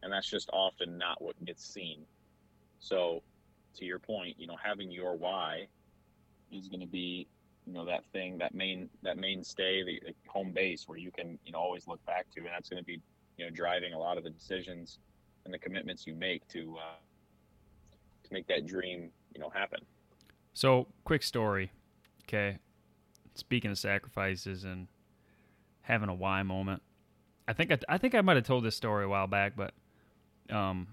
and 0.02 0.12
that's 0.12 0.28
just 0.28 0.50
often 0.52 0.98
not 0.98 1.20
what 1.20 1.42
gets 1.44 1.64
seen. 1.64 2.04
So, 2.78 3.22
to 3.76 3.84
your 3.84 3.98
point, 3.98 4.36
you 4.38 4.46
know, 4.46 4.56
having 4.62 4.90
your 4.90 5.16
why 5.16 5.66
is 6.52 6.68
going 6.68 6.80
to 6.80 6.86
be, 6.86 7.26
you 7.66 7.72
know, 7.72 7.84
that 7.84 8.04
thing, 8.12 8.38
that 8.38 8.54
main, 8.54 8.88
that 9.02 9.16
mainstay, 9.16 9.84
the, 9.84 10.00
the 10.06 10.14
home 10.28 10.52
base 10.52 10.84
where 10.86 10.98
you 10.98 11.10
can, 11.10 11.38
you 11.44 11.52
know, 11.52 11.58
always 11.58 11.86
look 11.86 12.04
back 12.04 12.26
to, 12.34 12.40
and 12.40 12.48
that's 12.48 12.68
going 12.68 12.82
to 12.82 12.84
be, 12.84 13.00
you 13.36 13.44
know, 13.44 13.50
driving 13.50 13.94
a 13.94 13.98
lot 13.98 14.18
of 14.18 14.24
the 14.24 14.30
decisions 14.30 14.98
and 15.44 15.52
the 15.52 15.58
commitments 15.58 16.06
you 16.06 16.14
make 16.14 16.46
to 16.48 16.76
uh, 16.78 16.96
to 18.24 18.32
make 18.32 18.46
that 18.48 18.66
dream, 18.66 19.10
you 19.34 19.40
know, 19.40 19.50
happen. 19.50 19.80
So, 20.52 20.86
quick 21.04 21.22
story. 21.22 21.72
Okay. 22.22 22.58
Speaking 23.34 23.70
of 23.70 23.78
sacrifices 23.78 24.64
and 24.64 24.86
having 25.82 26.08
a 26.08 26.14
why 26.14 26.42
moment, 26.42 26.82
I 27.48 27.52
think 27.52 27.72
I, 27.72 27.78
I 27.88 27.98
think 27.98 28.14
I 28.14 28.20
might 28.20 28.36
have 28.36 28.46
told 28.46 28.64
this 28.64 28.76
story 28.76 29.04
a 29.04 29.08
while 29.08 29.26
back, 29.26 29.54
but 29.56 29.74
um, 30.50 30.88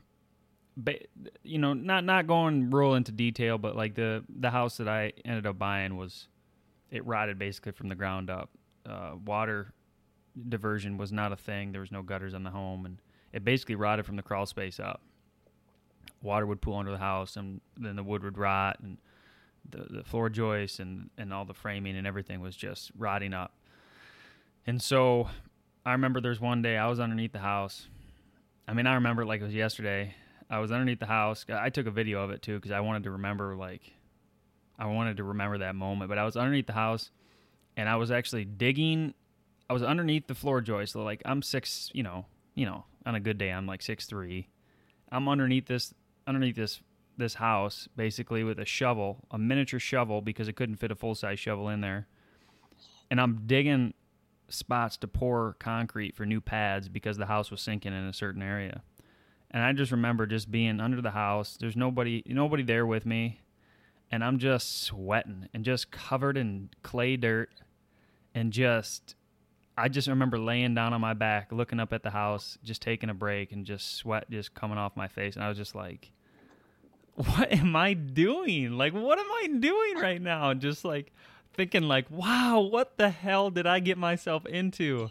but 0.75 1.07
you 1.43 1.59
know, 1.59 1.73
not 1.73 2.03
not 2.03 2.27
going 2.27 2.71
real 2.71 2.95
into 2.95 3.11
detail, 3.11 3.57
but 3.57 3.75
like 3.75 3.95
the 3.95 4.23
the 4.27 4.49
house 4.49 4.77
that 4.77 4.87
I 4.87 5.13
ended 5.23 5.45
up 5.45 5.57
buying 5.57 5.95
was 5.97 6.27
it 6.91 7.05
rotted 7.05 7.39
basically 7.39 7.71
from 7.71 7.89
the 7.89 7.95
ground 7.95 8.29
up. 8.29 8.49
Uh, 8.85 9.13
water 9.25 9.73
diversion 10.49 10.97
was 10.97 11.11
not 11.11 11.31
a 11.31 11.35
thing. 11.35 11.71
There 11.71 11.81
was 11.81 11.91
no 11.91 12.03
gutters 12.03 12.33
on 12.33 12.43
the 12.43 12.51
home, 12.51 12.85
and 12.85 12.97
it 13.33 13.43
basically 13.43 13.75
rotted 13.75 14.05
from 14.05 14.15
the 14.17 14.23
crawl 14.23 14.45
space 14.45 14.79
up. 14.79 15.01
Water 16.21 16.45
would 16.45 16.61
pool 16.61 16.75
under 16.75 16.91
the 16.91 16.97
house, 16.97 17.35
and 17.35 17.61
then 17.77 17.95
the 17.95 18.03
wood 18.03 18.23
would 18.23 18.37
rot, 18.37 18.77
and 18.81 18.97
the, 19.69 19.85
the 19.89 20.03
floor 20.03 20.29
joists 20.29 20.79
and, 20.79 21.09
and 21.17 21.33
all 21.33 21.45
the 21.45 21.53
framing 21.53 21.95
and 21.95 22.07
everything 22.07 22.41
was 22.41 22.55
just 22.55 22.91
rotting 22.97 23.33
up. 23.33 23.53
And 24.65 24.81
so 24.81 25.29
I 25.85 25.93
remember 25.93 26.21
there's 26.21 26.39
one 26.39 26.61
day 26.61 26.77
I 26.77 26.87
was 26.87 26.99
underneath 26.99 27.31
the 27.31 27.39
house. 27.39 27.87
I 28.67 28.73
mean, 28.73 28.87
I 28.87 28.95
remember 28.95 29.23
it 29.23 29.25
like 29.25 29.41
it 29.41 29.45
was 29.45 29.53
yesterday. 29.53 30.15
I 30.49 30.59
was 30.59 30.71
underneath 30.71 30.99
the 30.99 31.05
house. 31.05 31.45
I 31.49 31.69
took 31.69 31.87
a 31.87 31.91
video 31.91 32.23
of 32.23 32.31
it 32.31 32.41
too 32.41 32.55
because 32.55 32.71
I 32.71 32.81
wanted 32.81 33.03
to 33.03 33.11
remember, 33.11 33.55
like, 33.55 33.81
I 34.81 34.87
wanted 34.87 35.17
to 35.17 35.23
remember 35.23 35.59
that 35.59 35.75
moment. 35.75 36.09
But 36.09 36.17
I 36.17 36.25
was 36.25 36.35
underneath 36.35 36.65
the 36.65 36.73
house 36.73 37.11
and 37.77 37.87
I 37.87 37.97
was 37.97 38.09
actually 38.09 38.45
digging. 38.45 39.13
I 39.69 39.73
was 39.73 39.83
underneath 39.83 40.25
the 40.25 40.33
floor 40.35 40.59
joist. 40.59 40.93
So, 40.93 41.03
like, 41.03 41.21
I'm 41.23 41.43
six, 41.43 41.91
you 41.93 42.01
know, 42.01 42.25
you 42.55 42.65
know, 42.65 42.85
on 43.05 43.13
a 43.13 43.19
good 43.19 43.37
day, 43.37 43.51
I'm 43.51 43.67
like 43.67 43.83
six 43.83 44.07
three. 44.07 44.49
I'm 45.11 45.29
underneath 45.29 45.67
this, 45.67 45.93
underneath 46.25 46.55
this 46.55 46.81
this 47.17 47.35
house 47.35 47.87
basically 47.95 48.43
with 48.43 48.57
a 48.57 48.65
shovel, 48.65 49.27
a 49.29 49.37
miniature 49.37 49.79
shovel 49.79 50.21
because 50.21 50.47
it 50.47 50.55
couldn't 50.55 50.77
fit 50.77 50.91
a 50.91 50.95
full 50.95 51.13
size 51.13 51.39
shovel 51.39 51.69
in 51.69 51.81
there. 51.81 52.07
And 53.11 53.21
I'm 53.21 53.43
digging 53.45 53.93
spots 54.49 54.97
to 54.97 55.07
pour 55.07 55.55
concrete 55.59 56.15
for 56.15 56.25
new 56.25 56.41
pads 56.41 56.89
because 56.89 57.17
the 57.17 57.27
house 57.27 57.51
was 57.51 57.61
sinking 57.61 57.93
in 57.93 58.05
a 58.05 58.13
certain 58.13 58.41
area. 58.41 58.81
And 59.51 59.61
I 59.61 59.73
just 59.73 59.91
remember 59.91 60.25
just 60.25 60.49
being 60.49 60.79
under 60.79 61.01
the 61.01 61.11
house. 61.11 61.57
There's 61.59 61.75
nobody 61.75 62.23
nobody 62.25 62.63
there 62.63 62.85
with 62.85 63.05
me. 63.05 63.41
And 64.11 64.23
I'm 64.23 64.39
just 64.39 64.83
sweating 64.83 65.47
and 65.53 65.63
just 65.63 65.91
covered 65.91 66.37
in 66.37 66.69
clay 66.83 67.15
dirt 67.15 67.49
and 68.35 68.51
just 68.51 69.15
I 69.77 69.87
just 69.87 70.07
remember 70.07 70.37
laying 70.37 70.75
down 70.75 70.93
on 70.93 70.99
my 70.99 71.13
back, 71.13 71.51
looking 71.51 71.79
up 71.79 71.93
at 71.93 72.03
the 72.03 72.09
house, 72.09 72.57
just 72.63 72.81
taking 72.81 73.09
a 73.09 73.13
break 73.13 73.51
and 73.53 73.65
just 73.65 73.95
sweat 73.95 74.29
just 74.29 74.53
coming 74.53 74.77
off 74.77 74.97
my 74.97 75.07
face 75.07 75.35
and 75.35 75.43
I 75.43 75.49
was 75.49 75.57
just 75.57 75.75
like 75.75 76.11
what 77.15 77.51
am 77.51 77.75
I 77.75 77.93
doing? 77.93 78.71
Like, 78.73 78.93
what 78.93 79.19
am 79.19 79.31
I 79.31 79.47
doing 79.59 79.97
right 79.97 80.21
now? 80.21 80.53
Just 80.53 80.85
like 80.85 81.11
thinking, 81.53 81.83
like, 81.83 82.09
wow, 82.09 82.61
what 82.61 82.97
the 82.97 83.09
hell 83.09 83.49
did 83.49 83.67
I 83.67 83.79
get 83.79 83.97
myself 83.97 84.45
into? 84.45 85.09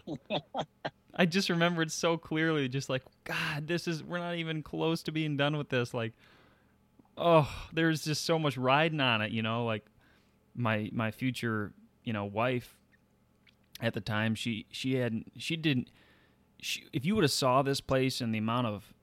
I 1.15 1.25
just 1.25 1.49
remembered 1.49 1.91
so 1.91 2.17
clearly, 2.17 2.67
just 2.69 2.89
like, 2.89 3.03
God, 3.23 3.67
this 3.67 3.87
is, 3.87 4.03
we're 4.03 4.17
not 4.17 4.35
even 4.35 4.63
close 4.63 5.03
to 5.03 5.11
being 5.11 5.37
done 5.37 5.57
with 5.57 5.69
this. 5.69 5.93
Like, 5.93 6.13
oh, 7.21 7.49
there's 7.71 8.03
just 8.03 8.25
so 8.25 8.37
much 8.37 8.57
riding 8.57 8.99
on 8.99 9.21
it, 9.21 9.31
you 9.31 9.41
know? 9.41 9.65
Like, 9.65 9.85
my, 10.55 10.89
my 10.91 11.11
future, 11.11 11.73
you 12.03 12.13
know, 12.13 12.25
wife 12.25 12.77
at 13.79 13.93
the 13.93 14.01
time, 14.01 14.35
she, 14.35 14.65
she 14.71 14.95
had, 14.95 15.23
she 15.37 15.55
didn't, 15.55 15.89
she, 16.59 16.83
if 16.91 17.05
you 17.05 17.15
would 17.15 17.23
have 17.23 17.31
saw 17.31 17.61
this 17.61 17.81
place 17.81 18.21
and 18.21 18.33
the 18.33 18.39
amount 18.39 18.67
of 18.67 18.93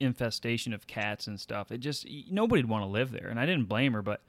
infestation 0.00 0.72
of 0.72 0.86
cats 0.86 1.26
and 1.26 1.40
stuff. 1.40 1.70
It 1.70 1.78
just 1.78 2.06
nobody'd 2.30 2.66
want 2.66 2.82
to 2.82 2.88
live 2.88 3.10
there, 3.10 3.28
and 3.28 3.38
I 3.38 3.46
didn't 3.46 3.68
blame 3.68 3.92
her, 3.92 4.02
but 4.02 4.22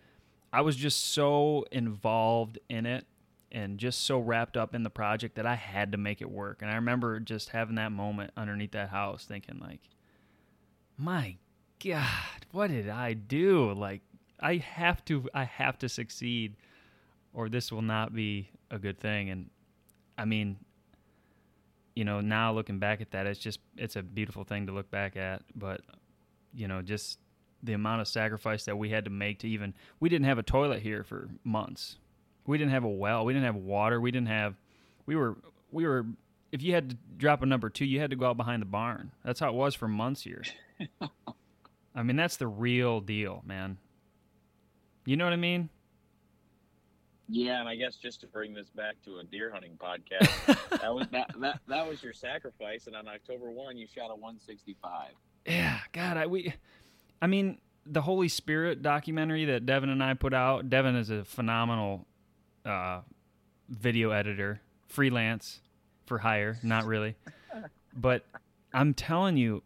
I 0.52 0.62
was 0.62 0.76
just 0.76 1.14
so 1.14 1.66
involved 1.72 2.60
in 2.70 2.86
it 2.86 3.06
and 3.52 3.78
just 3.78 4.04
so 4.04 4.20
wrapped 4.20 4.58
up 4.58 4.74
in 4.74 4.84
the 4.84 4.90
project 4.90 5.36
that 5.36 5.46
I 5.46 5.56
had 5.56 5.92
to 5.92 5.98
make 5.98 6.22
it 6.22 6.30
work. 6.30 6.62
And 6.62 6.72
I 6.72 6.76
remember 6.76 7.20
just 7.20 7.50
having 7.50 7.76
that 7.76 7.92
moment 7.92 8.32
underneath 8.36 8.72
that 8.72 8.90
house, 8.90 9.26
thinking 9.26 9.60
like, 9.60 9.82
"My 10.98 11.38
God, 11.84 12.46
what 12.52 12.68
did 12.68 12.90
I 12.90 13.14
do? 13.14 13.74
Like, 13.74 14.02
I 14.40 14.58
have 14.58 15.04
to, 15.06 15.30
I 15.34 15.44
have 15.44 15.78
to 15.80 15.90
succeed, 15.90 16.56
or 17.34 17.50
this 17.50 17.72
will 17.72 17.82
not 17.82 18.14
be 18.14 18.50
a 18.72 18.80
good 18.80 19.00
thing." 19.00 19.30
And 19.30 19.50
I 20.18 20.26
mean, 20.26 20.58
you 21.96 22.04
know, 22.04 22.22
now 22.22 22.52
looking 22.54 22.80
back 22.80 23.02
at 23.02 23.12
that, 23.12 23.26
it's 23.26 23.40
just 23.40 23.60
it's 23.78 23.96
a 23.96 24.04
beautiful 24.04 24.44
thing 24.44 24.68
to 24.68 24.74
look 24.74 24.92
back 24.92 25.16
at. 25.16 25.42
But 25.56 25.82
you 26.54 26.68
know, 26.68 26.82
just 26.82 27.20
the 27.64 27.74
amount 27.74 28.02
of 28.02 28.08
sacrifice 28.08 28.66
that 28.66 28.78
we 28.78 28.90
had 28.90 29.06
to 29.06 29.10
make 29.10 29.40
to 29.40 29.50
even 29.50 29.74
we 30.00 30.10
didn't 30.10 30.26
have 30.26 30.38
a 30.38 30.44
toilet 30.44 30.82
here 30.82 31.04
for 31.04 31.30
months. 31.44 31.98
We 32.46 32.58
didn't 32.58 32.72
have 32.72 32.84
a 32.84 32.90
well. 32.90 33.26
We 33.26 33.34
didn't 33.34 33.46
have 33.46 33.56
water. 33.56 34.00
We 34.00 34.12
didn't 34.12 34.28
have. 34.28 34.56
We 35.06 35.16
were 35.16 35.38
we 35.72 35.86
were. 35.86 36.06
If 36.52 36.62
you 36.62 36.74
had 36.74 36.92
to 36.92 36.98
drop 37.18 37.42
a 37.42 37.46
number 37.46 37.70
two, 37.70 37.86
you 37.86 38.00
had 38.00 38.12
to 38.12 38.16
go 38.16 38.28
out 38.28 38.38
behind 38.38 38.62
the 38.62 38.68
barn. 38.68 39.12
That's 39.26 39.40
how 39.40 39.50
it 39.50 39.56
was 39.56 39.76
for 39.76 39.88
months 39.88 40.22
here. 40.22 40.44
I 41.96 42.04
mean, 42.04 42.18
that's 42.18 42.38
the 42.38 42.48
real 42.48 43.00
deal, 43.00 43.42
man. 43.46 43.78
You 45.06 45.16
know 45.16 45.24
what 45.24 45.34
I 45.34 45.38
mean? 45.38 45.70
Yeah, 47.28 47.60
and 47.60 47.70
I 47.70 47.76
guess 47.76 47.96
just 47.96 48.22
to 48.22 48.28
bring 48.28 48.54
this 48.54 48.70
back 48.70 48.96
to 49.06 49.18
a 49.18 49.24
deer 49.24 49.52
hunting 49.52 49.78
podcast, 49.78 50.30
that 50.82 50.94
was 50.94 51.08
that, 51.12 51.32
that 51.40 51.60
that 51.68 51.88
was 51.88 52.04
your 52.04 52.14
sacrifice, 52.14 52.86
and 52.88 52.96
on 52.96 53.08
October 53.08 53.50
one, 53.50 53.78
you 53.78 53.88
shot 53.88 54.12
a 54.12 54.16
165. 54.16 55.10
Yeah, 55.48 55.80
God, 55.92 56.18
I 56.18 56.28
we, 56.28 56.54
I 57.22 57.28
mean, 57.28 57.60
the 57.86 58.02
Holy 58.02 58.28
Spirit 58.28 58.84
documentary 58.84 59.46
that 59.46 59.66
Devin 59.66 59.90
and 59.90 60.04
I 60.04 60.14
put 60.14 60.34
out. 60.34 60.70
Devin 60.70 60.96
is 60.96 61.10
a 61.10 61.24
phenomenal 61.24 62.06
uh, 62.64 63.02
video 63.70 64.12
editor, 64.12 64.62
freelance 64.88 65.62
for 66.06 66.20
hire, 66.20 66.60
not 66.62 66.86
really, 66.86 67.16
but 67.96 68.24
I'm 68.72 68.94
telling 68.94 69.38
you, 69.38 69.64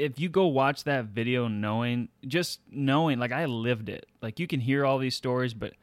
if 0.00 0.18
you 0.18 0.28
go 0.28 0.46
watch 0.46 0.84
that 0.84 1.06
video, 1.06 1.46
knowing 1.48 2.08
just 2.26 2.60
knowing, 2.70 3.18
like 3.18 3.32
I 3.32 3.44
lived 3.44 3.88
it, 3.88 4.06
like 4.22 4.40
you 4.40 4.46
can 4.46 4.60
hear 4.60 4.84
all 4.84 4.98
these 4.98 5.14
stories, 5.14 5.54
but 5.54 5.74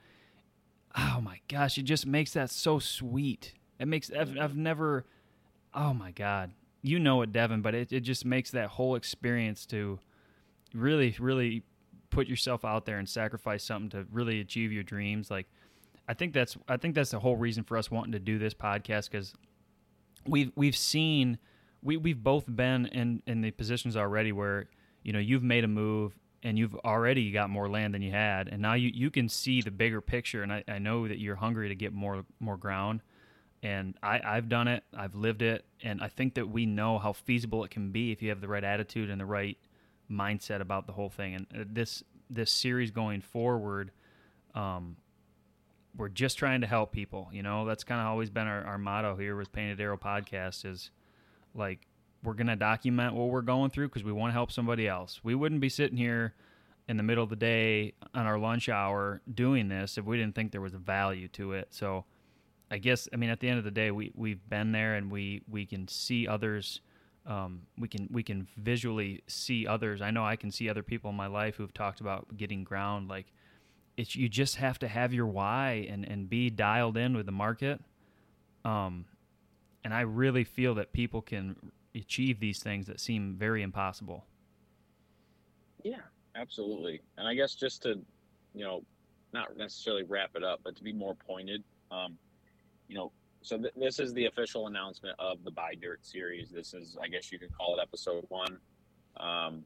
oh 0.98 1.22
my 1.22 1.40
gosh, 1.48 1.78
it 1.78 1.84
just 1.84 2.06
makes 2.06 2.34
that 2.34 2.50
so 2.50 2.80
sweet. 2.80 3.54
It 3.80 3.88
makes 3.88 4.12
I've, 4.12 4.38
I've 4.38 4.58
never, 4.58 5.06
oh 5.74 5.94
my 5.94 6.12
god, 6.12 6.52
you 6.82 7.00
know 7.00 7.22
it, 7.22 7.32
Devin, 7.32 7.62
but 7.62 7.76
it, 7.76 7.94
it 7.94 8.00
just 8.02 8.26
makes 8.26 8.52
that 8.52 8.70
whole 8.70 8.96
experience 8.96 9.66
to 9.68 10.00
really, 10.74 11.16
really 11.20 11.64
put 12.10 12.28
yourself 12.28 12.66
out 12.66 12.86
there 12.86 12.98
and 12.98 13.08
sacrifice 13.08 13.64
something 13.64 13.90
to 13.90 14.08
really 14.12 14.40
achieve 14.40 14.72
your 14.72 14.84
dreams. 14.84 15.30
Like, 15.30 15.48
I 16.08 16.14
think 16.14 16.34
that's 16.34 16.58
I 16.68 16.78
think 16.78 16.96
that's 16.96 17.12
the 17.12 17.20
whole 17.20 17.36
reason 17.36 17.64
for 17.64 17.78
us 17.78 17.92
wanting 17.92 18.14
to 18.14 18.20
do 18.20 18.40
this 18.40 18.54
podcast 18.54 19.12
because 19.12 19.34
we've 20.26 20.52
we've 20.56 20.76
seen 20.76 21.38
we 21.82 21.98
we've 21.98 22.24
both 22.24 22.46
been 22.48 22.86
in 22.88 23.22
in 23.28 23.42
the 23.42 23.52
positions 23.52 23.96
already 23.96 24.32
where 24.32 24.68
you 25.04 25.14
know 25.14 25.20
you've 25.20 25.44
made 25.44 25.64
a 25.64 25.68
move 25.68 26.18
and 26.44 26.58
you've 26.58 26.76
already 26.78 27.32
got 27.32 27.50
more 27.50 27.70
land 27.70 27.94
than 27.94 28.02
you 28.02 28.12
had 28.12 28.48
and 28.48 28.62
now 28.62 28.74
you 28.74 28.92
you 28.94 29.10
can 29.10 29.28
see 29.30 29.62
the 29.62 29.72
bigger 29.72 30.02
picture 30.02 30.44
and 30.44 30.52
I, 30.54 30.64
I 30.68 30.80
know 30.80 31.08
that 31.08 31.20
you're 31.20 31.36
hungry 31.36 31.70
to 31.70 31.76
get 31.76 31.94
more 31.94 32.26
more 32.40 32.58
ground 32.58 33.02
and 33.64 33.96
I, 34.04 34.22
I've 34.24 34.50
done 34.50 34.68
it, 34.68 34.84
I've 34.96 35.16
lived 35.16 35.42
it, 35.42 35.66
and 35.82 36.02
I 36.02 36.10
think 36.10 36.36
that 36.36 36.48
we 36.48 36.66
know 36.66 37.00
how 37.00 37.14
feasible 37.14 37.64
it 37.64 37.72
can 37.72 37.92
be 37.92 38.12
if 38.12 38.22
you 38.22 38.30
have 38.30 38.42
the 38.42 38.48
right 38.48 38.64
attitude 38.64 39.10
and 39.10 39.20
the 39.20 39.26
right 39.26 39.58
mindset 40.10 40.62
about 40.62 40.86
the 40.86 40.94
whole 40.94 41.10
thing. 41.10 41.36
And 41.36 41.48
uh, 41.54 41.64
this 41.68 42.04
this 42.30 42.52
series 42.52 42.92
going 42.92 43.22
forward, 43.22 43.92
um, 44.54 44.98
we're 45.96 46.10
just 46.10 46.38
trying 46.38 46.62
to 46.62 46.68
help 46.68 46.92
people. 46.92 47.30
You 47.32 47.42
know, 47.42 47.66
that's 47.66 47.84
kind 47.84 48.00
of 48.00 48.08
always 48.08 48.30
been 48.30 48.48
our, 48.48 48.64
our 48.64 48.78
motto 48.78 49.16
here 49.16 49.36
with 49.36 49.52
Painted 49.52 49.82
Arrow 49.82 49.98
Podcast 49.98 50.66
is 50.66 50.92
like 51.58 51.88
we're 52.24 52.34
gonna 52.34 52.56
document 52.56 53.14
what 53.14 53.30
we're 53.30 53.42
going 53.42 53.72
through 53.72 53.88
because 53.90 54.04
we 54.04 54.12
want 54.12 54.30
to 54.30 54.34
help 54.34 54.52
somebody 54.52 54.88
else. 54.88 55.20
We 55.24 55.36
wouldn't 55.36 55.62
be 55.62 55.70
sitting 55.70 55.98
here 55.98 56.34
in 56.88 56.98
the 56.98 57.04
middle 57.04 57.24
of 57.24 57.30
the 57.30 57.36
day 57.36 57.94
on 58.14 58.26
our 58.26 58.40
lunch 58.40 58.70
hour 58.70 59.22
doing 59.34 59.68
this 59.68 59.98
if 59.98 60.06
we 60.06 60.18
didn't 60.18 60.36
think 60.36 60.52
there 60.52 60.62
was 60.62 60.74
a 60.74 60.80
value 60.80 61.28
to 61.30 61.54
it. 61.54 61.68
So 61.72 62.06
I 62.72 62.78
guess 62.78 63.08
I 63.14 63.18
mean 63.18 63.30
at 63.30 63.40
the 63.40 63.50
end 63.50 63.60
of 63.60 63.66
the 63.66 63.72
day 63.72 63.92
we 63.92 64.12
we've 64.16 64.48
been 64.50 64.72
there 64.72 64.96
and 64.96 65.12
we 65.12 65.42
we 65.50 65.66
can 65.66 65.88
see 65.88 66.28
others 66.28 66.82
um, 67.28 67.64
we 67.78 67.90
can 67.90 68.08
we 68.10 68.24
can 68.24 68.48
visually 68.56 69.22
see 69.28 69.68
others. 69.68 70.02
I 70.02 70.12
know 70.12 70.26
I 70.26 70.38
can 70.38 70.50
see 70.50 70.70
other 70.70 70.82
people 70.82 71.10
in 71.10 71.18
my 71.18 71.28
life 71.28 71.56
who've 71.56 71.74
talked 71.74 72.00
about 72.00 72.38
getting 72.38 72.64
ground. 72.64 73.10
Like 73.10 73.28
it's 73.98 74.16
you 74.16 74.30
just 74.30 74.56
have 74.56 74.80
to 74.80 74.88
have 74.88 75.14
your 75.14 75.28
why 75.28 75.88
and 75.90 76.08
and 76.08 76.30
be 76.30 76.50
dialed 76.50 76.96
in 76.96 77.18
with 77.18 77.26
the 77.26 77.34
market. 77.34 77.82
Um, 78.64 79.06
and 79.88 79.94
I 79.94 80.02
really 80.02 80.44
feel 80.44 80.76
that 80.76 80.92
people 80.92 81.22
can 81.22 81.56
achieve 81.96 82.42
these 82.42 82.62
things 82.62 82.88
that 82.88 83.00
seem 83.00 83.38
very 83.40 83.62
impossible. 83.62 84.26
Yeah, 85.82 86.02
absolutely. 86.36 87.00
And 87.18 87.26
I 87.26 87.34
guess 87.36 87.56
just 87.56 87.84
to 87.84 87.98
you 88.54 88.66
know 88.66 88.84
not 89.32 89.56
necessarily 89.56 90.04
wrap 90.04 90.32
it 90.36 90.44
up, 90.44 90.60
but 90.62 90.76
to 90.76 90.84
be 90.84 90.92
more 90.92 91.16
pointed. 91.16 91.64
Um, 91.90 92.18
you 92.90 92.98
know, 92.98 93.14
so 93.42 93.58
th- 93.58 93.72
this 93.78 93.98
is 93.98 94.14
the 94.14 94.26
official 94.26 94.68
announcement 94.68 95.16
of 95.20 95.42
the 95.46 95.52
Buy 95.52 95.74
Dirt 95.82 96.06
series. 96.06 96.50
This 96.50 96.74
is, 96.74 96.98
I 97.02 97.08
guess 97.08 97.32
you 97.32 97.40
could 97.40 97.56
call 97.58 97.78
it 97.80 97.82
episode 97.82 98.26
one. 98.28 98.58
Um, 99.16 99.64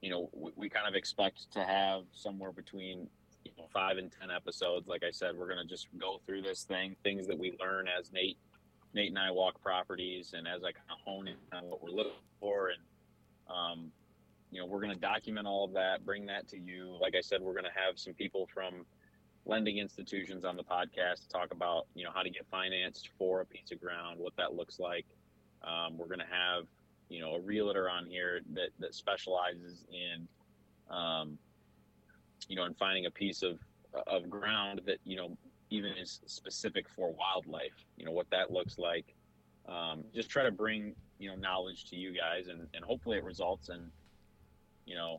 you 0.00 0.08
know, 0.08 0.30
we, 0.32 0.52
we, 0.56 0.68
kind 0.70 0.88
of 0.88 0.94
expect 0.94 1.52
to 1.52 1.64
have 1.64 2.04
somewhere 2.14 2.52
between 2.52 3.08
you 3.44 3.52
know, 3.58 3.66
five 3.74 3.98
and 3.98 4.10
ten 4.10 4.30
episodes. 4.30 4.88
Like 4.88 5.02
I 5.02 5.10
said, 5.10 5.36
we're 5.36 5.48
going 5.48 5.60
to 5.60 5.68
just 5.68 5.88
go 5.98 6.18
through 6.24 6.40
this 6.40 6.62
thing, 6.62 6.96
things 7.04 7.26
that 7.26 7.38
we 7.38 7.54
learn 7.60 7.88
as 7.88 8.10
Nate, 8.10 8.38
Nate 8.94 9.10
and 9.10 9.18
I 9.18 9.30
walk 9.30 9.60
properties, 9.62 10.34
and 10.36 10.46
as 10.48 10.64
I 10.64 10.72
kind 10.72 10.90
of 10.90 10.98
hone 11.04 11.28
in 11.28 11.36
on 11.52 11.64
what 11.64 11.82
we're 11.82 11.90
looking 11.90 12.12
for, 12.40 12.68
and 12.68 12.82
um, 13.48 13.92
you 14.50 14.60
know, 14.60 14.66
we're 14.66 14.80
going 14.80 14.94
to 14.94 15.00
document 15.00 15.46
all 15.46 15.64
of 15.64 15.72
that, 15.74 16.04
bring 16.04 16.26
that 16.26 16.48
to 16.48 16.58
you. 16.58 16.96
Like 17.00 17.14
I 17.14 17.20
said, 17.20 17.40
we're 17.42 17.52
going 17.52 17.64
to 17.64 17.70
have 17.70 17.98
some 17.98 18.14
people 18.14 18.48
from 18.52 18.86
lending 19.44 19.78
institutions 19.78 20.44
on 20.44 20.56
the 20.56 20.64
podcast 20.64 21.22
to 21.22 21.28
talk 21.28 21.52
about 21.52 21.86
you 21.94 22.04
know 22.04 22.10
how 22.14 22.22
to 22.22 22.30
get 22.30 22.46
financed 22.50 23.10
for 23.18 23.40
a 23.40 23.46
piece 23.46 23.70
of 23.72 23.80
ground, 23.80 24.18
what 24.18 24.34
that 24.36 24.54
looks 24.54 24.78
like. 24.78 25.06
Um, 25.62 25.98
we're 25.98 26.06
going 26.06 26.20
to 26.20 26.26
have 26.30 26.64
you 27.08 27.20
know 27.20 27.34
a 27.34 27.40
realtor 27.40 27.88
on 27.90 28.06
here 28.06 28.40
that 28.54 28.70
that 28.78 28.94
specializes 28.94 29.84
in 29.90 30.28
um, 30.94 31.38
you 32.48 32.56
know 32.56 32.64
in 32.64 32.74
finding 32.74 33.06
a 33.06 33.10
piece 33.10 33.42
of 33.42 33.58
of 34.06 34.28
ground 34.28 34.82
that 34.86 34.98
you 35.04 35.16
know 35.16 35.36
even 35.70 35.92
is 35.92 36.20
specific 36.26 36.86
for 36.88 37.12
wildlife. 37.12 37.84
You 37.96 38.04
know 38.04 38.12
what 38.12 38.30
that 38.30 38.50
looks 38.50 38.78
like. 38.78 39.14
Um, 39.68 40.04
just 40.14 40.30
try 40.30 40.44
to 40.44 40.50
bring 40.50 40.94
you 41.18 41.30
know 41.30 41.36
knowledge 41.36 41.84
to 41.90 41.96
you 41.96 42.12
guys, 42.12 42.48
and 42.48 42.66
and 42.74 42.84
hopefully 42.84 43.18
it 43.18 43.24
results 43.24 43.68
in 43.68 43.90
you 44.86 44.94
know 44.94 45.18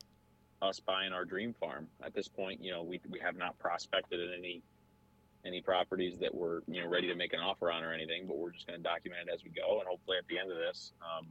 us 0.62 0.80
buying 0.80 1.14
our 1.14 1.26
dream 1.26 1.54
farm. 1.60 1.88
At 2.04 2.14
this 2.14 2.28
point, 2.28 2.64
you 2.64 2.72
know, 2.72 2.84
we, 2.84 3.00
we 3.10 3.20
have 3.20 3.38
not 3.38 3.58
prospected 3.60 4.20
any 4.38 4.62
any 5.46 5.62
properties 5.62 6.18
that 6.20 6.34
we're 6.34 6.62
you 6.68 6.82
know 6.82 6.90
ready 6.90 7.08
to 7.08 7.16
make 7.16 7.34
an 7.34 7.40
offer 7.40 7.72
on 7.72 7.84
or 7.84 7.94
anything, 7.94 8.28
but 8.28 8.38
we're 8.38 8.52
just 8.52 8.68
going 8.68 8.78
to 8.78 8.84
document 8.84 9.28
it 9.28 9.34
as 9.34 9.44
we 9.44 9.52
go, 9.52 9.80
and 9.80 9.88
hopefully 9.88 10.18
at 10.18 10.28
the 10.28 10.38
end 10.38 10.52
of 10.52 10.58
this, 10.58 10.94
um, 11.02 11.28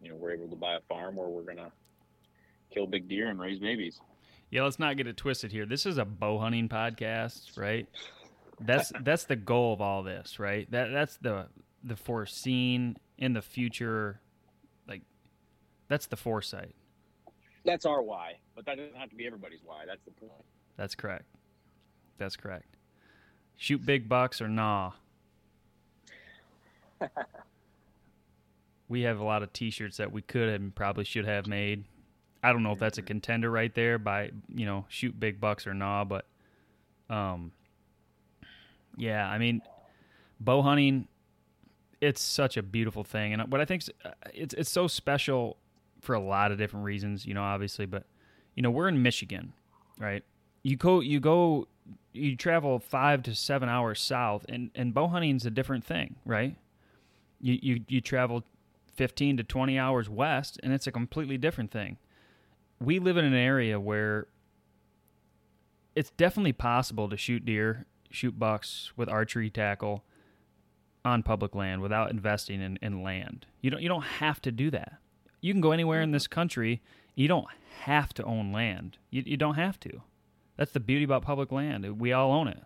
you 0.00 0.10
know, 0.10 0.16
we're 0.16 0.32
able 0.32 0.48
to 0.48 0.56
buy 0.56 0.74
a 0.74 0.80
farm 0.88 1.16
where 1.16 1.28
we're 1.28 1.42
going 1.42 1.56
to 1.56 1.72
kill 2.72 2.86
big 2.86 3.08
deer 3.08 3.28
and 3.28 3.40
raise 3.40 3.58
babies. 3.58 4.00
Yeah, 4.50 4.62
let's 4.62 4.78
not 4.78 4.96
get 4.96 5.06
it 5.06 5.16
twisted 5.16 5.52
here. 5.52 5.66
This 5.66 5.86
is 5.86 5.98
a 5.98 6.04
bow 6.04 6.38
hunting 6.38 6.68
podcast, 6.68 7.58
right? 7.58 7.88
That's 8.60 8.92
that's 9.02 9.24
the 9.24 9.36
goal 9.36 9.72
of 9.72 9.80
all 9.80 10.02
this, 10.02 10.38
right? 10.38 10.70
That 10.70 10.92
that's 10.92 11.16
the 11.18 11.46
the 11.82 11.96
foreseen 11.96 12.96
in 13.18 13.32
the 13.32 13.42
future, 13.42 14.20
like 14.88 15.02
that's 15.88 16.06
the 16.06 16.16
foresight 16.16 16.74
that's 17.66 17.84
our 17.84 18.00
why, 18.00 18.36
but 18.54 18.64
that 18.64 18.78
doesn't 18.78 18.96
have 18.96 19.10
to 19.10 19.16
be 19.16 19.26
everybody's 19.26 19.60
why. 19.64 19.84
That's 19.86 20.04
the 20.04 20.12
point. 20.12 20.44
That's 20.76 20.94
correct. 20.94 21.24
That's 22.16 22.36
correct. 22.36 22.76
Shoot 23.56 23.84
big 23.84 24.08
bucks 24.08 24.40
or 24.40 24.48
nah. 24.48 24.92
we 28.88 29.02
have 29.02 29.18
a 29.18 29.24
lot 29.24 29.42
of 29.42 29.52
T-shirts 29.52 29.98
that 29.98 30.12
we 30.12 30.22
could 30.22 30.48
and 30.48 30.74
probably 30.74 31.04
should 31.04 31.26
have 31.26 31.46
made. 31.46 31.84
I 32.46 32.52
don't 32.52 32.62
know 32.62 32.70
if 32.70 32.78
that's 32.78 32.96
a 32.96 33.02
contender 33.02 33.50
right 33.50 33.74
there 33.74 33.98
by 33.98 34.30
you 34.48 34.66
know 34.66 34.84
shoot 34.88 35.18
big 35.18 35.40
bucks 35.40 35.66
or 35.66 35.74
nah, 35.74 36.04
but 36.04 36.26
um, 37.10 37.50
yeah, 38.96 39.28
I 39.28 39.38
mean, 39.38 39.62
bow 40.38 40.62
hunting, 40.62 41.08
it's 42.00 42.20
such 42.20 42.56
a 42.56 42.62
beautiful 42.62 43.02
thing, 43.02 43.32
and 43.32 43.50
what 43.50 43.60
I 43.60 43.64
think 43.64 43.82
uh, 44.04 44.10
it's 44.32 44.54
it's 44.54 44.70
so 44.70 44.86
special 44.86 45.56
for 46.00 46.14
a 46.14 46.20
lot 46.20 46.52
of 46.52 46.58
different 46.58 46.84
reasons, 46.84 47.26
you 47.26 47.34
know, 47.34 47.42
obviously, 47.42 47.84
but 47.84 48.04
you 48.54 48.62
know, 48.62 48.70
we're 48.70 48.86
in 48.86 49.02
Michigan, 49.02 49.52
right? 49.98 50.22
You 50.62 50.76
go 50.76 51.00
you 51.00 51.18
go 51.18 51.66
you 52.12 52.36
travel 52.36 52.78
5 52.78 53.24
to 53.24 53.34
7 53.34 53.68
hours 53.68 54.00
south 54.00 54.46
and 54.48 54.70
and 54.76 54.94
bow 54.94 55.08
hunting's 55.08 55.46
a 55.46 55.50
different 55.50 55.84
thing, 55.84 56.14
right? 56.24 56.54
You 57.40 57.58
you 57.60 57.80
you 57.88 58.00
travel 58.00 58.44
15 58.94 59.38
to 59.38 59.42
20 59.42 59.76
hours 59.76 60.08
west 60.08 60.60
and 60.62 60.72
it's 60.72 60.86
a 60.86 60.92
completely 60.92 61.38
different 61.38 61.72
thing. 61.72 61.98
We 62.80 62.98
live 62.98 63.16
in 63.16 63.24
an 63.24 63.34
area 63.34 63.80
where 63.80 64.26
it's 65.94 66.10
definitely 66.10 66.52
possible 66.52 67.08
to 67.08 67.16
shoot 67.16 67.44
deer, 67.44 67.86
shoot 68.10 68.38
bucks 68.38 68.92
with 68.96 69.08
archery 69.08 69.50
tackle 69.50 70.04
on 71.04 71.22
public 71.22 71.54
land 71.54 71.80
without 71.80 72.10
investing 72.10 72.60
in, 72.60 72.78
in 72.82 73.02
land. 73.02 73.46
You 73.62 73.70
don't 73.70 73.82
you 73.82 73.88
don't 73.88 74.02
have 74.02 74.42
to 74.42 74.52
do 74.52 74.70
that. 74.70 74.98
You 75.40 75.52
can 75.52 75.60
go 75.60 75.72
anywhere 75.72 76.02
in 76.02 76.10
this 76.10 76.26
country. 76.26 76.82
You 77.14 77.28
don't 77.28 77.46
have 77.82 78.12
to 78.14 78.24
own 78.24 78.52
land. 78.52 78.98
You, 79.10 79.22
you 79.24 79.36
don't 79.36 79.54
have 79.54 79.80
to. 79.80 80.02
That's 80.56 80.72
the 80.72 80.80
beauty 80.80 81.04
about 81.04 81.22
public 81.22 81.52
land. 81.52 82.00
We 82.00 82.12
all 82.12 82.32
own 82.32 82.48
it. 82.48 82.62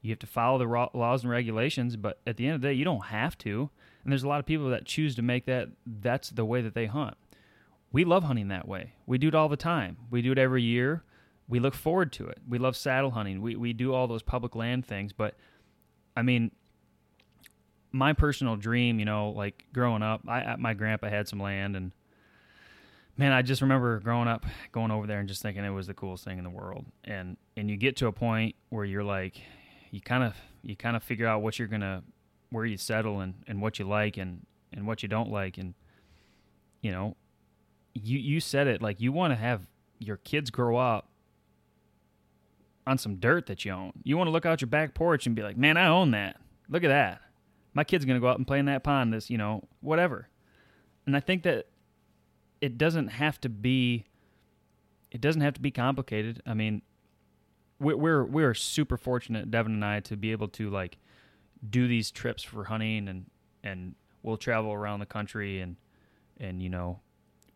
You 0.00 0.10
have 0.10 0.18
to 0.20 0.26
follow 0.26 0.58
the 0.58 0.98
laws 0.98 1.22
and 1.22 1.30
regulations, 1.30 1.96
but 1.96 2.20
at 2.26 2.36
the 2.36 2.46
end 2.46 2.56
of 2.56 2.60
the 2.60 2.68
day, 2.68 2.74
you 2.74 2.84
don't 2.84 3.06
have 3.06 3.38
to. 3.38 3.70
And 4.02 4.12
there's 4.12 4.22
a 4.22 4.28
lot 4.28 4.38
of 4.38 4.46
people 4.46 4.68
that 4.68 4.84
choose 4.84 5.14
to 5.14 5.22
make 5.22 5.46
that 5.46 5.68
that's 5.86 6.28
the 6.28 6.44
way 6.44 6.60
that 6.60 6.74
they 6.74 6.86
hunt. 6.86 7.16
We 7.94 8.04
love 8.04 8.24
hunting 8.24 8.48
that 8.48 8.66
way. 8.66 8.94
We 9.06 9.18
do 9.18 9.28
it 9.28 9.36
all 9.36 9.48
the 9.48 9.56
time. 9.56 9.96
We 10.10 10.20
do 10.20 10.32
it 10.32 10.38
every 10.38 10.64
year. 10.64 11.04
We 11.46 11.60
look 11.60 11.74
forward 11.76 12.12
to 12.14 12.26
it. 12.26 12.38
We 12.48 12.58
love 12.58 12.76
saddle 12.76 13.12
hunting. 13.12 13.40
We 13.40 13.54
we 13.54 13.72
do 13.72 13.94
all 13.94 14.08
those 14.08 14.22
public 14.22 14.56
land 14.56 14.84
things, 14.84 15.12
but 15.12 15.36
I 16.16 16.22
mean, 16.22 16.50
my 17.92 18.12
personal 18.12 18.56
dream, 18.56 18.98
you 18.98 19.04
know, 19.04 19.30
like 19.30 19.66
growing 19.72 20.02
up, 20.02 20.22
I 20.26 20.56
my 20.58 20.74
grandpa 20.74 21.08
had 21.08 21.28
some 21.28 21.38
land 21.38 21.76
and 21.76 21.92
man, 23.16 23.30
I 23.30 23.42
just 23.42 23.62
remember 23.62 24.00
growing 24.00 24.26
up, 24.26 24.44
going 24.72 24.90
over 24.90 25.06
there 25.06 25.20
and 25.20 25.28
just 25.28 25.40
thinking 25.40 25.64
it 25.64 25.70
was 25.70 25.86
the 25.86 25.94
coolest 25.94 26.24
thing 26.24 26.38
in 26.38 26.42
the 26.42 26.50
world. 26.50 26.86
And 27.04 27.36
and 27.56 27.70
you 27.70 27.76
get 27.76 27.94
to 27.98 28.08
a 28.08 28.12
point 28.12 28.56
where 28.70 28.84
you're 28.84 29.04
like, 29.04 29.40
you 29.92 30.00
kind 30.00 30.24
of 30.24 30.34
you 30.64 30.74
kind 30.74 30.96
of 30.96 31.04
figure 31.04 31.28
out 31.28 31.42
what 31.42 31.60
you're 31.60 31.68
gonna, 31.68 32.02
where 32.50 32.66
you 32.66 32.76
settle 32.76 33.20
and 33.20 33.34
and 33.46 33.62
what 33.62 33.78
you 33.78 33.84
like 33.84 34.16
and 34.16 34.44
and 34.72 34.84
what 34.84 35.04
you 35.04 35.08
don't 35.08 35.30
like 35.30 35.58
and 35.58 35.74
you 36.82 36.90
know, 36.90 37.16
you 37.94 38.18
you 38.18 38.40
said 38.40 38.66
it 38.66 38.82
like 38.82 39.00
you 39.00 39.12
want 39.12 39.30
to 39.32 39.36
have 39.36 39.66
your 39.98 40.16
kids 40.18 40.50
grow 40.50 40.76
up 40.76 41.08
on 42.86 42.98
some 42.98 43.16
dirt 43.16 43.46
that 43.46 43.64
you 43.64 43.72
own. 43.72 43.92
You 44.02 44.16
want 44.18 44.28
to 44.28 44.32
look 44.32 44.44
out 44.44 44.60
your 44.60 44.68
back 44.68 44.94
porch 44.94 45.26
and 45.26 45.34
be 45.34 45.42
like, 45.42 45.56
man, 45.56 45.76
I 45.76 45.86
own 45.86 46.10
that. 46.10 46.36
Look 46.68 46.84
at 46.84 46.88
that. 46.88 47.22
My 47.72 47.82
kid's 47.84 48.04
gonna 48.04 48.20
go 48.20 48.28
out 48.28 48.36
and 48.38 48.46
play 48.46 48.58
in 48.58 48.66
that 48.66 48.84
pond. 48.84 49.12
This, 49.12 49.30
you 49.30 49.38
know, 49.38 49.64
whatever. 49.80 50.28
And 51.06 51.16
I 51.16 51.20
think 51.20 51.42
that 51.44 51.66
it 52.60 52.78
doesn't 52.78 53.08
have 53.08 53.40
to 53.42 53.48
be 53.48 54.04
it 55.10 55.20
doesn't 55.20 55.42
have 55.42 55.54
to 55.54 55.60
be 55.60 55.70
complicated. 55.70 56.42
I 56.44 56.54
mean, 56.54 56.82
we- 57.78 57.94
we're 57.94 58.24
we're 58.24 58.54
super 58.54 58.96
fortunate, 58.96 59.50
Devin 59.50 59.72
and 59.72 59.84
I, 59.84 60.00
to 60.00 60.16
be 60.16 60.32
able 60.32 60.48
to 60.48 60.70
like 60.70 60.98
do 61.68 61.86
these 61.88 62.10
trips 62.10 62.42
for 62.42 62.64
hunting 62.64 63.08
and 63.08 63.26
and 63.62 63.94
we'll 64.22 64.36
travel 64.36 64.72
around 64.72 65.00
the 65.00 65.06
country 65.06 65.60
and 65.60 65.76
and 66.38 66.62
you 66.62 66.68
know 66.68 67.00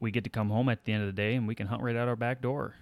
we 0.01 0.11
get 0.11 0.25
to 0.25 0.31
come 0.31 0.51
home 0.51 0.69
at 0.69 0.85
the 0.85 0.93
end 0.93 1.03
of 1.03 1.09
the 1.09 1.21
day 1.21 1.35
and 1.35 1.47
we 1.47 1.55
can 1.55 1.67
hunt 1.67 1.83
right 1.83 1.97
out 1.97 2.09
our 2.09 2.17
back 2.17 2.41
door. 2.41 2.75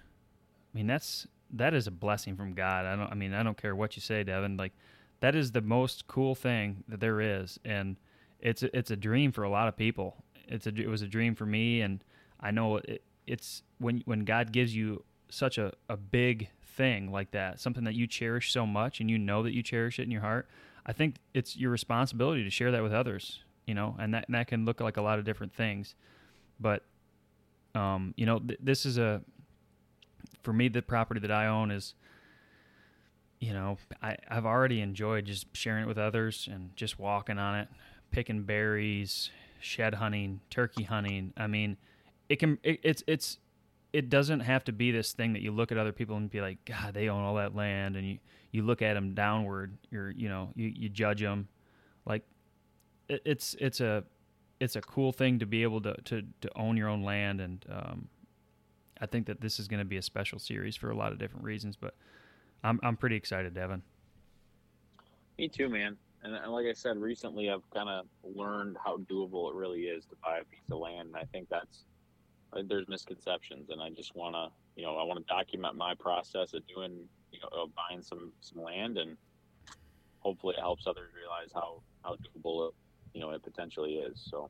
I 0.73 0.77
mean 0.77 0.87
that's 0.87 1.27
that 1.53 1.73
is 1.73 1.87
a 1.87 1.91
blessing 1.91 2.35
from 2.35 2.53
God. 2.53 2.85
I 2.85 2.95
don't 2.95 3.11
I 3.11 3.15
mean 3.15 3.33
I 3.33 3.43
don't 3.43 3.57
care 3.57 3.75
what 3.75 3.95
you 3.95 4.01
say, 4.01 4.23
Devin. 4.23 4.57
Like 4.57 4.73
that 5.19 5.35
is 5.35 5.51
the 5.51 5.61
most 5.61 6.07
cool 6.07 6.35
thing 6.35 6.83
that 6.87 6.99
there 6.99 7.21
is 7.21 7.59
and 7.65 7.97
it's 8.39 8.61
a, 8.61 8.77
it's 8.77 8.91
a 8.91 8.95
dream 8.95 9.31
for 9.31 9.43
a 9.43 9.49
lot 9.49 9.67
of 9.67 9.75
people. 9.75 10.23
It's 10.47 10.67
a 10.67 10.69
it 10.69 10.87
was 10.87 11.01
a 11.01 11.07
dream 11.07 11.35
for 11.35 11.45
me 11.45 11.81
and 11.81 12.03
I 12.39 12.51
know 12.51 12.77
it, 12.77 13.03
it's 13.25 13.63
when 13.79 14.01
when 14.05 14.25
God 14.25 14.51
gives 14.51 14.75
you 14.75 15.03
such 15.29 15.57
a, 15.57 15.73
a 15.89 15.97
big 15.97 16.49
thing 16.77 17.11
like 17.11 17.31
that, 17.31 17.59
something 17.59 17.83
that 17.83 17.95
you 17.95 18.07
cherish 18.07 18.51
so 18.51 18.65
much 18.65 18.99
and 18.99 19.09
you 19.09 19.17
know 19.17 19.43
that 19.43 19.53
you 19.53 19.63
cherish 19.63 19.99
it 19.99 20.03
in 20.03 20.11
your 20.11 20.21
heart, 20.21 20.47
I 20.85 20.93
think 20.93 21.15
it's 21.33 21.57
your 21.57 21.71
responsibility 21.71 22.43
to 22.43 22.49
share 22.49 22.71
that 22.71 22.83
with 22.83 22.93
others, 22.93 23.43
you 23.65 23.73
know, 23.73 23.95
and 23.99 24.13
that, 24.13 24.25
and 24.27 24.35
that 24.35 24.47
can 24.47 24.63
look 24.63 24.79
like 24.79 24.95
a 24.95 25.01
lot 25.01 25.19
of 25.19 25.25
different 25.25 25.53
things. 25.53 25.95
But, 26.59 26.83
um, 27.77 28.13
you 28.17 28.25
know, 28.25 28.39
th- 28.39 28.59
this 28.61 28.85
is 28.85 28.97
a, 28.97 29.21
for 30.43 30.53
me, 30.53 30.67
the 30.67 30.81
property 30.81 31.19
that 31.19 31.31
I 31.31 31.47
own 31.47 31.71
is, 31.71 31.93
you 33.39 33.53
know, 33.53 33.77
I, 34.01 34.17
I've 34.29 34.45
already 34.45 34.81
enjoyed 34.81 35.25
just 35.25 35.45
sharing 35.53 35.83
it 35.83 35.87
with 35.87 35.97
others 35.97 36.49
and 36.51 36.75
just 36.75 36.97
walking 36.97 37.37
on 37.37 37.59
it, 37.59 37.67
picking 38.11 38.43
berries, 38.43 39.29
shed 39.59 39.93
hunting, 39.95 40.41
turkey 40.49 40.83
hunting. 40.83 41.33
I 41.37 41.47
mean, 41.47 41.77
it 42.29 42.37
can, 42.37 42.57
it, 42.63 42.79
it's, 42.83 43.03
it's, 43.05 43.37
it 43.93 44.09
doesn't 44.09 44.41
have 44.41 44.63
to 44.65 44.71
be 44.71 44.91
this 44.91 45.13
thing 45.13 45.33
that 45.33 45.41
you 45.41 45.51
look 45.51 45.71
at 45.71 45.77
other 45.77 45.91
people 45.91 46.17
and 46.17 46.29
be 46.29 46.41
like, 46.41 46.63
God, 46.65 46.93
they 46.93 47.09
own 47.09 47.23
all 47.23 47.35
that 47.35 47.55
land, 47.55 47.95
and 47.95 48.07
you 48.07 48.19
you 48.51 48.63
look 48.63 48.81
at 48.81 48.93
them 48.93 49.13
downward. 49.13 49.77
You're 49.89 50.11
you 50.11 50.29
know 50.29 50.49
you, 50.55 50.71
you 50.75 50.89
judge 50.89 51.21
them, 51.21 51.47
like 52.05 52.23
it, 53.09 53.21
it's 53.25 53.55
it's 53.59 53.79
a 53.79 54.03
it's 54.59 54.75
a 54.75 54.81
cool 54.81 55.11
thing 55.11 55.39
to 55.39 55.45
be 55.45 55.63
able 55.63 55.81
to 55.81 55.95
to, 56.05 56.23
to 56.41 56.57
own 56.57 56.77
your 56.77 56.89
own 56.89 57.03
land, 57.03 57.41
and 57.41 57.65
um, 57.69 58.07
I 58.99 59.05
think 59.05 59.27
that 59.27 59.41
this 59.41 59.59
is 59.59 59.67
going 59.67 59.79
to 59.79 59.85
be 59.85 59.97
a 59.97 60.01
special 60.01 60.39
series 60.39 60.75
for 60.75 60.89
a 60.89 60.95
lot 60.95 61.11
of 61.11 61.19
different 61.19 61.45
reasons. 61.45 61.75
But 61.75 61.95
I'm 62.63 62.79
I'm 62.83 62.97
pretty 62.97 63.15
excited, 63.15 63.53
Devin. 63.53 63.81
Me 65.37 65.47
too, 65.47 65.69
man. 65.69 65.97
And, 66.23 66.33
and 66.33 66.51
like 66.51 66.65
I 66.65 66.73
said, 66.73 66.97
recently 66.97 67.49
I've 67.49 67.69
kind 67.71 67.89
of 67.89 68.07
learned 68.23 68.77
how 68.83 68.97
doable 68.97 69.51
it 69.51 69.55
really 69.55 69.83
is 69.83 70.05
to 70.05 70.15
buy 70.23 70.39
a 70.39 70.43
piece 70.45 70.69
of 70.71 70.79
land, 70.79 71.09
and 71.09 71.15
I 71.15 71.25
think 71.25 71.47
that's 71.49 71.85
there's 72.67 72.87
misconceptions, 72.87 73.69
and 73.69 73.81
I 73.81 73.89
just 73.89 74.15
want 74.15 74.33
to, 74.33 74.49
you 74.75 74.83
know, 74.83 74.95
I 74.95 75.03
want 75.03 75.19
to 75.19 75.25
document 75.31 75.75
my 75.75 75.93
process 75.93 76.53
of 76.53 76.65
doing, 76.67 77.07
you 77.31 77.39
know, 77.39 77.49
of 77.63 77.69
buying 77.75 78.01
some 78.01 78.31
some 78.41 78.63
land, 78.63 78.97
and 78.97 79.15
hopefully 80.19 80.55
it 80.57 80.61
helps 80.61 80.87
others 80.87 81.11
realize 81.15 81.51
how 81.53 81.81
how 82.03 82.15
doable 82.15 82.69
it, 82.69 82.73
you 83.13 83.21
know, 83.21 83.31
it 83.31 83.43
potentially 83.43 83.95
is. 83.95 84.19
So 84.29 84.49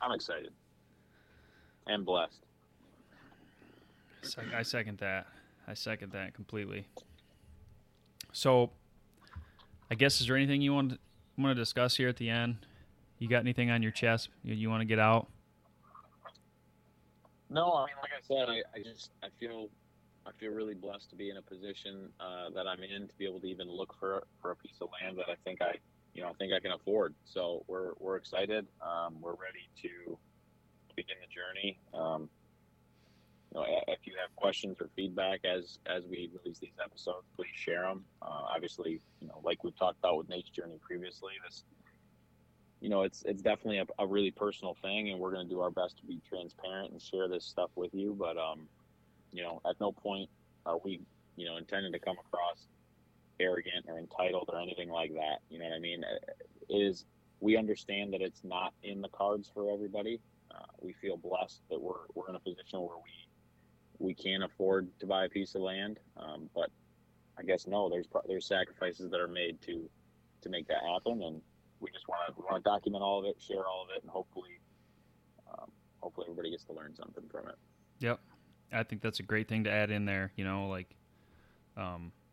I'm 0.00 0.12
excited 0.12 0.52
and 1.86 2.04
blessed. 2.04 2.40
I 4.54 4.62
second 4.62 4.98
that. 4.98 5.26
I 5.68 5.74
second 5.74 6.12
that 6.12 6.34
completely. 6.34 6.86
So, 8.32 8.70
I 9.90 9.94
guess 9.94 10.20
is 10.20 10.26
there 10.26 10.36
anything 10.36 10.60
you 10.60 10.74
want 10.74 10.90
to, 10.90 10.98
want 11.38 11.56
to 11.56 11.60
discuss 11.60 11.96
here 11.96 12.08
at 12.08 12.16
the 12.16 12.28
end? 12.28 12.56
You 13.18 13.28
got 13.28 13.40
anything 13.40 13.70
on 13.70 13.82
your 13.82 13.92
chest 13.92 14.28
you, 14.42 14.54
you 14.54 14.68
want 14.68 14.80
to 14.80 14.84
get 14.84 14.98
out? 14.98 15.28
No, 17.48 17.72
I 17.72 17.86
mean, 17.86 17.94
like 18.02 18.10
I 18.12 18.22
said, 18.26 18.48
I, 18.48 18.78
I 18.78 18.82
just 18.82 19.10
I 19.22 19.28
feel 19.38 19.68
I 20.26 20.32
feel 20.38 20.50
really 20.50 20.74
blessed 20.74 21.08
to 21.10 21.16
be 21.16 21.30
in 21.30 21.36
a 21.36 21.42
position 21.42 22.08
uh, 22.18 22.50
that 22.54 22.66
I'm 22.66 22.82
in 22.82 23.06
to 23.06 23.14
be 23.16 23.24
able 23.24 23.40
to 23.40 23.46
even 23.46 23.70
look 23.70 23.94
for 23.98 24.24
for 24.42 24.50
a 24.50 24.56
piece 24.56 24.76
of 24.80 24.88
land 25.00 25.16
that 25.18 25.30
I 25.30 25.36
think 25.44 25.62
I 25.62 25.76
you 26.16 26.22
know 26.22 26.30
I 26.30 26.32
think 26.32 26.52
I 26.52 26.60
can 26.60 26.72
afford. 26.72 27.14
So 27.24 27.64
we're 27.68 27.92
we're 28.00 28.16
excited. 28.16 28.66
Um, 28.80 29.16
we're 29.20 29.32
ready 29.32 29.68
to 29.82 30.18
begin 30.96 31.16
the 31.20 31.28
journey. 31.28 31.78
Um, 31.92 32.30
you 33.52 33.60
know, 33.60 33.66
if 33.86 33.98
you 34.04 34.14
have 34.20 34.34
questions 34.34 34.78
or 34.80 34.88
feedback 34.96 35.44
as 35.44 35.78
as 35.86 36.04
we 36.06 36.30
release 36.42 36.58
these 36.58 36.78
episodes, 36.82 37.26
please 37.36 37.54
share 37.54 37.82
them. 37.82 38.04
Uh, 38.22 38.48
obviously, 38.54 39.00
you 39.20 39.28
know, 39.28 39.40
like 39.44 39.62
we've 39.62 39.76
talked 39.78 39.98
about 39.98 40.16
with 40.16 40.28
Nate's 40.30 40.48
journey 40.48 40.78
previously, 40.82 41.32
this 41.44 41.64
you 42.80 42.88
know, 42.88 43.02
it's 43.02 43.22
it's 43.26 43.42
definitely 43.42 43.78
a, 43.78 43.86
a 43.98 44.06
really 44.06 44.30
personal 44.30 44.76
thing, 44.82 45.10
and 45.10 45.20
we're 45.20 45.32
going 45.32 45.46
to 45.46 45.54
do 45.54 45.60
our 45.60 45.70
best 45.70 45.98
to 45.98 46.04
be 46.04 46.20
transparent 46.28 46.92
and 46.92 47.00
share 47.00 47.28
this 47.28 47.44
stuff 47.44 47.70
with 47.74 47.92
you. 47.92 48.16
But 48.18 48.38
um, 48.38 48.68
you 49.32 49.42
know, 49.42 49.60
at 49.68 49.78
no 49.80 49.92
point 49.92 50.30
are 50.64 50.78
we, 50.82 51.00
you 51.36 51.46
know, 51.46 51.56
intending 51.58 51.92
to 51.92 51.98
come 51.98 52.16
across 52.18 52.66
arrogant 53.40 53.86
or 53.88 53.98
entitled 53.98 54.48
or 54.52 54.60
anything 54.60 54.88
like 54.88 55.12
that. 55.14 55.38
You 55.50 55.58
know 55.58 55.66
what 55.66 55.74
I 55.74 55.80
mean? 55.80 56.04
It 56.68 56.74
is 56.74 57.04
we 57.40 57.56
understand 57.56 58.12
that 58.12 58.22
it's 58.22 58.42
not 58.44 58.72
in 58.82 59.00
the 59.00 59.08
cards 59.08 59.50
for 59.52 59.72
everybody. 59.72 60.20
Uh, 60.50 60.64
we 60.80 60.94
feel 60.94 61.16
blessed 61.16 61.60
that 61.70 61.80
we're 61.80 62.06
we're 62.14 62.28
in 62.28 62.36
a 62.36 62.40
position 62.40 62.80
where 62.80 62.96
we 62.96 64.06
we 64.06 64.14
can 64.14 64.42
afford 64.42 64.88
to 65.00 65.06
buy 65.06 65.24
a 65.24 65.28
piece 65.28 65.54
of 65.54 65.62
land, 65.62 65.98
um, 66.16 66.48
but 66.54 66.70
I 67.38 67.42
guess 67.42 67.66
no, 67.66 67.88
there's 67.88 68.06
there's 68.26 68.46
sacrifices 68.46 69.10
that 69.10 69.20
are 69.20 69.28
made 69.28 69.60
to 69.62 69.88
to 70.42 70.48
make 70.48 70.68
that 70.68 70.82
happen, 70.92 71.22
and 71.22 71.40
we 71.80 71.90
just 71.90 72.08
want 72.08 72.34
to 72.34 72.42
want 72.42 72.62
to 72.64 72.68
document 72.68 73.02
all 73.02 73.20
of 73.20 73.26
it, 73.26 73.40
share 73.40 73.66
all 73.66 73.84
of 73.84 73.90
it, 73.94 74.02
and 74.02 74.10
hopefully, 74.10 74.60
um, 75.50 75.70
hopefully 76.00 76.26
everybody 76.28 76.50
gets 76.50 76.64
to 76.64 76.72
learn 76.72 76.94
something 76.94 77.24
from 77.30 77.48
it. 77.48 77.56
Yep, 77.98 78.20
I 78.72 78.82
think 78.82 79.02
that's 79.02 79.20
a 79.20 79.24
great 79.24 79.48
thing 79.48 79.64
to 79.64 79.70
add 79.70 79.90
in 79.90 80.04
there. 80.04 80.32
You 80.36 80.44
know, 80.44 80.68
like, 80.68 80.94
um, 81.76 81.76
uh, 81.76 81.82
uh, 81.82 82.25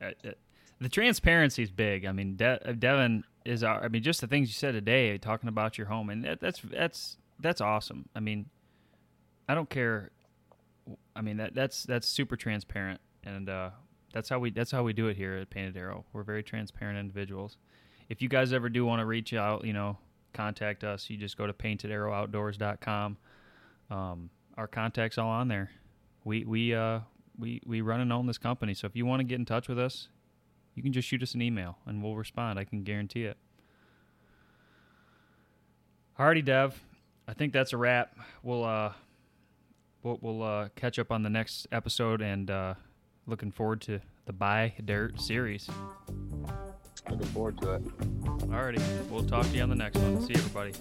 the 0.00 0.88
transparency 0.88 1.62
is 1.62 1.70
big. 1.70 2.04
I 2.04 2.12
mean, 2.12 2.36
De- 2.36 2.68
uh, 2.68 2.72
Devin 2.72 3.24
is 3.44 3.62
our. 3.62 3.82
I 3.82 3.88
mean, 3.88 4.02
just 4.02 4.20
the 4.20 4.26
things 4.26 4.48
you 4.48 4.54
said 4.54 4.72
today, 4.72 5.16
talking 5.18 5.48
about 5.48 5.78
your 5.78 5.86
home, 5.86 6.10
and 6.10 6.24
that, 6.24 6.40
that's 6.40 6.60
that's 6.60 7.16
that's 7.40 7.60
awesome. 7.60 8.08
I 8.14 8.20
mean, 8.20 8.46
I 9.48 9.54
don't 9.54 9.70
care. 9.70 10.10
I 11.16 11.22
mean 11.22 11.38
that 11.38 11.54
that's 11.54 11.84
that's 11.84 12.08
super 12.08 12.36
transparent, 12.36 13.00
and 13.24 13.48
uh, 13.48 13.70
that's 14.12 14.28
how 14.28 14.38
we 14.38 14.50
that's 14.50 14.70
how 14.70 14.82
we 14.82 14.92
do 14.92 15.08
it 15.08 15.16
here 15.16 15.36
at 15.36 15.50
Painted 15.50 15.76
Arrow. 15.76 16.04
We're 16.12 16.24
very 16.24 16.42
transparent 16.42 16.98
individuals 16.98 17.56
if 18.08 18.22
you 18.22 18.28
guys 18.28 18.52
ever 18.52 18.68
do 18.68 18.84
want 18.84 19.00
to 19.00 19.06
reach 19.06 19.32
out, 19.32 19.64
you 19.64 19.72
know, 19.72 19.98
contact 20.32 20.84
us. 20.84 21.08
You 21.08 21.16
just 21.16 21.36
go 21.36 21.46
to 21.46 21.52
paintedarrowoutdoors.com. 21.52 23.16
Um, 23.90 24.30
our 24.56 24.66
contacts 24.66 25.18
all 25.18 25.28
on 25.28 25.48
there. 25.48 25.70
We 26.24 26.44
we 26.44 26.74
uh 26.74 27.00
we 27.38 27.60
we 27.66 27.80
run 27.80 28.00
and 28.00 28.12
own 28.12 28.26
this 28.26 28.38
company. 28.38 28.74
So 28.74 28.86
if 28.86 28.96
you 28.96 29.06
want 29.06 29.20
to 29.20 29.24
get 29.24 29.38
in 29.38 29.44
touch 29.44 29.68
with 29.68 29.78
us, 29.78 30.08
you 30.74 30.82
can 30.82 30.92
just 30.92 31.08
shoot 31.08 31.22
us 31.22 31.34
an 31.34 31.42
email 31.42 31.78
and 31.86 32.02
we'll 32.02 32.16
respond. 32.16 32.58
I 32.58 32.64
can 32.64 32.82
guarantee 32.82 33.24
it. 33.24 33.36
Alrighty, 36.18 36.44
Dev. 36.44 36.80
I 37.26 37.32
think 37.32 37.52
that's 37.52 37.72
a 37.72 37.76
wrap. 37.76 38.16
We'll 38.42 38.64
uh 38.64 38.92
we'll, 40.04 40.18
we'll 40.20 40.42
uh, 40.42 40.68
catch 40.76 41.00
up 41.00 41.10
on 41.10 41.24
the 41.24 41.30
next 41.30 41.66
episode 41.72 42.22
and 42.22 42.50
uh, 42.50 42.74
looking 43.26 43.50
forward 43.50 43.80
to 43.82 44.00
the 44.26 44.32
Buy 44.32 44.74
Dirt 44.84 45.20
series. 45.20 45.68
Looking 47.10 47.26
forward 47.28 47.60
to 47.62 47.74
it. 47.74 47.84
Alrighty. 48.48 49.10
We'll 49.10 49.24
talk 49.24 49.44
to 49.46 49.56
you 49.56 49.62
on 49.62 49.70
the 49.70 49.74
next 49.74 49.98
one. 49.98 50.22
See 50.22 50.34
you, 50.34 50.38
everybody. 50.38 50.72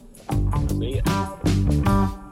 See 0.69 1.01
ya. 1.03 2.22